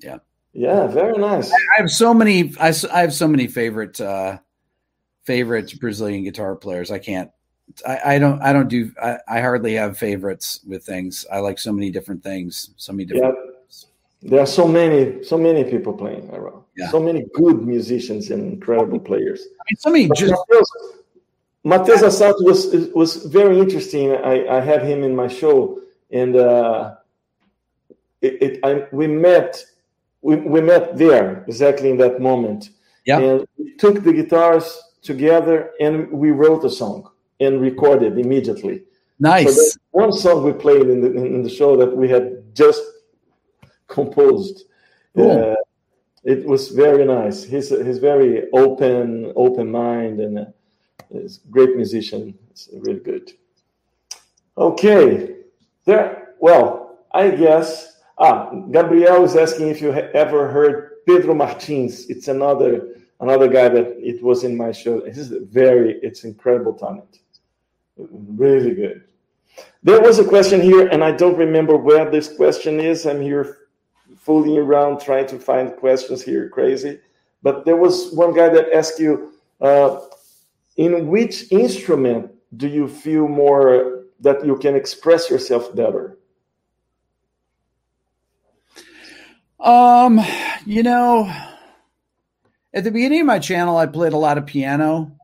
Yeah. 0.00 0.18
Yeah, 0.52 0.86
very 0.86 1.18
nice. 1.18 1.52
I 1.52 1.80
have 1.82 1.90
so 1.90 2.14
many. 2.14 2.54
I, 2.58 2.72
I 2.90 3.00
have 3.02 3.12
so 3.12 3.28
many 3.28 3.46
favorite 3.46 4.00
uh, 4.00 4.38
favorite 5.24 5.78
Brazilian 5.78 6.24
guitar 6.24 6.56
players. 6.56 6.90
I 6.90 6.98
can't 6.98 7.30
I, 7.86 8.14
I, 8.14 8.18
don't 8.18 8.40
I 8.42 8.52
don't 8.52 8.68
do 8.68 8.90
I, 9.02 9.18
I, 9.28 9.40
hardly 9.40 9.74
have 9.74 9.98
favorites 9.98 10.60
with 10.66 10.84
things. 10.84 11.26
I 11.32 11.40
like 11.40 11.58
so 11.58 11.72
many 11.72 11.90
different 11.90 12.22
things, 12.22 12.70
so 12.76 12.92
many 12.92 13.04
different. 13.04 13.34
Yeah. 13.34 14.30
There 14.30 14.40
are 14.40 14.46
so 14.46 14.66
many 14.66 15.22
so 15.22 15.36
many 15.36 15.62
people 15.64 15.92
playing 15.92 16.30
around. 16.30 16.62
Yeah. 16.76 16.90
So 16.90 17.00
many 17.00 17.26
good 17.34 17.66
musicians 17.66 18.30
and 18.30 18.52
incredible 18.52 18.98
players. 18.98 19.40
I 19.42 19.62
mean, 19.68 19.76
so 19.76 19.90
many 19.90 20.08
just. 20.16 20.34
Mateus, 21.64 22.02
Asato 22.02 22.44
was 22.44 22.90
was 22.94 23.26
very 23.26 23.58
interesting. 23.58 24.12
I, 24.12 24.46
I 24.48 24.60
had 24.60 24.82
him 24.82 25.02
in 25.02 25.14
my 25.14 25.26
show, 25.26 25.80
and 26.10 26.36
uh, 26.36 26.94
it, 28.22 28.42
it 28.42 28.60
I, 28.64 28.86
we 28.92 29.06
met 29.06 29.64
we, 30.22 30.36
we 30.36 30.60
met 30.60 30.96
there 30.96 31.44
exactly 31.48 31.90
in 31.90 31.98
that 31.98 32.20
moment. 32.20 32.70
Yeah, 33.04 33.18
and 33.18 33.46
we 33.58 33.74
took 33.74 34.02
the 34.02 34.12
guitars 34.12 34.80
together 35.02 35.70
and 35.80 36.10
we 36.10 36.32
wrote 36.32 36.64
a 36.64 36.70
song 36.70 37.08
and 37.40 37.60
recorded 37.60 38.18
immediately. 38.18 38.82
Nice. 39.18 39.72
So 39.72 39.78
one 39.92 40.12
song 40.12 40.44
we 40.44 40.52
played 40.52 40.88
in 40.88 41.00
the 41.00 41.12
in 41.14 41.42
the 41.42 41.50
show 41.50 41.76
that 41.76 41.96
we 41.96 42.08
had 42.08 42.54
just 42.54 42.82
composed. 43.88 44.64
Cool. 45.14 45.52
Uh, 45.52 45.54
it 46.24 46.44
was 46.44 46.70
very 46.70 47.04
nice. 47.04 47.44
He's 47.44 47.68
he's 47.70 47.98
very 47.98 48.50
open, 48.52 49.32
open 49.36 49.70
mind, 49.70 50.20
and 50.20 50.38
uh, 50.40 50.44
he's 51.10 51.40
a 51.44 51.48
great 51.48 51.76
musician. 51.76 52.36
It's 52.50 52.68
really 52.72 53.00
good. 53.00 53.32
Okay, 54.58 55.36
there. 55.84 56.34
Well, 56.40 56.98
I 57.12 57.30
guess. 57.30 57.94
Ah, 58.18 58.50
Gabriel 58.70 59.24
is 59.24 59.36
asking 59.36 59.68
if 59.68 59.82
you 59.82 59.92
ever 59.92 60.48
heard 60.48 61.04
Pedro 61.06 61.34
Martins. 61.34 62.06
It's 62.08 62.28
another 62.28 62.96
another 63.20 63.46
guy 63.46 63.68
that 63.68 63.96
it 63.98 64.22
was 64.22 64.42
in 64.42 64.56
my 64.56 64.72
show. 64.72 65.04
He's 65.04 65.28
very. 65.28 66.00
It's 66.02 66.24
incredible 66.24 66.74
talent. 66.74 67.20
Really 67.96 68.74
good. 68.74 69.04
There 69.82 70.00
was 70.00 70.18
a 70.18 70.24
question 70.24 70.60
here, 70.60 70.88
and 70.88 71.02
I 71.02 71.12
don't 71.12 71.36
remember 71.36 71.76
where 71.76 72.10
this 72.10 72.34
question 72.34 72.80
is. 72.80 73.06
I'm 73.06 73.22
here 73.22 73.68
fooling 74.18 74.58
around 74.58 75.00
trying 75.00 75.26
to 75.28 75.38
find 75.38 75.76
questions 75.76 76.22
here, 76.22 76.48
crazy. 76.48 77.00
But 77.42 77.64
there 77.64 77.76
was 77.76 78.12
one 78.12 78.34
guy 78.34 78.48
that 78.48 78.72
asked 78.72 78.98
you, 78.98 79.32
uh, 79.60 80.00
in 80.76 81.06
which 81.06 81.50
instrument 81.52 82.32
do 82.56 82.68
you 82.68 82.88
feel 82.88 83.28
more 83.28 84.04
that 84.20 84.44
you 84.44 84.56
can 84.56 84.74
express 84.74 85.30
yourself 85.30 85.74
better? 85.74 86.18
Um, 89.58 90.20
you 90.66 90.82
know, 90.82 91.32
at 92.74 92.84
the 92.84 92.90
beginning 92.90 93.20
of 93.20 93.26
my 93.26 93.38
channel, 93.38 93.76
I 93.76 93.86
played 93.86 94.12
a 94.12 94.18
lot 94.18 94.38
of 94.38 94.46
piano, 94.46 95.15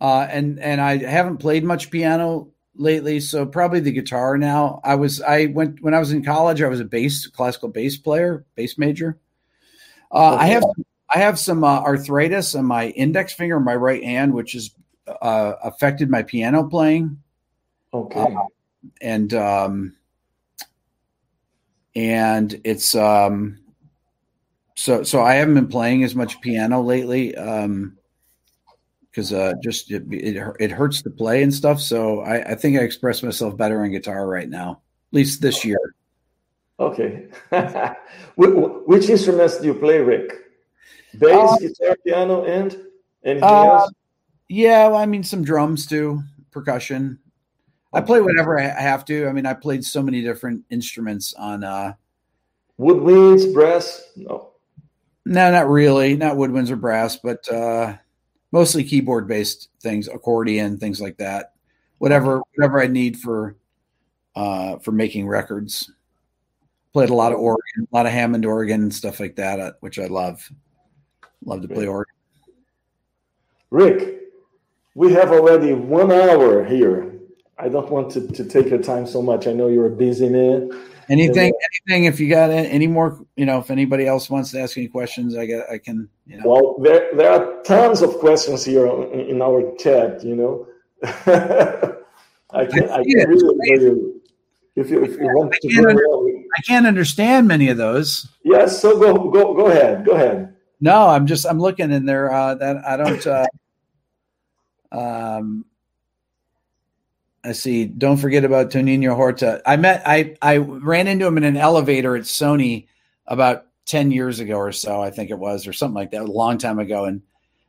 uh, 0.00 0.26
and 0.30 0.58
and 0.60 0.80
I 0.80 0.98
haven't 0.98 1.38
played 1.38 1.64
much 1.64 1.90
piano 1.90 2.48
lately, 2.74 3.20
so 3.20 3.46
probably 3.46 3.80
the 3.80 3.92
guitar 3.92 4.36
now. 4.36 4.80
I 4.84 4.94
was 4.94 5.22
I 5.22 5.46
went 5.46 5.82
when 5.82 5.94
I 5.94 5.98
was 5.98 6.12
in 6.12 6.24
college. 6.24 6.62
I 6.62 6.68
was 6.68 6.80
a 6.80 6.84
bass 6.84 7.26
classical 7.26 7.68
bass 7.68 7.96
player, 7.96 8.44
bass 8.54 8.78
major. 8.78 9.18
Uh, 10.12 10.34
okay. 10.34 10.44
I 10.44 10.46
have 10.48 10.64
I 11.14 11.18
have 11.18 11.38
some 11.38 11.64
uh, 11.64 11.80
arthritis 11.80 12.54
on 12.54 12.64
my 12.66 12.88
index 12.90 13.32
finger, 13.32 13.58
my 13.60 13.74
right 13.74 14.02
hand, 14.02 14.34
which 14.34 14.52
has 14.52 14.70
uh, 15.22 15.54
affected 15.62 16.10
my 16.10 16.22
piano 16.22 16.64
playing. 16.68 17.18
Okay, 17.94 18.20
uh, 18.20 18.42
and 19.00 19.32
um, 19.32 19.96
and 21.94 22.60
it's 22.64 22.94
um, 22.94 23.58
so 24.74 25.02
so 25.02 25.22
I 25.22 25.34
haven't 25.34 25.54
been 25.54 25.68
playing 25.68 26.04
as 26.04 26.14
much 26.14 26.40
piano 26.40 26.82
lately. 26.82 27.34
Um, 27.34 27.96
because 29.16 29.32
uh, 29.32 29.54
just 29.62 29.90
it, 29.90 30.02
it, 30.10 30.36
it 30.60 30.70
hurts 30.70 31.00
to 31.00 31.08
play 31.08 31.42
and 31.42 31.52
stuff. 31.52 31.80
So 31.80 32.20
I, 32.20 32.52
I 32.52 32.54
think 32.54 32.78
I 32.78 32.82
express 32.82 33.22
myself 33.22 33.56
better 33.56 33.80
on 33.82 33.90
guitar 33.90 34.28
right 34.28 34.48
now, 34.48 34.82
at 35.10 35.16
least 35.16 35.40
this 35.40 35.64
year. 35.64 35.78
Okay. 36.78 37.28
Which 38.36 39.08
instruments 39.08 39.58
do 39.58 39.68
you 39.68 39.74
play, 39.74 40.00
Rick? 40.00 40.34
Bass, 41.14 41.50
uh, 41.50 41.56
guitar, 41.56 41.96
piano, 42.04 42.44
and 42.44 42.76
anything 43.24 43.42
uh, 43.42 43.62
else? 43.62 43.92
Yeah, 44.48 44.88
well, 44.88 44.98
I 44.98 45.06
mean 45.06 45.24
some 45.24 45.42
drums 45.42 45.86
too, 45.86 46.22
percussion. 46.50 47.18
I 47.94 48.02
play 48.02 48.20
whatever 48.20 48.60
I 48.60 48.68
have 48.68 49.06
to. 49.06 49.26
I 49.26 49.32
mean, 49.32 49.46
I 49.46 49.54
played 49.54 49.82
so 49.82 50.02
many 50.02 50.20
different 50.20 50.64
instruments 50.68 51.32
on 51.32 51.64
uh 51.64 51.94
woodwinds, 52.78 53.50
brass. 53.54 54.02
No, 54.14 54.50
no, 55.24 55.50
not 55.50 55.70
really, 55.70 56.16
not 56.16 56.36
woodwinds 56.36 56.68
or 56.68 56.76
brass, 56.76 57.16
but 57.16 57.50
uh 57.50 57.96
mostly 58.52 58.84
keyboard 58.84 59.28
based 59.28 59.68
things, 59.80 60.08
accordion, 60.08 60.78
things 60.78 61.00
like 61.00 61.16
that. 61.18 61.52
Whatever 61.98 62.42
whatever 62.54 62.80
I 62.80 62.86
need 62.86 63.18
for 63.18 63.56
uh, 64.34 64.78
for 64.78 64.92
making 64.92 65.26
records. 65.26 65.90
Played 66.92 67.10
a 67.10 67.14
lot 67.14 67.32
of 67.32 67.38
organ, 67.38 67.88
a 67.92 67.96
lot 67.96 68.06
of 68.06 68.12
Hammond 68.12 68.46
organ 68.46 68.82
and 68.82 68.94
stuff 68.94 69.20
like 69.20 69.36
that, 69.36 69.60
uh, 69.60 69.72
which 69.80 69.98
I 69.98 70.06
love. 70.06 70.50
Love 71.44 71.62
to 71.62 71.68
play 71.68 71.86
organ. 71.86 72.14
Rick, 73.70 74.22
we 74.94 75.12
have 75.12 75.30
already 75.30 75.74
one 75.74 76.10
hour 76.10 76.64
here. 76.64 77.12
I 77.58 77.68
don't 77.68 77.90
want 77.90 78.10
to, 78.12 78.26
to 78.28 78.44
take 78.44 78.68
your 78.68 78.82
time 78.82 79.06
so 79.06 79.20
much. 79.20 79.46
I 79.46 79.52
know 79.52 79.68
you're 79.68 79.86
a 79.86 79.90
busy 79.90 80.28
man. 80.28 80.70
Anything, 81.08 81.52
anything. 81.88 82.04
If 82.04 82.18
you 82.18 82.28
got 82.28 82.50
any 82.50 82.86
more, 82.86 83.24
you 83.36 83.46
know, 83.46 83.58
if 83.58 83.70
anybody 83.70 84.06
else 84.06 84.28
wants 84.28 84.50
to 84.50 84.60
ask 84.60 84.76
any 84.76 84.88
questions, 84.88 85.36
I 85.36 85.46
get, 85.46 85.68
I 85.70 85.78
can. 85.78 86.08
You 86.26 86.38
know. 86.38 86.42
Well, 86.46 86.76
there 86.80 87.10
there 87.14 87.30
are 87.30 87.62
tons 87.62 88.02
of 88.02 88.18
questions 88.18 88.64
here 88.64 88.86
in 88.86 89.40
our 89.40 89.74
chat. 89.76 90.24
You 90.24 90.36
know, 90.36 90.66
I 92.50 92.66
can 92.66 92.90
I, 92.90 92.96
I 92.96 93.04
can 93.04 93.28
really 93.28 94.16
if 94.76 94.90
you, 94.90 95.02
if 95.02 95.12
you 95.12 95.24
want 95.24 95.54
I 95.54 95.58
to 95.62 95.68
can't, 95.68 95.98
I 95.98 96.60
can't 96.62 96.86
understand 96.86 97.48
many 97.48 97.68
of 97.68 97.78
those. 97.78 98.28
Yes, 98.44 98.80
so 98.80 98.98
go 98.98 99.30
go 99.30 99.54
go 99.54 99.68
ahead. 99.68 100.04
Go 100.04 100.12
ahead. 100.12 100.54
No, 100.80 101.08
I'm 101.08 101.26
just 101.26 101.46
I'm 101.46 101.58
looking 101.58 101.90
in 101.90 102.04
there. 102.04 102.30
Uh, 102.32 102.54
that 102.56 102.84
I 102.84 102.96
don't. 102.96 103.26
Uh, 103.26 103.46
um, 104.92 105.64
I 107.46 107.52
see. 107.52 107.84
Don't 107.84 108.16
forget 108.16 108.44
about 108.44 108.70
Toninho 108.70 109.14
Horta. 109.14 109.58
Uh, 109.58 109.60
I 109.64 109.76
met. 109.76 110.02
I 110.04 110.36
I 110.42 110.56
ran 110.56 111.06
into 111.06 111.26
him 111.26 111.36
in 111.36 111.44
an 111.44 111.56
elevator 111.56 112.16
at 112.16 112.24
Sony 112.24 112.88
about 113.26 113.66
ten 113.84 114.10
years 114.10 114.40
ago 114.40 114.56
or 114.56 114.72
so. 114.72 115.00
I 115.00 115.10
think 115.10 115.30
it 115.30 115.38
was, 115.38 115.66
or 115.66 115.72
something 115.72 115.94
like 115.94 116.10
that, 116.10 116.22
a 116.22 116.24
long 116.24 116.58
time 116.58 116.80
ago, 116.80 117.04
and 117.04 117.22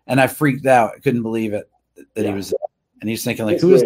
and 0.07 0.19
I 0.19 0.28
freaked 0.28 0.65
out. 0.65 0.93
I 0.95 0.99
couldn't 0.99 1.21
believe 1.21 1.53
it 1.53 1.69
that 2.15 2.23
yeah. 2.23 2.30
he 2.30 2.34
was. 2.34 2.53
And 3.01 3.09
he's 3.09 3.23
thinking 3.23 3.45
like, 3.45 3.61
who 3.61 3.75
is? 3.75 3.84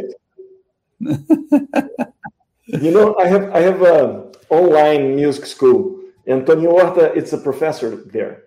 you 2.68 2.92
know, 2.92 3.18
I 3.20 3.28
have 3.28 3.52
I 3.52 3.60
have 3.60 3.82
a 3.82 4.32
online 4.50 5.18
music 5.18 5.46
school, 5.46 6.00
and 6.26 6.46
Toninho 6.46 6.72
Horta, 6.72 7.12
it's 7.14 7.34
a 7.34 7.38
professor 7.38 7.98
there. 7.98 8.44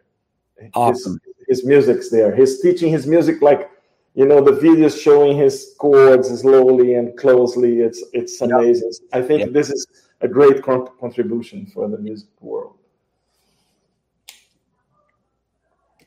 Awesome. 0.73 1.21
His, 1.47 1.59
his 1.59 1.67
music's 1.67 2.09
there. 2.09 2.35
He's 2.35 2.63
teaching 2.63 2.91
his 2.91 3.07
music 3.07 3.43
like 3.43 3.69
you 4.15 4.27
know 4.27 4.41
the 4.41 4.53
videos 4.53 5.01
showing 5.01 5.37
his 5.37 5.75
chords 5.79 6.29
slowly 6.41 6.95
and 6.95 7.17
closely. 7.19 7.81
It's 7.81 8.03
it's 8.13 8.41
amazing. 8.41 8.93
I 9.13 9.21
think 9.21 9.53
this 9.53 9.71
is 9.71 9.87
a 10.21 10.29
great 10.29 10.63
con- 10.63 10.89
contribution 11.01 11.67
for 11.67 11.89
the 11.89 11.99
music 11.99 12.29
world. 12.41 12.77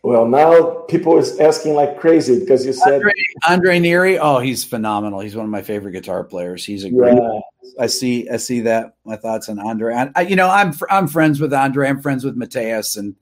Well 0.03 0.25
now 0.25 0.85
people 0.87 1.17
is 1.17 1.37
asking 1.39 1.73
like 1.73 1.99
crazy 1.99 2.39
because 2.39 2.65
you 2.65 2.71
said 2.71 2.93
andre, 2.93 3.11
andre 3.49 3.79
Nieri, 3.79 4.17
oh 4.21 4.39
he's 4.39 4.63
phenomenal. 4.63 5.19
He's 5.19 5.35
one 5.35 5.43
of 5.43 5.51
my 5.51 5.61
favorite 5.61 5.91
guitar 5.91 6.23
players. 6.23 6.63
He's 6.63 6.85
a 6.85 6.89
great 6.89 7.17
yeah. 7.17 7.39
i 7.77 7.87
see 7.87 8.29
i 8.29 8.37
see 8.37 8.61
that 8.61 8.95
my 9.03 9.17
thoughts 9.17 9.49
on 9.49 9.59
andre. 9.59 10.09
I, 10.15 10.21
you 10.21 10.37
know 10.37 10.49
i'm 10.49 10.73
i'm 10.89 11.09
friends 11.09 11.41
with 11.41 11.53
andre. 11.53 11.89
I'm 11.89 12.01
friends 12.01 12.23
with 12.23 12.37
Mateus 12.37 12.95
and 12.95 13.17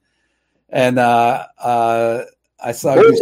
and 0.70 1.00
uh 1.00 1.48
uh 1.58 2.26
I 2.66 2.72
saw 2.72 2.96
you. 2.96 3.16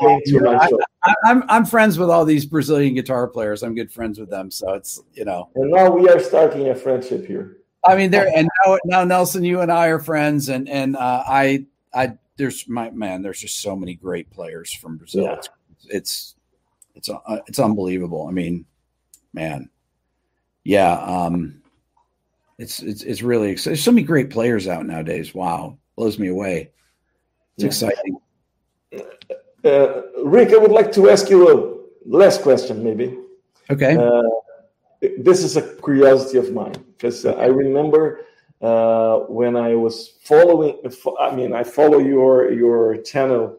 I, 0.00 0.70
am 1.04 1.12
I'm, 1.24 1.44
I'm 1.50 1.64
friends 1.66 1.98
with 1.98 2.08
all 2.08 2.24
these 2.24 2.46
Brazilian 2.46 2.94
guitar 2.94 3.28
players. 3.28 3.62
I'm 3.62 3.74
good 3.74 3.92
friends 3.92 4.18
with 4.18 4.30
them, 4.30 4.50
so 4.50 4.72
it's 4.72 5.02
you 5.12 5.26
know. 5.26 5.50
And 5.54 5.70
now 5.70 5.90
we 5.90 6.08
are 6.08 6.18
starting 6.18 6.70
a 6.70 6.74
friendship 6.74 7.26
here. 7.26 7.58
I 7.84 7.94
mean, 7.94 8.10
there 8.10 8.26
and 8.34 8.48
now, 8.64 8.78
now 8.86 9.04
Nelson, 9.04 9.44
you 9.44 9.60
and 9.60 9.70
I 9.70 9.88
are 9.88 10.00
friends, 10.00 10.48
and 10.48 10.66
and 10.66 10.96
uh, 10.96 11.22
I 11.26 11.66
I 11.92 12.14
there's 12.38 12.66
my 12.68 12.90
man. 12.90 13.20
There's 13.20 13.40
just 13.40 13.60
so 13.60 13.76
many 13.76 13.94
great 13.94 14.30
players 14.30 14.72
from 14.72 14.96
Brazil. 14.96 15.24
Yeah. 15.24 15.34
It's 15.34 15.48
it's 15.88 16.34
it's, 16.94 17.10
uh, 17.10 17.40
it's 17.46 17.58
unbelievable. 17.58 18.26
I 18.26 18.32
mean, 18.32 18.64
man, 19.34 19.68
yeah. 20.64 20.94
Um, 21.00 21.60
it's 22.58 22.80
it's 22.80 23.02
it's 23.02 23.20
really 23.20 23.56
there's 23.56 23.84
so 23.84 23.92
many 23.92 24.06
great 24.06 24.30
players 24.30 24.66
out 24.66 24.86
nowadays. 24.86 25.34
Wow, 25.34 25.76
blows 25.96 26.18
me 26.18 26.28
away. 26.28 26.70
It's 27.56 27.62
yeah. 27.62 27.88
exciting. 27.88 28.16
Uh, 29.66 30.02
Rick, 30.24 30.52
I 30.52 30.58
would 30.58 30.70
like 30.70 30.92
to 30.92 31.10
ask 31.10 31.28
you 31.28 31.50
a 31.50 31.54
last 32.06 32.42
question, 32.42 32.84
maybe. 32.84 33.18
Okay. 33.68 33.96
Uh, 33.96 34.22
this 35.18 35.42
is 35.42 35.56
a 35.56 35.62
curiosity 35.82 36.38
of 36.38 36.52
mine 36.52 36.76
because 36.92 37.26
uh, 37.26 37.32
I 37.32 37.46
remember 37.46 38.20
uh, 38.62 39.18
when 39.28 39.56
I 39.56 39.74
was 39.74 40.14
following. 40.22 40.78
I 41.18 41.34
mean, 41.34 41.52
I 41.52 41.64
follow 41.64 41.98
your 41.98 42.52
your 42.52 42.96
channel 42.98 43.58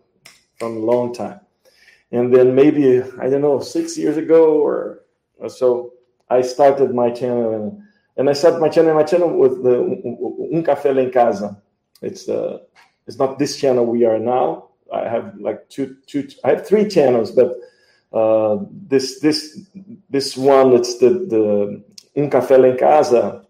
from 0.57 0.77
a 0.77 0.79
long 0.79 1.13
time, 1.13 1.41
and 2.11 2.33
then 2.33 2.55
maybe 2.55 3.03
I 3.19 3.29
don't 3.29 3.41
know 3.41 3.59
six 3.59 3.97
years 3.97 4.15
ago 4.15 4.59
or, 4.59 5.01
or 5.37 5.49
so, 5.49 5.93
I 6.29 6.41
started 6.41 6.95
my 6.95 7.11
channel 7.11 7.53
and 7.53 7.83
and 8.15 8.29
I 8.29 8.33
started 8.33 8.61
my 8.61 8.69
channel. 8.69 8.95
My 8.95 9.03
channel 9.03 9.37
with 9.37 9.61
the 9.61 9.77
Un 10.53 10.63
Café 10.63 10.97
em 10.97 11.11
Casa. 11.11 11.61
It's 12.01 12.29
uh, 12.29 12.59
it's 13.05 13.19
not 13.19 13.39
this 13.39 13.57
channel 13.57 13.85
we 13.85 14.05
are 14.05 14.19
now 14.19 14.66
I 14.93 15.07
have 15.07 15.39
like 15.39 15.67
two 15.69 15.97
two 16.07 16.27
I 16.43 16.49
have 16.49 16.67
three 16.67 16.88
channels, 16.88 17.31
but 17.31 17.57
uh, 18.13 18.57
this 18.88 19.19
this 19.19 19.61
this 20.09 20.38
one 20.38 20.73
it's 20.73 20.97
the 20.99 21.09
the 21.09 21.83
Un 22.15 22.29
Café 22.29 22.57
Lá 22.57 22.77
Casa. 22.77 23.43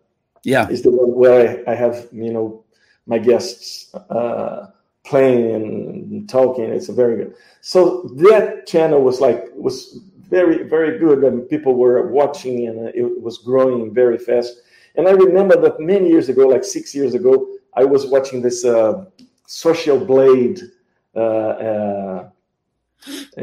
Yeah, 0.44 0.70
is 0.70 0.82
the 0.84 0.92
one 0.92 1.14
where 1.16 1.64
I, 1.68 1.72
I 1.72 1.76
have 1.76 2.08
you 2.12 2.32
know 2.32 2.64
my 3.06 3.18
guests 3.18 3.94
uh, 3.96 4.68
playing 5.06 5.52
and 5.52 6.30
talking. 6.30 6.66
It's 6.66 6.90
a 6.90 6.94
very 6.94 7.18
good. 7.18 7.36
So 7.62 8.04
that 8.18 8.68
channel 8.68 9.02
was 9.02 9.20
like 9.20 9.46
was 9.56 10.00
very 10.30 10.64
very 10.64 11.00
good, 11.00 11.24
and 11.24 11.48
people 11.50 11.76
were 11.76 12.12
watching, 12.12 12.68
and 12.68 12.90
it 12.96 13.22
was 13.22 13.40
growing 13.40 13.94
very 13.94 14.18
fast. 14.18 14.62
And 14.96 15.08
I 15.08 15.12
remember 15.12 15.60
that 15.62 15.80
many 15.80 16.10
years 16.10 16.30
ago, 16.30 16.48
like 16.48 16.64
six 16.64 16.96
years 16.96 17.14
ago, 17.14 17.48
I 17.76 17.84
was 17.84 18.08
watching 18.08 18.42
this. 18.42 18.64
Uh, 18.64 19.06
Social 19.48 19.98
Blade 19.98 20.60
Uh, 21.18 21.20
uh, 21.20 22.30
uh, 23.38 23.42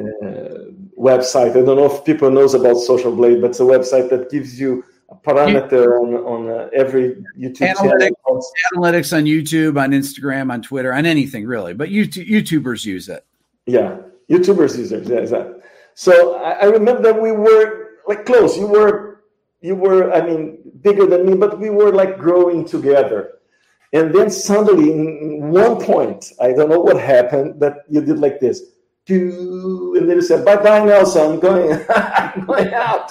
website. 0.99 1.51
I 1.51 1.64
don't 1.64 1.77
know 1.77 1.91
if 1.93 2.05
people 2.05 2.31
knows 2.31 2.55
about 2.55 2.77
Social 2.77 3.14
Blade, 3.14 3.41
but 3.41 3.51
it's 3.51 3.61
a 3.61 3.64
website 3.64 4.11
that 4.11 4.31
gives 4.31 4.61
you 4.61 4.85
a 5.09 5.14
parameter 5.14 6.01
on 6.01 6.14
on 6.14 6.49
uh, 6.49 6.68
every 6.72 7.16
YouTube 7.39 7.75
analytics, 7.75 8.01
channel. 8.01 8.43
Analytics 8.77 9.16
on 9.16 9.25
YouTube, 9.25 9.81
on 9.83 9.91
Instagram, 9.91 10.53
on 10.53 10.62
Twitter, 10.62 10.93
on 10.93 11.07
anything 11.07 11.47
really. 11.47 11.75
But 11.75 11.89
YouTube, 11.89 12.29
YouTubers 12.29 12.85
use 12.85 13.09
it. 13.09 13.25
Yeah, 13.66 13.99
YouTubers 14.31 14.79
use 14.79 14.93
it. 14.93 15.05
Yeah, 15.05 15.18
exactly. 15.18 15.61
So 15.95 16.37
I, 16.37 16.51
I 16.53 16.64
remember 16.64 17.03
that 17.03 17.20
we 17.20 17.33
were 17.33 17.99
like 18.07 18.25
close. 18.25 18.57
You 18.57 18.66
were 18.66 19.25
you 19.61 19.75
were 19.75 20.12
I 20.12 20.25
mean 20.27 20.59
bigger 20.83 21.07
than 21.07 21.27
me, 21.27 21.35
but 21.37 21.59
we 21.59 21.70
were 21.70 21.93
like 21.93 22.18
growing 22.18 22.64
together. 22.64 23.39
And 23.95 24.14
then 24.14 24.28
suddenly, 24.28 24.92
in 24.92 25.51
one 25.51 25.80
point, 25.80 26.32
I 26.40 26.53
don't 26.53 26.68
know 26.68 26.80
what 26.80 27.01
happened, 27.01 27.61
that 27.61 27.78
you 27.88 28.03
did 28.03 28.18
like 28.18 28.40
this 28.40 28.61
and 29.09 30.09
then 30.09 30.16
he 30.16 30.22
said, 30.22 30.45
"Bye 30.45 30.57
bye, 30.57 30.84
Nelson. 30.84 31.32
I'm 31.32 31.40
going, 31.40 31.84
I'm 31.95 32.47
going 32.47 32.72
out." 32.72 33.11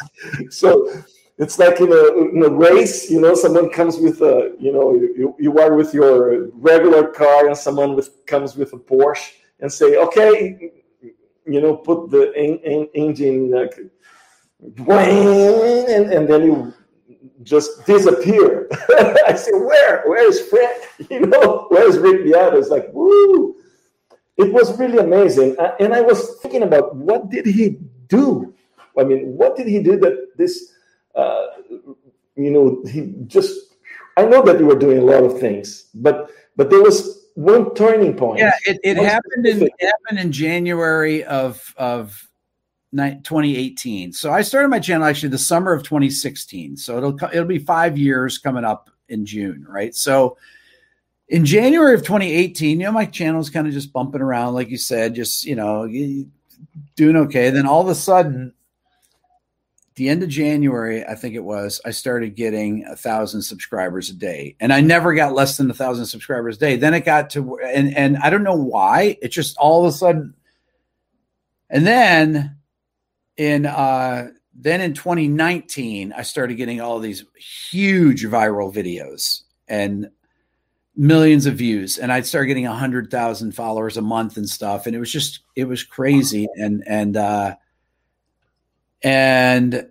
So 0.49 0.91
it's 1.37 1.59
like 1.59 1.79
in 1.79 1.91
a, 1.91 2.29
in 2.29 2.43
a 2.43 2.49
race, 2.49 3.09
you 3.09 3.21
know, 3.21 3.35
someone 3.35 3.69
comes 3.69 3.97
with 3.97 4.21
a, 4.21 4.55
you 4.59 4.71
know, 4.71 4.93
you, 4.93 5.35
you 5.39 5.59
are 5.59 5.73
with 5.75 5.93
your 5.93 6.47
regular 6.53 7.07
car, 7.07 7.47
and 7.47 7.57
someone 7.57 7.95
with 7.95 8.25
comes 8.25 8.55
with 8.55 8.73
a 8.73 8.77
Porsche, 8.77 9.33
and 9.59 9.71
say, 9.71 9.97
"Okay, 9.97 10.71
you 11.45 11.61
know, 11.61 11.75
put 11.75 12.09
the 12.09 12.33
in, 12.33 12.57
in, 12.59 12.87
engine." 12.95 13.51
Like, 13.51 13.77
and, 14.59 16.11
and 16.11 16.27
then 16.27 16.43
you 16.43 16.73
just 17.41 17.85
disappear. 17.85 18.67
I 19.27 19.33
said, 19.35 19.53
where? 19.55 20.03
Where 20.05 20.27
is 20.27 20.39
Fred? 20.47 20.81
You 21.09 21.25
know, 21.25 21.65
where's 21.69 21.97
Rick 21.97 22.23
Beato? 22.23 22.57
It's 22.57 22.69
like, 22.69 22.87
woo 22.93 23.55
it 24.37 24.51
was 24.51 24.77
really 24.79 24.97
amazing. 24.97 25.55
And 25.79 25.93
I 25.93 26.01
was 26.01 26.37
thinking 26.41 26.63
about 26.63 26.95
what 26.95 27.29
did 27.29 27.45
he 27.45 27.77
do? 28.07 28.53
I 28.97 29.03
mean, 29.03 29.37
what 29.37 29.55
did 29.55 29.67
he 29.67 29.81
do 29.81 29.97
that 29.99 30.37
this, 30.37 30.73
uh, 31.15 31.47
you 32.35 32.51
know, 32.51 32.83
he 32.89 33.13
just, 33.27 33.75
I 34.17 34.25
know 34.25 34.41
that 34.43 34.59
you 34.59 34.65
were 34.65 34.77
doing 34.77 34.99
a 34.99 35.03
lot 35.03 35.23
of 35.23 35.39
things, 35.39 35.89
but, 35.95 36.31
but 36.55 36.69
there 36.69 36.81
was 36.81 37.27
one 37.35 37.73
turning 37.73 38.15
point. 38.15 38.39
Yeah, 38.39 38.51
it, 38.65 38.79
it 38.83 38.97
happened 38.97 39.45
in, 39.45 39.63
it 39.63 39.71
happened 39.79 40.19
in 40.19 40.31
January 40.31 41.23
of, 41.23 41.73
of 41.77 42.27
2018. 42.95 44.13
So 44.13 44.31
I 44.31 44.41
started 44.41 44.69
my 44.69 44.79
channel 44.79 45.05
actually 45.05 45.29
the 45.29 45.37
summer 45.37 45.73
of 45.73 45.83
2016. 45.83 46.77
So 46.77 46.97
it'll, 46.97 47.17
it'll 47.31 47.45
be 47.45 47.59
five 47.59 47.97
years 47.97 48.37
coming 48.37 48.63
up 48.63 48.89
in 49.09 49.25
June. 49.25 49.65
Right. 49.67 49.95
So, 49.95 50.37
in 51.29 51.45
January 51.45 51.93
of 51.95 52.01
2018, 52.01 52.79
you 52.79 52.85
know, 52.85 52.91
my 52.91 53.05
channel's 53.05 53.49
kind 53.49 53.65
of 53.65 53.73
just 53.73 53.93
bumping 53.93 54.21
around, 54.21 54.53
like 54.53 54.69
you 54.69 54.77
said, 54.77 55.15
just, 55.15 55.45
you 55.45 55.55
know, 55.55 55.87
doing 56.95 57.15
okay. 57.15 57.49
Then 57.49 57.65
all 57.65 57.81
of 57.81 57.87
a 57.87 57.95
sudden, 57.95 58.53
the 59.95 60.09
end 60.09 60.23
of 60.23 60.29
January, 60.29 61.05
I 61.05 61.15
think 61.15 61.35
it 61.35 61.43
was, 61.43 61.79
I 61.85 61.91
started 61.91 62.35
getting 62.35 62.85
a 62.85 62.95
thousand 62.95 63.43
subscribers 63.43 64.09
a 64.09 64.13
day, 64.13 64.55
and 64.59 64.73
I 64.73 64.81
never 64.81 65.13
got 65.13 65.33
less 65.33 65.57
than 65.57 65.69
a 65.69 65.73
thousand 65.73 66.07
subscribers 66.07 66.57
a 66.57 66.59
day. 66.59 66.75
Then 66.75 66.93
it 66.93 67.05
got 67.05 67.29
to, 67.31 67.59
and 67.59 67.95
and 67.95 68.17
I 68.17 68.29
don't 68.29 68.43
know 68.43 68.55
why. 68.55 69.17
It 69.21 69.29
just 69.29 69.55
all 69.57 69.85
of 69.85 69.93
a 69.93 69.95
sudden, 69.95 70.33
and 71.69 71.85
then 71.85 72.57
in 73.37 73.65
uh 73.65 74.29
then 74.55 74.81
in 74.81 74.93
2019, 74.93 76.13
I 76.15 76.21
started 76.21 76.55
getting 76.55 76.79
all 76.79 76.99
these 76.99 77.25
huge 77.35 78.23
viral 78.23 78.71
videos, 78.71 79.41
and 79.67 80.09
millions 80.95 81.45
of 81.45 81.55
views 81.55 81.97
and 81.97 82.11
I'd 82.11 82.25
start 82.25 82.47
getting 82.47 82.67
a 82.67 82.75
hundred 82.75 83.09
thousand 83.09 83.53
followers 83.53 83.97
a 83.97 84.01
month 84.01 84.37
and 84.37 84.47
stuff. 84.47 84.85
And 84.85 84.95
it 84.95 84.99
was 84.99 85.11
just, 85.11 85.39
it 85.55 85.65
was 85.65 85.83
crazy. 85.83 86.47
And, 86.55 86.83
and, 86.85 87.17
uh, 87.17 87.55
and 89.01 89.89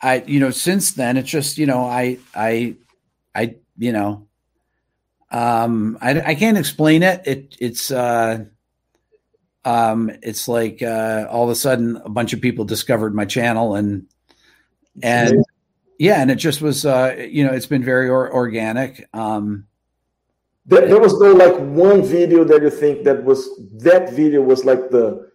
I, 0.00 0.22
you 0.26 0.38
know, 0.38 0.50
since 0.50 0.92
then 0.92 1.16
it's 1.16 1.28
just, 1.28 1.58
you 1.58 1.66
know, 1.66 1.84
I, 1.84 2.18
I, 2.34 2.76
I, 3.34 3.56
you 3.78 3.92
know, 3.92 4.28
um, 5.32 5.98
I, 6.00 6.20
I 6.20 6.34
can't 6.36 6.56
explain 6.56 7.02
it. 7.02 7.22
It, 7.26 7.56
it's, 7.58 7.90
uh, 7.90 8.44
um, 9.66 10.10
it's 10.22 10.48
like, 10.48 10.82
uh, 10.82 11.26
all 11.30 11.44
of 11.44 11.50
a 11.50 11.54
sudden 11.54 11.96
a 11.96 12.08
bunch 12.08 12.32
of 12.32 12.40
people 12.40 12.64
discovered 12.64 13.14
my 13.14 13.24
channel 13.24 13.74
and, 13.74 14.06
and 15.02 15.44
yeah, 15.98 16.20
and 16.20 16.30
it 16.30 16.36
just 16.36 16.62
was, 16.62 16.86
uh, 16.86 17.14
you 17.28 17.44
know, 17.44 17.52
it's 17.52 17.66
been 17.66 17.84
very 17.84 18.08
or- 18.08 18.32
organic. 18.32 19.08
Um, 19.12 19.66
there, 20.66 20.86
there 20.86 21.00
was 21.00 21.18
no 21.20 21.32
like 21.32 21.54
one 21.58 22.02
video 22.02 22.44
that 22.44 22.62
you 22.62 22.70
think 22.70 23.04
that 23.04 23.24
was 23.24 23.48
that 23.78 24.12
video 24.12 24.42
was 24.42 24.64
like 24.64 24.90
the 24.90 25.30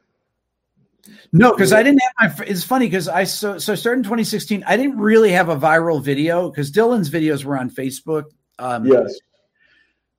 no, 1.34 1.52
because 1.54 1.72
I 1.72 1.82
didn't 1.82 2.02
have 2.18 2.40
my. 2.40 2.46
It's 2.46 2.64
funny 2.64 2.88
because 2.88 3.08
I 3.08 3.24
so 3.24 3.58
so 3.58 3.72
I 3.72 3.76
started 3.76 4.00
in 4.00 4.04
2016. 4.04 4.66
I 4.68 4.76
didn't 4.76 4.98
really 4.98 5.32
have 5.32 5.48
a 5.48 5.56
viral 5.56 6.04
video 6.04 6.50
because 6.50 6.72
Dylan's 6.72 7.10
videos 7.10 7.46
were 7.46 7.58
on 7.58 7.70
Facebook. 7.70 8.26
Um, 8.60 8.86
yes, 8.86 9.18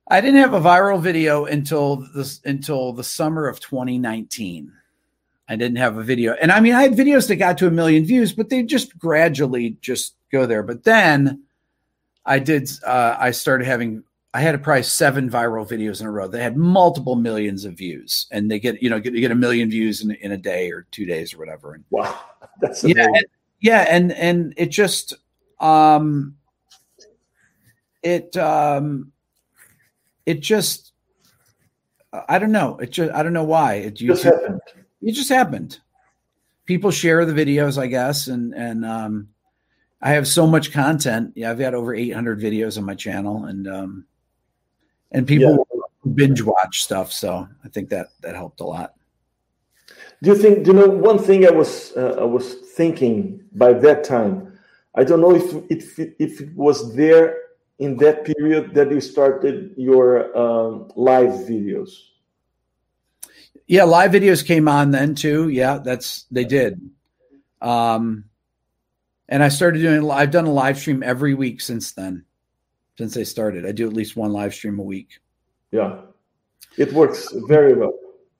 I 0.07 0.21
didn't 0.21 0.41
have 0.41 0.53
a 0.53 0.59
viral 0.59 1.01
video 1.01 1.45
until 1.45 2.07
this 2.13 2.41
until 2.45 2.93
the 2.93 3.03
summer 3.03 3.47
of 3.47 3.59
2019. 3.59 4.71
I 5.47 5.55
didn't 5.55 5.77
have 5.77 5.97
a 5.97 6.03
video, 6.03 6.33
and 6.33 6.51
I 6.51 6.59
mean 6.59 6.73
I 6.73 6.83
had 6.83 6.93
videos 6.93 7.27
that 7.27 7.37
got 7.37 7.57
to 7.59 7.67
a 7.67 7.71
million 7.71 8.05
views, 8.05 8.33
but 8.33 8.49
they 8.49 8.63
just 8.63 8.97
gradually 8.97 9.77
just 9.81 10.15
go 10.31 10.45
there. 10.45 10.63
But 10.63 10.83
then 10.83 11.43
I 12.25 12.39
did. 12.39 12.69
Uh, 12.85 13.15
I 13.19 13.31
started 13.31 13.65
having 13.65 14.03
I 14.33 14.41
had 14.41 14.61
probably 14.63 14.83
seven 14.83 15.29
viral 15.29 15.67
videos 15.67 16.01
in 16.01 16.07
a 16.07 16.11
row. 16.11 16.27
They 16.27 16.41
had 16.41 16.57
multiple 16.57 17.15
millions 17.15 17.65
of 17.65 17.75
views, 17.75 18.25
and 18.31 18.49
they 18.49 18.59
get 18.59 18.81
you 18.81 18.89
know 18.89 18.99
get, 18.99 19.13
get 19.13 19.31
a 19.31 19.35
million 19.35 19.69
views 19.69 20.01
in, 20.01 20.11
in 20.11 20.31
a 20.31 20.37
day 20.37 20.71
or 20.71 20.85
two 20.91 21.05
days 21.05 21.33
or 21.33 21.37
whatever. 21.37 21.75
And 21.75 21.83
wow, 21.91 22.19
that's 22.61 22.83
amazing. 22.83 22.97
yeah, 22.99 23.07
and, 23.15 23.25
yeah, 23.61 23.81
and 23.89 24.11
and 24.13 24.53
it 24.57 24.67
just 24.67 25.13
um, 25.59 26.35
it 28.01 28.35
um, 28.35 29.12
it 30.25 30.39
just 30.39 30.93
I 32.27 32.37
don't 32.37 32.51
know. 32.51 32.77
It 32.77 32.91
just 32.91 33.11
I 33.11 33.23
don't 33.23 33.33
know 33.33 33.43
why 33.43 33.75
it 33.75 33.95
just 33.95 34.23
happened. 34.23 34.61
It 35.01 35.13
just 35.13 35.29
happened. 35.29 35.79
People 36.65 36.91
share 36.91 37.25
the 37.25 37.33
videos, 37.33 37.77
I 37.77 37.87
guess, 37.87 38.27
and 38.27 38.53
and 38.53 38.85
um, 38.85 39.29
I 40.01 40.11
have 40.11 40.27
so 40.27 40.45
much 40.45 40.71
content. 40.71 41.33
Yeah, 41.35 41.49
I've 41.49 41.59
got 41.59 41.73
over 41.73 41.93
800 41.93 42.39
videos 42.39 42.77
on 42.77 42.85
my 42.85 42.93
channel, 42.95 43.45
and 43.45 43.67
um, 43.67 44.05
and 45.11 45.27
people 45.27 45.65
yeah. 45.75 45.81
binge 46.13 46.41
watch 46.41 46.83
stuff. 46.83 47.11
So 47.11 47.47
I 47.65 47.69
think 47.69 47.89
that 47.89 48.09
that 48.21 48.35
helped 48.35 48.59
a 48.61 48.65
lot. 48.65 48.93
Do 50.21 50.29
you 50.29 50.35
think? 50.35 50.63
Do 50.63 50.71
you 50.71 50.77
know 50.77 50.87
one 50.87 51.17
thing 51.17 51.47
I 51.47 51.51
was 51.51 51.93
uh, 51.97 52.17
I 52.19 52.23
was 52.25 52.53
thinking 52.53 53.43
by 53.53 53.73
that 53.73 54.03
time? 54.03 54.57
I 54.95 55.03
don't 55.03 55.19
know 55.21 55.35
if 55.35 55.53
if 55.69 55.99
if 55.99 56.41
it 56.41 56.55
was 56.55 56.95
there 56.95 57.42
in 57.83 57.97
that 57.97 58.23
period 58.23 58.73
that 58.73 58.89
you 58.89 59.01
started 59.01 59.73
your 59.75 60.35
um, 60.37 60.89
live 60.95 61.31
videos. 61.45 61.91
Yeah, 63.67 63.83
live 63.83 64.11
videos 64.11 64.45
came 64.45 64.69
on 64.69 64.91
then 64.91 65.15
too. 65.15 65.49
Yeah, 65.49 65.79
that's 65.79 66.23
they 66.31 66.45
did. 66.45 66.79
Um, 67.61 68.25
and 69.27 69.43
I 69.43 69.49
started 69.49 69.79
doing. 69.79 70.09
I've 70.09 70.31
done 70.31 70.45
a 70.45 70.51
live 70.51 70.77
stream 70.79 71.03
every 71.03 71.33
week 71.33 71.59
since 71.59 71.91
then 71.91 72.23
since 72.97 73.17
I 73.17 73.23
started. 73.23 73.65
I 73.65 73.73
do 73.73 73.85
at 73.85 73.93
least 73.93 74.15
one 74.15 74.31
live 74.31 74.53
stream 74.53 74.79
a 74.79 74.83
week. 74.83 75.19
Yeah, 75.71 76.01
it 76.77 76.93
works 76.93 77.33
very 77.47 77.73
well. 77.73 77.93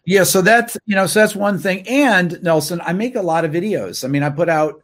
Yeah, 0.05 0.23
so 0.23 0.41
that's 0.41 0.77
you 0.85 0.95
know, 0.95 1.07
so 1.07 1.19
that's 1.19 1.35
one 1.35 1.59
thing. 1.59 1.85
And 1.85 2.41
Nelson, 2.41 2.79
I 2.81 2.93
make 2.93 3.15
a 3.15 3.21
lot 3.21 3.43
of 3.43 3.51
videos. 3.51 4.05
I 4.05 4.07
mean, 4.07 4.23
I 4.23 4.29
put 4.29 4.47
out 4.47 4.83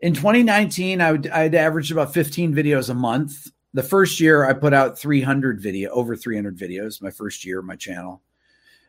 in 0.00 0.14
2019, 0.14 1.00
I 1.00 1.12
would 1.12 1.28
I'd 1.28 1.54
averaged 1.54 1.92
about 1.92 2.12
15 2.14 2.54
videos 2.54 2.90
a 2.90 2.94
month. 2.94 3.48
The 3.74 3.82
first 3.82 4.20
year 4.20 4.44
I 4.44 4.52
put 4.52 4.72
out 4.72 4.98
300 4.98 5.60
video, 5.60 5.90
over 5.90 6.16
300 6.16 6.56
videos, 6.56 7.02
my 7.02 7.10
first 7.10 7.44
year 7.44 7.58
of 7.58 7.64
my 7.64 7.76
channel. 7.76 8.22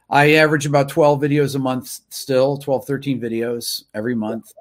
I 0.09 0.33
average 0.33 0.65
about 0.65 0.89
12 0.89 1.21
videos 1.21 1.55
a 1.55 1.59
month 1.59 1.99
still, 2.09 2.57
12, 2.57 2.85
13 2.85 3.21
videos 3.21 3.83
every 3.93 4.15
month, 4.15 4.51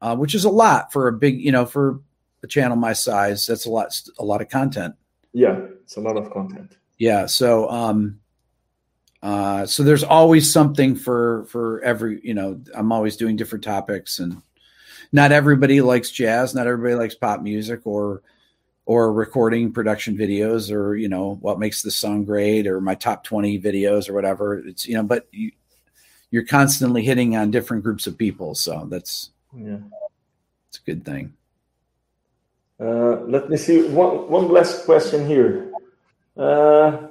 uh, 0.00 0.16
which 0.16 0.34
is 0.34 0.44
a 0.44 0.50
lot 0.50 0.92
for 0.92 1.06
a 1.06 1.12
big, 1.12 1.40
you 1.40 1.52
know, 1.52 1.64
for 1.64 2.00
a 2.42 2.46
channel 2.46 2.76
my 2.76 2.92
size, 2.92 3.46
that's 3.46 3.66
a 3.66 3.70
lot 3.70 4.00
a 4.18 4.24
lot 4.24 4.40
of 4.40 4.48
content. 4.48 4.94
Yeah, 5.32 5.58
it's 5.82 5.96
a 5.96 6.00
lot 6.00 6.16
of 6.16 6.30
content. 6.30 6.76
Yeah, 6.98 7.26
so 7.26 7.68
um 7.68 8.20
uh 9.22 9.66
so 9.66 9.82
there's 9.82 10.04
always 10.04 10.50
something 10.50 10.94
for 10.94 11.44
for 11.48 11.80
every, 11.82 12.20
you 12.22 12.34
know, 12.34 12.60
I'm 12.74 12.92
always 12.92 13.16
doing 13.16 13.36
different 13.36 13.64
topics 13.64 14.18
and 14.18 14.40
not 15.12 15.32
everybody 15.32 15.80
likes 15.80 16.10
jazz, 16.10 16.54
not 16.54 16.66
everybody 16.66 16.94
likes 16.94 17.14
pop 17.14 17.40
music 17.40 17.80
or 17.84 18.22
or 18.86 19.12
recording 19.12 19.72
production 19.72 20.16
videos 20.16 20.72
or 20.72 20.96
you 20.96 21.08
know 21.08 21.38
what 21.40 21.58
makes 21.58 21.82
the 21.82 21.90
song 21.90 22.24
great 22.24 22.66
or 22.66 22.80
my 22.80 22.94
top 22.94 23.24
20 23.24 23.60
videos 23.60 24.08
or 24.08 24.14
whatever. 24.14 24.58
It's 24.58 24.86
you 24.86 24.94
know 24.94 25.02
but 25.02 25.26
you 25.32 25.52
you're 26.30 26.44
constantly 26.44 27.02
hitting 27.02 27.36
on 27.36 27.50
different 27.50 27.82
groups 27.82 28.06
of 28.06 28.18
people 28.18 28.54
so 28.54 28.86
that's 28.90 29.30
yeah. 29.56 29.78
it's 30.68 30.78
a 30.78 30.82
good 30.86 31.04
thing. 31.04 31.34
Uh, 32.78 33.20
let 33.26 33.48
me 33.48 33.56
see 33.56 33.88
one, 33.88 34.28
one 34.28 34.48
last 34.48 34.84
question 34.84 35.26
here. 35.26 35.72
Uh, 36.36 37.08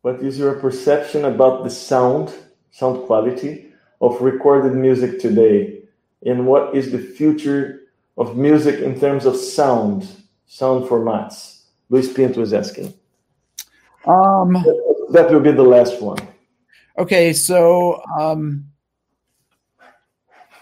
what 0.00 0.22
is 0.22 0.38
your 0.38 0.54
perception 0.54 1.26
about 1.26 1.64
the 1.64 1.70
sound, 1.70 2.32
sound 2.70 3.04
quality 3.06 3.69
of 4.00 4.20
recorded 4.20 4.74
music 4.74 5.20
today? 5.20 5.82
And 6.24 6.46
what 6.46 6.74
is 6.74 6.92
the 6.92 6.98
future 6.98 7.80
of 8.16 8.36
music 8.36 8.80
in 8.80 8.98
terms 8.98 9.26
of 9.26 9.36
sound, 9.36 10.08
sound 10.46 10.88
formats? 10.88 11.62
Luis 11.88 12.12
Pinto 12.12 12.40
is 12.40 12.52
asking. 12.52 12.94
Um, 14.06 14.52
that 15.10 15.28
will 15.30 15.40
be 15.40 15.52
the 15.52 15.62
last 15.62 16.00
one. 16.00 16.18
Okay, 16.98 17.32
so 17.32 18.02
um, 18.18 18.66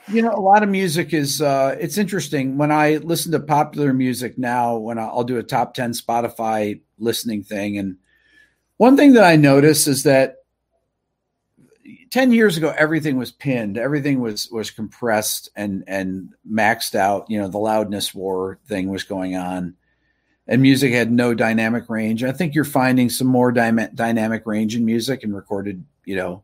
you 0.08 0.22
know, 0.22 0.32
a 0.32 0.40
lot 0.40 0.62
of 0.62 0.68
music 0.68 1.12
is 1.12 1.42
uh, 1.42 1.76
it's 1.78 1.98
interesting 1.98 2.56
when 2.56 2.72
I 2.72 2.96
listen 2.96 3.32
to 3.32 3.40
popular 3.40 3.92
music 3.92 4.38
now. 4.38 4.76
When 4.76 4.98
I'll 4.98 5.24
do 5.24 5.38
a 5.38 5.42
top 5.42 5.74
ten 5.74 5.92
Spotify 5.92 6.80
listening 6.98 7.42
thing, 7.44 7.78
and 7.78 7.96
one 8.76 8.96
thing 8.96 9.12
that 9.14 9.24
I 9.24 9.36
notice 9.36 9.86
is 9.86 10.02
that 10.04 10.37
10 12.10 12.32
years 12.32 12.56
ago 12.56 12.74
everything 12.76 13.16
was 13.16 13.32
pinned. 13.32 13.78
Everything 13.78 14.20
was 14.20 14.50
was 14.50 14.70
compressed 14.70 15.50
and 15.56 15.84
and 15.86 16.30
maxed 16.50 16.94
out. 16.94 17.30
You 17.30 17.40
know 17.40 17.48
the 17.48 17.58
loudness 17.58 18.14
war 18.14 18.58
thing 18.66 18.88
was 18.88 19.04
going 19.04 19.36
on. 19.36 19.74
And 20.46 20.62
music 20.62 20.92
had 20.92 21.12
no 21.12 21.34
dynamic 21.34 21.90
range. 21.90 22.24
I 22.24 22.32
think 22.32 22.54
you're 22.54 22.64
finding 22.64 23.10
some 23.10 23.26
more 23.26 23.52
dy- 23.52 23.88
dynamic 23.94 24.46
range 24.46 24.74
in 24.74 24.84
music 24.84 25.22
and 25.22 25.34
recorded 25.34 25.84
you 26.04 26.16
know. 26.16 26.42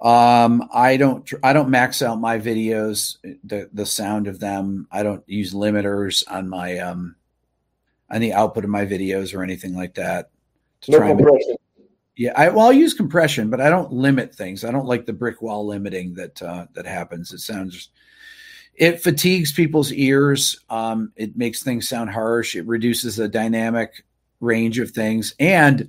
Um 0.00 0.68
i 0.74 0.96
don't 0.96 1.30
i 1.44 1.52
don't 1.52 1.68
max 1.68 2.02
out 2.02 2.20
my 2.20 2.38
videos 2.38 3.18
the 3.44 3.68
the 3.72 3.86
sound 3.86 4.26
of 4.26 4.40
them. 4.40 4.88
I 4.90 5.02
don't 5.02 5.22
use 5.28 5.54
limiters 5.54 6.24
on 6.28 6.48
my 6.48 6.78
um 6.78 7.16
on 8.10 8.20
the 8.20 8.32
output 8.32 8.64
of 8.64 8.70
my 8.70 8.84
videos 8.84 9.34
or 9.34 9.42
anything 9.42 9.74
like 9.74 9.94
that 9.94 10.30
no 10.88 10.98
compression 10.98 11.56
yeah, 12.16 12.32
I 12.36 12.48
well, 12.50 12.66
I'll 12.66 12.72
use 12.72 12.94
compression, 12.94 13.48
but 13.48 13.60
I 13.60 13.70
don't 13.70 13.92
limit 13.92 14.34
things. 14.34 14.64
I 14.64 14.70
don't 14.70 14.86
like 14.86 15.06
the 15.06 15.12
brick 15.12 15.40
wall 15.40 15.66
limiting 15.66 16.14
that 16.14 16.42
uh, 16.42 16.66
that 16.74 16.84
happens. 16.84 17.32
It 17.32 17.38
sounds 17.38 17.88
it 18.74 19.02
fatigues 19.02 19.52
people's 19.52 19.92
ears. 19.92 20.58
Um, 20.68 21.12
it 21.16 21.36
makes 21.36 21.62
things 21.62 21.88
sound 21.88 22.10
harsh. 22.10 22.54
It 22.54 22.66
reduces 22.66 23.16
the 23.16 23.28
dynamic 23.28 24.04
range 24.40 24.78
of 24.78 24.90
things, 24.90 25.34
and 25.38 25.88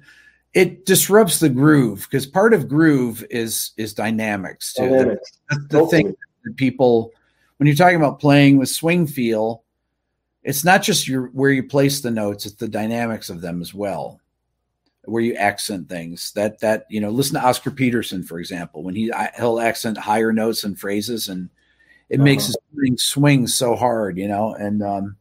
it 0.53 0.85
disrupts 0.85 1.39
the 1.39 1.49
groove 1.49 2.07
because 2.09 2.25
part 2.25 2.53
of 2.53 2.69
groove 2.69 3.25
is 3.29 3.71
is 3.75 3.93
dynamics 3.93 4.73
too. 4.73 4.89
Dynamics. 4.89 5.39
The, 5.49 5.55
the 5.59 5.67
totally. 5.67 5.91
thing 5.91 6.15
that 6.45 6.55
people 6.55 7.11
when 7.57 7.67
you're 7.67 7.75
talking 7.75 7.97
about 7.97 8.21
playing 8.21 8.57
with 8.57 8.69
swing 8.69 9.07
feel, 9.07 9.63
it's 10.41 10.63
not 10.63 10.83
just 10.83 11.05
your 11.05 11.27
where 11.27 11.51
you 11.51 11.63
place 11.63 11.99
the 11.99 12.11
notes; 12.11 12.45
it's 12.45 12.55
the 12.55 12.69
dynamics 12.69 13.29
of 13.29 13.41
them 13.41 13.61
as 13.61 13.73
well 13.73 14.21
where 15.05 15.21
you 15.21 15.34
accent 15.35 15.89
things 15.89 16.31
that 16.34 16.59
that 16.59 16.85
you 16.89 16.99
know 16.99 17.09
listen 17.09 17.35
to 17.35 17.45
oscar 17.45 17.71
peterson 17.71 18.23
for 18.23 18.39
example 18.39 18.84
when 18.84 18.95
he 18.95 19.11
he'll 19.38 19.59
accent 19.59 19.97
higher 19.97 20.31
notes 20.31 20.63
and 20.63 20.80
phrases 20.80 21.27
and 21.30 21.49
it 22.09 22.15
uh-huh. 22.15 22.23
makes 22.23 22.45
his 22.47 22.57
swing 22.73 22.97
swing 22.97 23.47
so 23.47 23.75
hard 23.75 24.17
you 24.17 24.27
know 24.27 24.53
and 24.53 24.81
um 24.81 25.15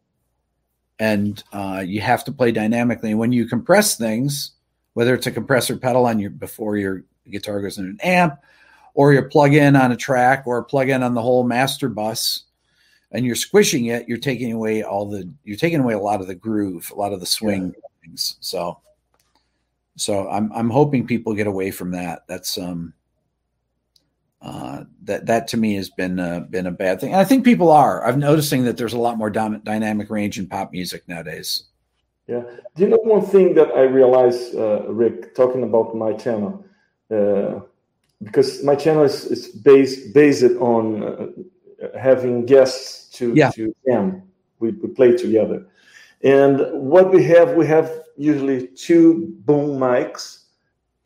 and 0.99 1.43
uh 1.53 1.83
you 1.85 2.01
have 2.01 2.25
to 2.25 2.33
play 2.33 2.53
dynamically 2.53 3.11
and 3.11 3.19
when 3.19 3.33
you 3.33 3.47
compress 3.47 3.97
things 3.97 4.53
whether 4.95 5.15
it's 5.15 5.27
a 5.27 5.33
compressor 5.33 5.77
pedal 5.77 6.07
on 6.07 6.19
your 6.19 6.31
before 6.31 6.77
your 6.77 7.05
guitar 7.31 7.61
goes 7.61 7.79
in 7.79 7.87
an 7.87 7.99
amp 8.03 8.39
or 8.95 9.13
you 9.13 9.23
plug 9.23 9.55
in 9.55 9.75
on 9.75 9.91
a 9.91 9.97
track 9.97 10.45
or 10.47 10.63
plug 10.63 10.89
in 10.89 11.03
on 11.03 11.15
the 11.15 11.23
whole 11.23 11.45
master 11.45 11.89
bus 11.89 12.45
and 13.11 13.27
you're 13.27 13.35
squishing 13.35 13.87
it 13.87 14.09
you're 14.09 14.19
taking 14.19 14.53
away 14.53 14.83
all 14.83 15.09
the 15.09 15.29
you're 15.45 15.57
taking 15.57 15.81
away 15.81 15.95
a 15.95 15.99
lot 15.99 16.21
of 16.21 16.29
the 16.29 16.35
groove 16.35 16.93
a 16.95 16.95
lot 16.95 17.13
of 17.13 17.21
the 17.21 17.27
swing 17.27 17.75
yeah. 17.75 17.89
things 18.05 18.37
so 18.41 18.79
so 19.97 20.29
I'm 20.29 20.53
I'm 20.53 20.71
hoping 20.71 21.07
people 21.07 21.35
get 21.35 21.47
away 21.47 21.71
from 21.71 21.91
that. 21.93 22.25
That's 22.27 22.59
um 22.59 22.95
uh, 24.43 24.85
that 25.05 25.27
that 25.27 25.47
to 25.49 25.57
me 25.57 25.75
has 25.77 25.89
been 25.89 26.19
uh, 26.19 26.41
been 26.41 26.67
a 26.67 26.71
bad 26.71 27.01
thing. 27.01 27.13
And 27.13 27.21
I 27.21 27.25
think 27.25 27.45
people 27.45 27.71
are. 27.71 28.05
I'm 28.05 28.19
noticing 28.19 28.65
that 28.65 28.77
there's 28.77 28.93
a 28.93 28.99
lot 28.99 29.17
more 29.17 29.31
dynamic 29.31 30.11
range 30.11 30.39
in 30.39 30.49
pop 30.49 30.73
music 30.73 31.07
nowadays. 31.09 31.65
Yeah. 32.27 32.43
Do 32.75 32.83
you 32.83 32.89
know 32.89 32.99
one 33.03 33.25
thing 33.25 33.55
that 33.55 33.69
I 33.69 33.83
realized, 33.83 34.55
uh, 34.57 34.85
Rick, 34.89 35.35
talking 35.35 35.63
about 35.63 35.95
my 35.95 36.13
channel, 36.13 36.65
uh, 37.11 37.61
because 38.23 38.65
my 38.65 38.75
channel 38.75 39.05
is, 39.05 39.27
is 39.27 39.49
based 39.49 40.13
based 40.13 40.57
on 40.59 41.03
uh, 41.03 41.99
having 41.99 42.45
guests 42.45 43.17
to 43.19 43.33
yeah. 43.35 43.51
to 43.51 43.75
jam. 43.87 44.23
We, 44.59 44.71
we 44.71 44.89
play 44.89 45.17
together, 45.17 45.67
and 46.23 46.61
what 46.73 47.13
we 47.13 47.25
have, 47.25 47.55
we 47.55 47.67
have 47.67 48.02
usually 48.23 48.69
two 48.69 49.35
boom 49.41 49.79
mics, 49.79 50.45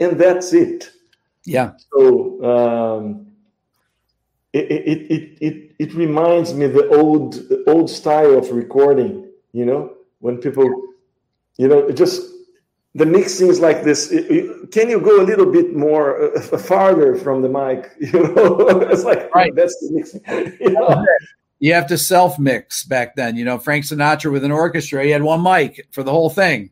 and 0.01 0.19
that's 0.19 0.53
it. 0.53 0.91
Yeah. 1.45 1.73
So 1.93 2.45
um, 2.45 3.27
it, 4.53 4.71
it, 4.71 5.11
it, 5.11 5.39
it, 5.41 5.75
it 5.79 5.95
reminds 5.95 6.55
me 6.55 6.67
the 6.67 6.89
old 6.89 7.41
old 7.67 7.91
style 7.91 8.37
of 8.37 8.51
recording. 8.51 9.29
You 9.53 9.65
know, 9.65 9.95
when 10.19 10.39
people, 10.39 10.69
you 11.57 11.69
know, 11.69 11.91
just 11.91 12.23
the 12.95 13.07
mixing 13.07 13.49
is 13.49 13.61
like 13.61 13.85
this. 13.85 14.09
can 14.09 14.89
you 14.89 15.01
go 15.01 15.21
a 15.21 15.25
little 15.25 15.51
bit 15.51 15.75
more 15.75 16.37
uh, 16.37 16.59
farther 16.59 17.15
from 17.17 17.43
the 17.43 17.49
mic? 17.49 17.93
You 18.01 18.23
know, 18.35 18.81
it's 18.91 19.05
like 19.05 19.35
right. 19.35 19.55
that's 19.55 19.77
the 19.81 19.93
mixing. 19.93 20.23
You 20.61 20.71
know? 20.71 21.05
You 21.59 21.73
have 21.73 21.87
to 21.89 21.99
self 21.99 22.39
mix 22.39 22.85
back 22.85 23.17
then. 23.17 23.37
You 23.37 23.45
know, 23.45 23.59
Frank 23.59 23.85
Sinatra 23.85 24.31
with 24.31 24.45
an 24.45 24.53
orchestra, 24.53 25.05
he 25.05 25.11
had 25.11 25.23
one 25.23 25.43
mic 25.43 25.87
for 25.91 26.03
the 26.03 26.11
whole 26.11 26.29
thing. 26.29 26.71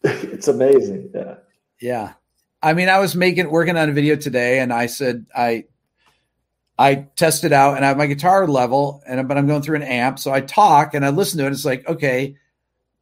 it's 0.04 0.48
amazing. 0.48 1.10
Yeah. 1.14 1.34
Yeah. 1.80 2.12
I 2.62 2.74
mean, 2.74 2.88
I 2.88 2.98
was 2.98 3.16
making 3.16 3.50
working 3.50 3.76
on 3.76 3.88
a 3.88 3.92
video 3.92 4.16
today 4.16 4.60
and 4.60 4.72
I 4.72 4.86
said 4.86 5.26
I 5.34 5.64
I 6.78 7.06
tested 7.16 7.52
out 7.52 7.76
and 7.76 7.84
I 7.84 7.88
have 7.88 7.96
my 7.96 8.06
guitar 8.06 8.46
level 8.46 9.02
and 9.06 9.26
but 9.28 9.36
I'm 9.36 9.46
going 9.46 9.62
through 9.62 9.76
an 9.76 9.82
amp. 9.82 10.18
So 10.18 10.32
I 10.32 10.40
talk 10.40 10.94
and 10.94 11.04
I 11.04 11.10
listen 11.10 11.38
to 11.38 11.46
it. 11.46 11.52
It's 11.52 11.64
like, 11.64 11.86
okay, 11.88 12.36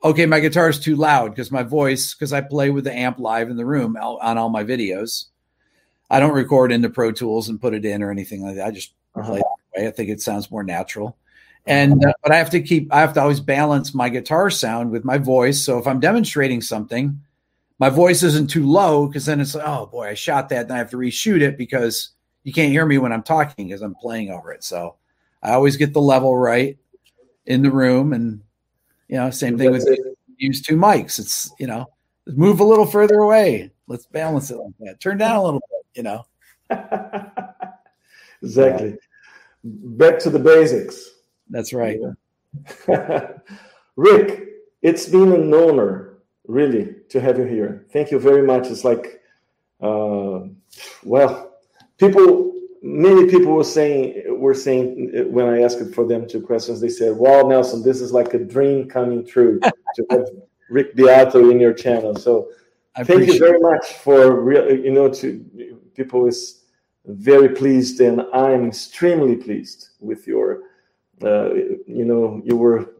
okay, 0.02 0.26
my 0.26 0.40
guitar 0.40 0.68
is 0.68 0.78
too 0.78 0.96
loud 0.96 1.30
because 1.30 1.50
my 1.50 1.62
voice, 1.62 2.14
because 2.14 2.32
I 2.32 2.40
play 2.40 2.70
with 2.70 2.84
the 2.84 2.94
amp 2.94 3.18
live 3.18 3.50
in 3.50 3.56
the 3.56 3.66
room 3.66 3.96
on 3.96 4.38
all 4.38 4.48
my 4.48 4.64
videos. 4.64 5.26
I 6.10 6.20
don't 6.20 6.34
record 6.34 6.72
into 6.72 6.88
Pro 6.88 7.12
Tools 7.12 7.48
and 7.48 7.60
put 7.60 7.74
it 7.74 7.84
in 7.84 8.02
or 8.02 8.10
anything 8.10 8.42
like 8.42 8.56
that. 8.56 8.66
I 8.66 8.70
just 8.70 8.94
uh-huh. 9.14 9.28
play 9.28 9.38
that 9.38 9.80
way. 9.80 9.88
I 9.88 9.90
think 9.90 10.08
it 10.08 10.20
sounds 10.20 10.50
more 10.50 10.64
natural 10.64 11.16
and 11.68 12.04
uh, 12.04 12.12
but 12.22 12.32
i 12.32 12.36
have 12.36 12.50
to 12.50 12.60
keep 12.60 12.92
i 12.92 13.00
have 13.00 13.12
to 13.12 13.20
always 13.20 13.40
balance 13.40 13.94
my 13.94 14.08
guitar 14.08 14.50
sound 14.50 14.90
with 14.90 15.04
my 15.04 15.18
voice. 15.18 15.64
So 15.64 15.78
if 15.78 15.86
i'm 15.86 16.00
demonstrating 16.00 16.60
something 16.60 17.20
my 17.78 17.90
voice 17.90 18.22
isn't 18.22 18.50
too 18.50 18.66
low 18.66 19.06
because 19.06 19.26
then 19.26 19.40
it's 19.40 19.54
like 19.54 19.66
oh 19.66 19.86
boy 19.86 20.08
i 20.08 20.14
shot 20.14 20.48
that 20.48 20.64
and 20.64 20.72
i 20.72 20.78
have 20.78 20.90
to 20.90 20.96
reshoot 20.96 21.40
it 21.40 21.56
because 21.58 22.10
you 22.44 22.52
can't 22.52 22.72
hear 22.72 22.86
me 22.86 22.98
when 22.98 23.12
i'm 23.12 23.22
talking 23.22 23.68
because 23.68 23.82
i'm 23.82 23.94
playing 23.94 24.30
over 24.30 24.52
it. 24.52 24.64
So 24.64 24.96
i 25.42 25.52
always 25.52 25.76
get 25.76 25.92
the 25.92 26.00
level 26.00 26.36
right 26.36 26.78
in 27.46 27.62
the 27.62 27.70
room 27.70 28.12
and 28.12 28.42
you 29.08 29.16
know 29.16 29.30
same 29.30 29.56
thing 29.56 29.70
with 29.70 29.88
use 30.36 30.62
two 30.62 30.76
mics. 30.76 31.18
It's 31.18 31.50
you 31.58 31.66
know 31.66 31.86
move 32.26 32.60
a 32.60 32.64
little 32.64 32.86
further 32.86 33.20
away. 33.20 33.70
Let's 33.86 34.06
balance 34.06 34.50
it 34.50 34.56
like 34.56 34.74
that. 34.80 35.00
Turn 35.00 35.18
down 35.18 35.36
a 35.36 35.42
little 35.42 35.60
bit 35.60 35.78
you 35.94 36.02
know? 36.02 36.24
Exactly. 38.40 38.90
Yeah. 38.90 38.96
back 39.64 40.20
to 40.20 40.30
the 40.30 40.38
basics 40.38 41.10
that's 41.50 41.72
right. 41.72 41.98
Yeah. 42.88 43.28
Rick, 43.96 44.48
it's 44.82 45.08
been 45.08 45.32
an 45.32 45.52
honor, 45.52 46.18
really, 46.46 46.94
to 47.08 47.20
have 47.20 47.38
you 47.38 47.44
here. 47.44 47.86
Thank 47.92 48.10
you 48.10 48.18
very 48.18 48.42
much. 48.42 48.68
It's 48.68 48.84
like, 48.84 49.20
uh, 49.80 50.40
well, 51.04 51.56
people, 51.98 52.52
many 52.82 53.28
people 53.28 53.54
were 53.54 53.64
saying, 53.64 54.24
were 54.38 54.54
saying 54.54 55.32
when 55.32 55.46
I 55.46 55.62
asked 55.62 55.94
for 55.94 56.06
them 56.06 56.28
two 56.28 56.40
questions, 56.40 56.80
they 56.80 56.88
said, 56.88 57.16
"Wow, 57.16 57.48
Nelson, 57.48 57.82
this 57.82 58.00
is 58.00 58.12
like 58.12 58.34
a 58.34 58.38
dream 58.38 58.88
coming 58.88 59.26
true 59.26 59.58
to 59.96 60.06
have 60.10 60.28
Rick 60.70 60.94
Beato 60.94 61.50
in 61.50 61.58
your 61.58 61.72
channel." 61.72 62.14
So, 62.14 62.50
thank 63.02 63.26
you 63.26 63.38
very 63.38 63.60
much 63.60 63.94
for 63.94 64.40
real, 64.40 64.74
you 64.74 64.92
know, 64.92 65.08
to 65.14 65.80
people 65.94 66.26
is 66.26 66.62
very 67.04 67.48
pleased, 67.48 68.00
and 68.00 68.22
I'm 68.32 68.68
extremely 68.68 69.36
pleased 69.36 69.88
with 70.00 70.26
your 70.26 70.67
uh, 71.22 71.54
you 71.54 72.04
know, 72.04 72.40
you 72.44 72.56
were 72.56 72.94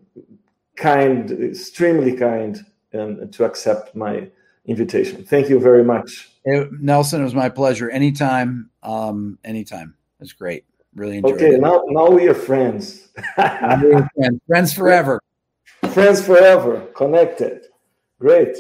kind, 0.77 1.31
extremely 1.31 2.16
kind, 2.16 2.65
and 2.93 3.32
to 3.32 3.45
accept 3.45 3.95
my 3.95 4.28
invitation. 4.66 5.24
Thank 5.24 5.49
you 5.49 5.59
very 5.59 5.85
much. 5.85 6.31
Nelson, 6.81 7.20
it 7.20 7.24
was 7.24 7.35
my 7.35 7.49
pleasure. 7.49 7.90
Anytime, 7.90 8.70
um, 8.82 9.39
anytime. 9.45 9.95
It's 10.20 10.32
great. 10.32 10.65
Really 10.95 11.19
enjoyed 11.19 11.35
okay, 11.35 11.55
it. 11.55 11.61
now 11.61 11.82
now 11.89 12.11
we 12.11 12.27
are 12.28 12.35
friends. 12.35 13.09
friends. 13.35 14.09
friends 14.47 14.73
forever. 14.73 15.20
Friends 15.93 16.24
forever. 16.24 16.81
Connected. 16.97 17.66
Great. 18.19 18.57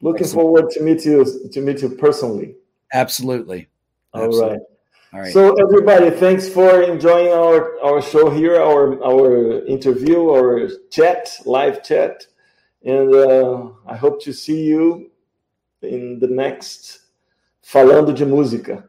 Looking 0.00 0.22
Excellent. 0.22 0.32
forward 0.32 0.70
to 0.70 0.82
meet 0.82 1.04
you 1.04 1.24
to 1.52 1.60
meet 1.60 1.82
you 1.82 1.90
personally. 1.90 2.54
Absolutely. 2.92 3.68
Absolutely. 4.14 4.42
All 4.42 4.50
right. 4.50 4.60
So 5.32 5.54
everybody, 5.54 6.10
thanks 6.10 6.48
for 6.48 6.82
enjoying 6.82 7.32
our, 7.32 7.80
our 7.80 8.02
show 8.02 8.28
here, 8.28 8.60
our 8.60 9.02
our 9.02 9.64
interview, 9.64 10.28
our 10.28 10.68
chat, 10.90 11.30
live 11.46 11.82
chat, 11.82 12.26
and 12.84 13.14
uh, 13.14 13.70
I 13.86 13.96
hope 13.96 14.22
to 14.24 14.32
see 14.32 14.64
you 14.64 15.10
in 15.80 16.18
the 16.18 16.28
next 16.28 17.00
Falando 17.62 18.14
de 18.14 18.26
Música. 18.26 18.86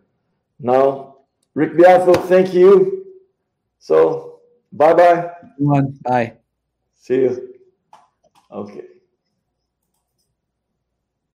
Now, 0.59 1.17
Rick 1.53 1.77
Beato, 1.77 2.13
thank 2.13 2.53
you. 2.53 3.05
So, 3.79 4.39
bye 4.73 4.93
bye. 4.93 5.31
Bye. 6.03 6.33
See 6.95 7.15
you. 7.15 7.53
Okay. 8.51 8.98